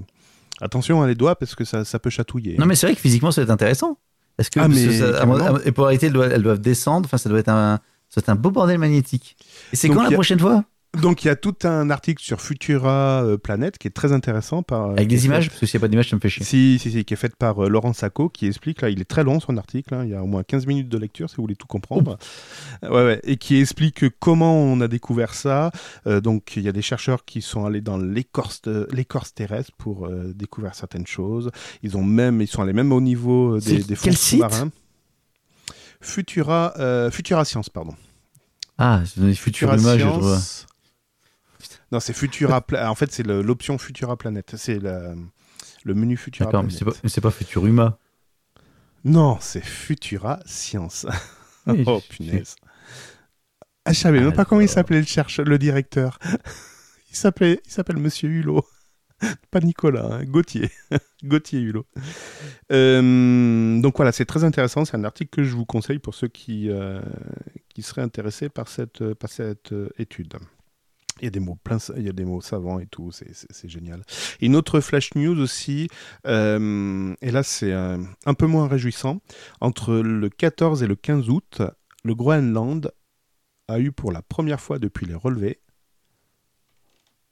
[0.62, 2.58] attention à les doigts parce que ça, ça peut chatouiller.
[2.60, 3.98] Non, mais c'est vrai que physiquement, ça va être intéressant.
[4.38, 7.06] Est-ce que Ah, parce mais ça- à- les polarités, elles doivent, elles doivent descendre.
[7.06, 7.80] Enfin, ça doit être un,
[8.10, 9.36] ça doit être un beau bordel magnétique.
[9.72, 10.64] Et c'est quand la prochaine fois?
[11.02, 14.62] Donc il y a tout un article sur Futura euh, Planète qui est très intéressant
[14.62, 16.16] par Avec qui est des fait- images Parce que s'il n'y a pas d'images, ça
[16.16, 16.46] me fait chier.
[16.46, 19.06] Si, si, si, qui est faite par euh, Laurent Sacco, qui explique, là, il est
[19.06, 21.38] très long son article, hein, il y a au moins 15 minutes de lecture si
[21.38, 22.20] vous voulez tout comprendre,
[22.84, 25.72] ouais, ouais, et qui explique comment on a découvert ça.
[26.06, 29.72] Euh, donc il y a des chercheurs qui sont allés dans l'écorce de- l'écorce terrestre
[29.80, 31.50] pour euh, découvrir certaines choses.
[31.82, 34.70] Ils ont même, ils sont allés même au niveau euh, des, des fonds sous-marins.
[36.02, 37.96] Futura, euh, Futura Science, pardon.
[38.78, 40.38] Ah, c'est des futures images, je vois.
[41.94, 42.60] Non, c'est Futura.
[42.62, 44.56] Pla- En fait, c'est l'option Futura Planète.
[44.58, 45.14] C'est la-
[45.86, 47.00] le menu Futura D'accord, mais Planète.
[47.06, 47.98] c'est pas, pas Futuruma.
[49.06, 51.06] Non, c'est Futura Science.
[51.68, 52.56] Oui, oh punaise.
[53.86, 56.18] Ah, je savais même pas comment il s'appelait le chercheur, le directeur.
[57.12, 58.66] Il s'appelait, il s'appelle Monsieur Hulot.
[59.52, 60.72] Pas Nicolas, hein, Gauthier.
[61.24, 61.86] Gauthier Hulot.
[62.72, 64.84] Euh, donc voilà, c'est très intéressant.
[64.84, 67.04] C'est un article que je vous conseille pour ceux qui, euh,
[67.70, 70.34] qui seraient intéressés par cette, par cette euh, étude.
[71.22, 73.68] Il y a des mots plein, il y a des mots savants et tout, c'est-
[73.70, 74.04] génial.
[74.42, 75.88] Une autre flash news aussi,
[76.26, 79.22] euh, et là c'est un peu moins réjouissant.
[79.62, 81.62] Entre le 14 et le 15 août,
[82.04, 82.92] le Groenland
[83.68, 85.60] a eu pour la première fois depuis les relevés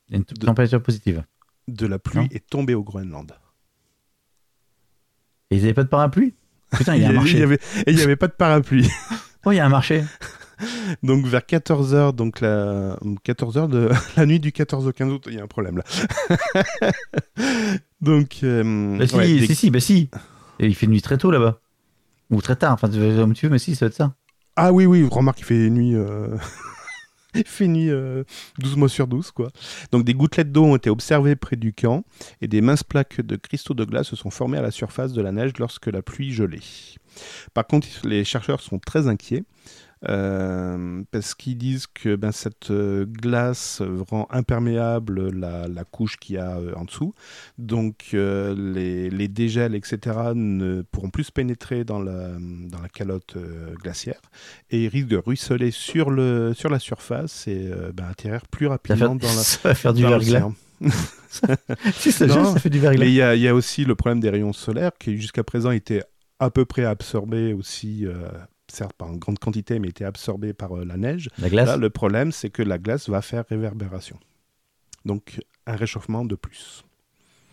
[0.09, 1.23] une température positive.
[1.67, 2.27] de la pluie Non.
[2.32, 3.32] est tombée au Groenland.
[5.49, 6.34] Et ils n'avaient pas de parapluie?
[6.71, 7.43] Putain, il y a un Il y marché.
[7.43, 8.89] avait, et il n'y avait pas de parapluie.
[9.45, 10.03] Oh, il y a un marché.
[11.03, 15.36] Donc vers 14h, donc la 14h de la nuit du 14 au 15 août, il
[15.36, 15.84] y a un problème là.
[18.01, 20.09] donc euh, Bah si, ouais, des- si, si, bah si.
[20.59, 21.59] Et il fait nuit très tôt là-bas.
[22.30, 24.16] Ou très tard, enfin, comme tu veux, mais si, ça va être ça.
[24.55, 26.36] Ah oui oui, remarque il fait nuit euh,
[27.36, 28.24] il fait nuit euh,
[28.59, 29.49] 12 mois sur 12 quoi.
[29.91, 32.03] Donc des gouttelettes d'eau ont été observées près du camp
[32.41, 35.22] et des minces plaques de cristaux de glace se sont formées à la surface de
[35.22, 36.59] la neige lorsque la pluie gelait.
[37.53, 39.43] Par contre, les chercheurs sont très inquiets
[40.10, 46.36] euh, parce qu'ils disent que ben, cette euh, glace rend imperméable la, la couche qu'il
[46.36, 47.14] y a euh, en dessous.
[47.58, 53.38] Donc euh, les, les dégels, etc., ne pourront plus pénétrer dans la, dans la calotte
[53.82, 54.22] glaciaire
[54.72, 59.16] et ils risquent de ruisseler sur, le, sur la surface et ben, atterrir plus rapidement
[59.16, 59.34] dans la.
[59.34, 60.49] ça va faire du verglas.
[61.93, 62.54] Si, ça, Non.
[62.54, 62.99] ça fait du verglas.
[63.06, 65.43] Mais il y, a- il y a aussi le problème des rayons solaires qui jusqu'à
[65.43, 66.04] présent étaient
[66.39, 68.14] à peu près absorbés aussi, euh,
[68.72, 71.30] certes pas en grande quantité, mais étaient absorbés par euh, la neige.
[71.38, 74.17] La glace Là, le problème, c'est que la glace va faire réverbération.
[75.05, 76.84] Donc, un réchauffement de plus.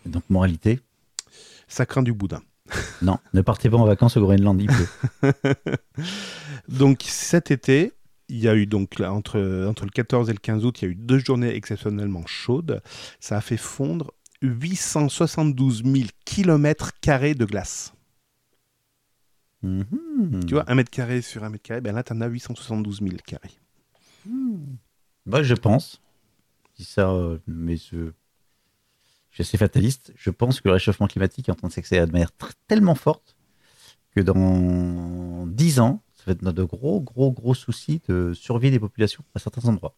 [0.05, 0.79] Donc, moralité
[1.67, 2.41] Ça craint du boudin.
[3.01, 5.33] Non, ne partez pas en vacances au Groenland, il pleut.
[6.67, 7.93] Donc, cet été,
[8.27, 10.85] il y a eu donc là, entre, entre le 14 et le 15 août, il
[10.85, 12.81] y a eu deux journées exceptionnellement chaudes.
[13.19, 17.93] Ça a fait fondre 872 000 km de glace.
[19.63, 20.45] Mhm.
[20.47, 22.99] Tu vois, un mètre carré sur un mètre carré, ben là, tu en as 872
[23.01, 23.57] 000 carrés.
[25.25, 26.01] Bah, je pense,
[26.79, 28.11] ça, euh, mais je,
[29.31, 32.07] je suis assez fataliste, je pense que le réchauffement climatique est en train de s'accélérer
[32.07, 32.31] de manière
[32.67, 33.35] tellement forte
[34.15, 38.79] que dans 10 ans, ça va être de gros, gros, gros soucis de survie des
[38.79, 39.95] populations à certains endroits.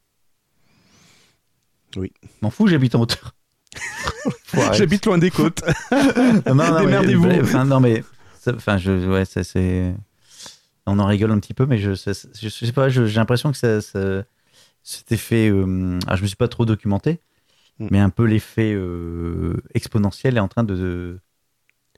[1.98, 2.12] Oui.
[2.42, 3.36] M'en fous, j'habite en hauteur.
[4.74, 5.62] J'habite loin des côtes.
[5.92, 7.26] Non, non, mais- Démerdez-vous.
[7.28, 8.04] mais- Enfin, non, mais.
[8.48, 9.08] Enfin, je.
[9.10, 9.94] Ouais, ça, c'est.
[10.88, 12.12] On en rigole un petit peu, mais je, ça-
[12.42, 14.24] je, sais pas, j'ai l'impression que ça, ça-
[14.84, 15.50] cet effet.
[15.50, 17.20] euh, ah, je me suis pas trop documenté,
[17.80, 17.88] Mm.
[17.92, 20.76] mais un peu l'effet euh, exponentiel est en train de.
[20.76, 21.20] de-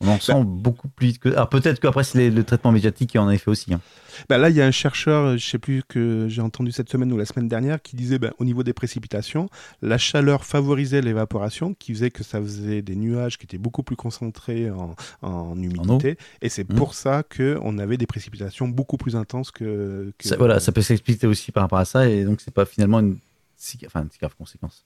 [0.03, 1.29] on Bah en sent beaucoup plus vite que.
[1.29, 3.73] Alors peut-être qu'après, c'est le traitement médiatique qui en a effet aussi.
[3.73, 3.81] hein.
[4.29, 7.11] Ben là, il y a un chercheur, je sais plus que j'ai entendu cette semaine
[7.11, 9.49] ou la semaine dernière, qui disait ben, au niveau des précipitations,
[9.81, 13.95] la chaleur favorisait l'évaporation, qui faisait que ça faisait des nuages qui étaient beaucoup plus
[13.95, 16.17] concentrés en, en humidité.
[16.43, 16.75] et c'est Mhm.
[16.77, 20.13] pour ça qu'on avait des précipitations beaucoup plus intenses que.
[20.19, 22.65] que- Ça, voilà, ça peut s'expliquer aussi par rapport à ça, et donc c'est pas
[22.65, 23.17] finalement une
[23.57, 24.85] si, enfin, une si grave conséquence.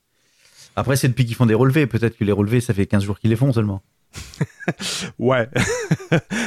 [0.75, 1.87] Après, c'est depuis qu'ils font des relevés.
[1.87, 3.81] Peut-être que les relevés, ça fait 15 jours qu'ils les font seulement.
[5.19, 5.47] Ouais,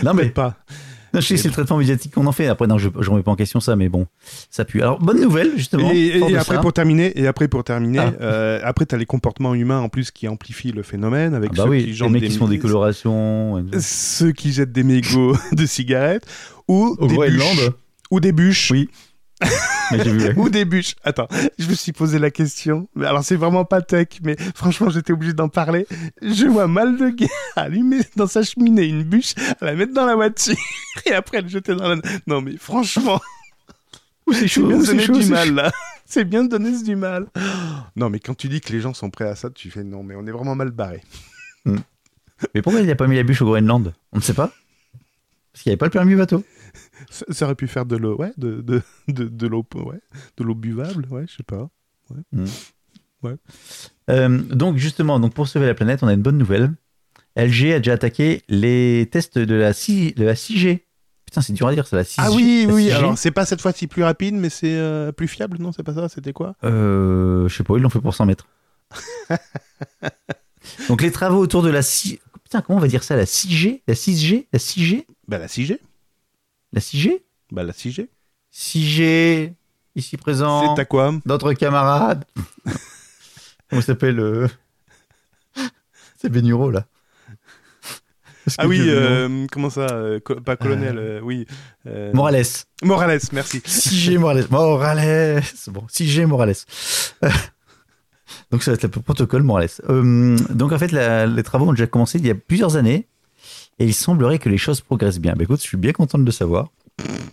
[0.05, 0.57] Non, mais pas.
[1.13, 2.47] Non, je sais, c'est le traitement médiatique qu'on en fait.
[2.47, 4.07] Après, non, je ne remets pas en question ça, mais bon,
[4.49, 4.81] ça pue.
[4.81, 5.91] Alors, bonne nouvelle, justement.
[5.93, 6.61] Et, après ça.
[6.61, 8.13] pour terminer, et après pour terminer, Ah.
[8.21, 11.63] euh, après t'as les comportements humains en plus qui amplifient le phénomène avec Ah bah
[11.65, 13.65] ceux oui, qui les mecs des qui font des colorations.
[13.81, 16.27] ceux qui jettent des mégots de cigarettes
[16.69, 17.71] ou Au des bûches
[18.13, 18.89] ou des bûches Oui.
[19.93, 20.35] Mais j'ai vu, ouais.
[20.37, 20.95] ou des bûches.
[21.03, 21.27] Attends,
[21.59, 22.89] je me suis posé la question.
[22.95, 25.87] Mais alors c'est vraiment pas tech, mais franchement j'étais obligé d'en parler.
[26.23, 27.27] Je vois mal de gars
[27.57, 30.55] allumer dans sa cheminée une bûche, la mettre dans la voiture
[31.07, 31.97] et après le jeter dans la.
[32.27, 33.21] Non mais franchement,
[34.33, 35.55] c'est c'est bien chaud, de c'est chaud, du c'est mal chaud.
[35.55, 35.73] là.
[36.07, 37.27] C'est bien de donner du mal.
[37.97, 40.03] Non mais quand tu dis que les gens sont prêts à ça, tu fais non
[40.05, 41.03] mais on est vraiment mal barré.
[42.55, 43.93] Mais pourquoi il n'a pas mis la bûche au Groenland?
[44.13, 44.53] On ne sait pas.
[45.53, 46.45] Parce qu'il n'y avait pas le permis bateau.
[47.11, 50.01] Ça, ça aurait pu faire de l'eau, ouais, de, de, de, de l'eau, ouais,
[50.37, 51.69] de l'eau buvable, ouais, je sais pas.
[54.09, 56.73] Euh, donc, justement, donc pour sauver la planète, on a une bonne nouvelle.
[57.37, 60.81] LG a déjà attaqué les tests de la, 6, de la 6G.
[61.25, 62.15] Putain, c'est dur à dire, ça, la 6G.
[62.19, 62.95] Ah oui, oui, 6G.
[62.95, 65.95] alors c'est pas cette fois-ci plus rapide, mais c'est euh, plus fiable, non C'est pas
[65.95, 66.57] ça C'était quoi?
[66.65, 68.49] Euh, je sais pas, ils l'ont fait pour 100 mètres.
[70.89, 72.19] donc, les travaux autour de la 6...
[72.43, 75.79] Putain, comment on va dire ça La 6G La 6G La 6G Bah la 6G.
[76.73, 78.09] La 6G Bah la 6G.
[78.53, 79.53] 6G,
[79.97, 82.25] ici présent, C'est à quoi d'autres camarades.
[83.71, 84.49] Comment s'appelle euh...
[86.21, 86.87] C'est Benuro, là.
[88.59, 91.47] Ah oui, euh, comment ça euh, co- Pas colonel, euh, oui.
[91.87, 92.45] euh, Morales.
[92.83, 93.59] Morales, merci.
[93.59, 94.47] 6G Morales.
[94.51, 95.43] Morales.
[95.69, 96.57] Bon, 6G Morales.
[98.51, 99.69] Donc ça va être le protocole Morales.
[99.89, 103.07] Donc en fait, la- les travaux ont déjà commencé il y a plusieurs années
[103.81, 105.33] et il semblerait que les choses progressent bien.
[105.35, 106.69] Bah, écoute, je suis bien content de le savoir.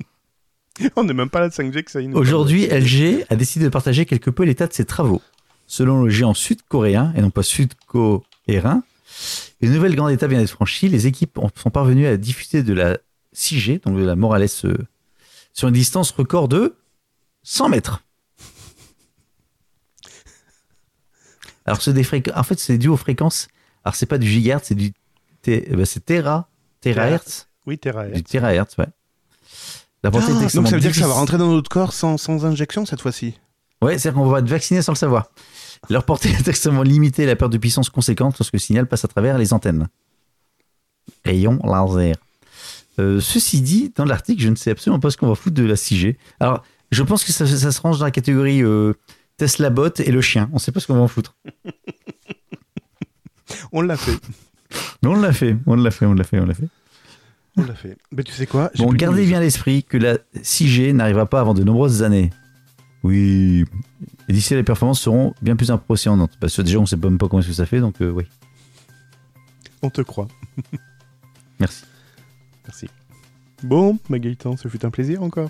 [0.95, 2.15] On n'est même pas à la 5G que ça nous.
[2.17, 5.21] Aujourd'hui, LG a décidé de partager quelque peu l'état de ses travaux.
[5.67, 8.83] Selon le géant sud-coréen, et non pas sud-coréen,
[9.59, 10.87] une nouvelle grande étape vient d'être franchie.
[10.87, 12.97] Les équipes ont- sont parvenues à diffuser de la
[13.33, 14.77] 6G, donc de la Morales, euh,
[15.53, 16.75] sur une distance record de
[17.43, 18.03] 100 mètres.
[21.65, 22.37] Alors, c'est des fréquences.
[22.37, 23.47] En fait, c'est dû aux fréquences.
[23.83, 24.93] Alors, c'est pas du gigahertz, c'est du.
[25.47, 26.49] Eh ben, c'est Tera.
[26.81, 27.47] Terahertz.
[27.65, 28.15] Oui, terahertz.
[28.15, 28.87] Du terahertz, ouais.
[30.03, 31.93] La portée est Ah, donc ça veut dire que ça va rentrer dans notre corps
[31.93, 33.39] sans, sans injection cette fois-ci.
[33.81, 35.29] Ouais, c'est-à-dire qu'on va être vacciné sans le savoir.
[35.89, 39.05] Leur portée est extrêmement limitée et la perte de puissance conséquente lorsque le signal passe
[39.05, 39.87] à travers les antennes.
[41.25, 42.15] Rayon laser.
[42.99, 45.63] Euh, ceci dit, dans l'article, je ne sais absolument pas ce qu'on va foutre de
[45.63, 46.15] la 6G.
[46.39, 48.93] Alors, je pense que ça, ça se range dans la catégorie euh,
[49.37, 50.49] Tesla bot et le chien.
[50.51, 51.35] On ne sait pas ce qu'on va en foutre.
[53.71, 54.17] On l'a fait.
[55.02, 56.68] Mais on l'a fait, on l'a fait, on l'a fait, on l'a fait.
[57.57, 57.98] On l'a fait.
[58.11, 61.53] Mais tu sais quoi J'ai Bon, gardez bien l'esprit que la 6G n'arrivera pas avant
[61.53, 62.30] de nombreuses années.
[63.03, 63.65] Oui.
[64.27, 66.38] Et d'ici les performances seront bien plus impressionnantes.
[66.39, 68.11] Parce que déjà, on ne sait même pas comment est-ce que ça fait, donc euh,
[68.11, 68.26] oui.
[69.81, 70.27] On te croit.
[71.60, 71.84] Merci.
[72.65, 72.89] Merci.
[73.64, 75.49] Bon, ma Gaëtan, ce fut un plaisir encore.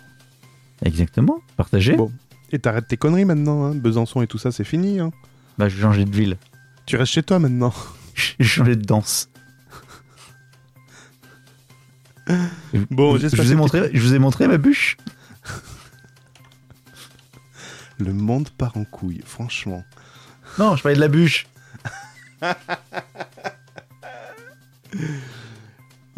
[0.84, 1.42] Exactement.
[1.58, 1.96] Partagez.
[1.96, 2.12] Bon.
[2.52, 3.66] Et t'arrêtes tes conneries maintenant.
[3.66, 3.76] Hein.
[3.76, 5.00] Besançon et tout ça, c'est fini.
[5.00, 5.12] Hein.
[5.58, 6.38] Bah, je vais changer de ville.
[6.86, 7.74] Tu restes chez toi maintenant.
[8.40, 9.30] J'ai changé de danse.
[12.92, 14.98] Bon, je, j'espère vous ai montré, je vous ai montré ma bûche.
[18.00, 19.84] Le monde part en couille, franchement.
[20.60, 21.48] Non, je parlais de la bûche.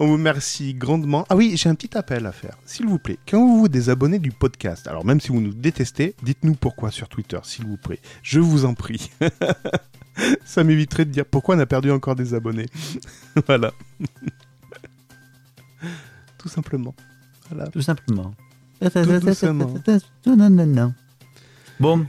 [0.02, 1.26] On vous remercie grandement.
[1.30, 2.56] Ah oui, j'ai un petit appel à faire.
[2.66, 6.16] S'il vous plaît, quand vous vous désabonnez du podcast, alors même si vous nous détestez,
[6.24, 8.00] dites-nous pourquoi sur Twitter, s'il vous plaît.
[8.24, 9.12] Je vous en prie.
[10.46, 12.66] Ça m'éviterait de dire pourquoi on a perdu encore des abonnés.
[13.48, 13.72] voilà.
[16.38, 16.96] Tout simplement.
[17.50, 17.68] Voilà.
[17.70, 18.34] Tout simplement.
[19.20, 19.74] doucement.
[20.26, 20.94] Non, non, non.
[21.80, 22.06] Bon,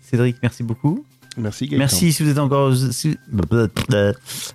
[0.00, 1.04] Cédric, merci beaucoup.
[1.36, 1.78] Merci Gaëtan.
[1.78, 2.74] Merci si vous êtes encore.
[2.76, 3.18] si-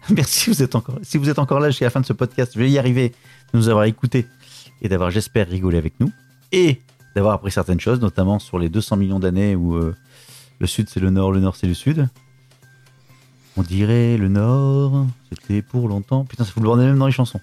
[0.10, 1.00] Merci si vous êtes encore.
[1.02, 3.10] Si vous êtes encore là jusqu'à la fin de ce podcast, je vais y arriver
[3.54, 4.28] de nous avoir écoutés
[4.82, 6.12] et d'avoir, j'espère, rigolé avec nous
[6.52, 6.80] et
[7.16, 9.96] d'avoir appris certaines choses, notamment sur les 200 millions d'années où euh,
[10.60, 12.08] le sud c'est le nord, le nord c'est le sud.
[13.58, 16.26] On dirait le nord, c'était pour longtemps.
[16.26, 17.40] Putain, ça fout le bordel même dans les chansons.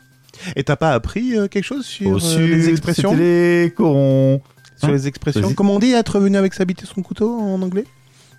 [0.57, 4.41] Et t'as pas appris euh, quelque chose sur Au euh, sud, les expressions les corons.
[4.77, 5.53] Sur Hein les expressions.
[5.55, 7.85] Comment on dit être venu avec sa bite et son couteau en anglais?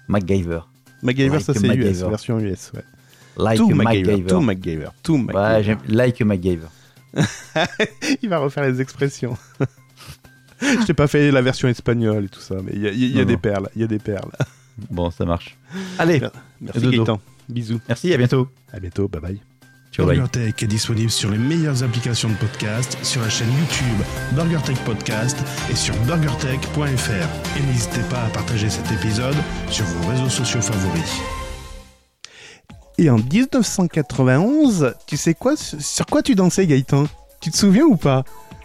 [0.07, 0.59] MacGyver.
[1.01, 2.71] MacGyver, Like ça c'est US, version US.
[2.73, 2.81] Ouais.
[3.37, 4.39] Like MacGyver.
[4.39, 4.87] MacGyver.
[5.03, 5.37] Tout MacGyver.
[5.39, 5.63] Ouais, MacGyver.
[5.63, 6.67] j'aime like MacGyver.
[8.21, 9.37] Il va refaire les expressions.
[10.61, 12.99] Je t'ai pas fait la version espagnole et tout ça, mais il y a, il
[12.99, 13.69] y a- il y a Non, des perles.
[13.75, 14.31] Il y a des perles.
[14.89, 15.57] Bon, ça marche.
[15.99, 16.21] Allez,
[16.61, 16.97] Merci Dodo.
[17.03, 17.19] Gaëtan.
[17.49, 17.79] Bisous.
[17.87, 18.47] merci, à bientôt.
[18.71, 19.07] À bientôt.
[19.07, 19.41] Bye bye.
[19.91, 20.17] Ciao, bye.
[20.17, 25.37] BurgerTech est disponible sur les meilleures applications de podcast, sur la chaîne YouTube BurgerTech Podcast
[25.71, 27.57] et sur burgertech.fr.
[27.57, 29.35] Et n'hésitez pas à partager cet épisode
[29.69, 31.21] sur vos réseaux sociaux favoris.
[32.97, 37.05] Et en 1991, tu sais quoi Sur quoi tu dansais, Gaëtan?
[37.41, 38.23] Tu te souviens ou pas?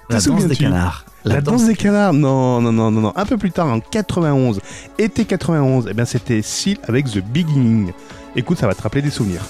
[0.08, 1.04] Te La danse des canards.
[1.24, 3.12] La, danse des canards Non, non, non, non, non.
[3.14, 4.60] Un peu plus tard, en 91,
[4.98, 7.92] été 91, eh bien c'était Seal avec The Beginning.
[8.36, 9.42] Écoute, ça va te rappeler des souvenirs.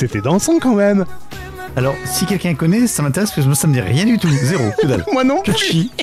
[0.00, 1.04] C'était dansant quand même
[1.76, 4.30] Alors, si quelqu'un connaît, ça m'intéresse parce que moi, ça me dit rien du tout.
[4.30, 5.04] Zéro, que dalle.
[5.12, 5.90] Moi non Que chi.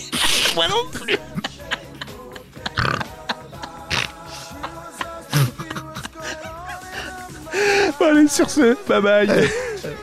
[7.99, 9.27] Allez, sur ce, bye bye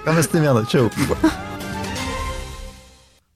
[0.04, 0.90] Ramasse tes merdes, ciao.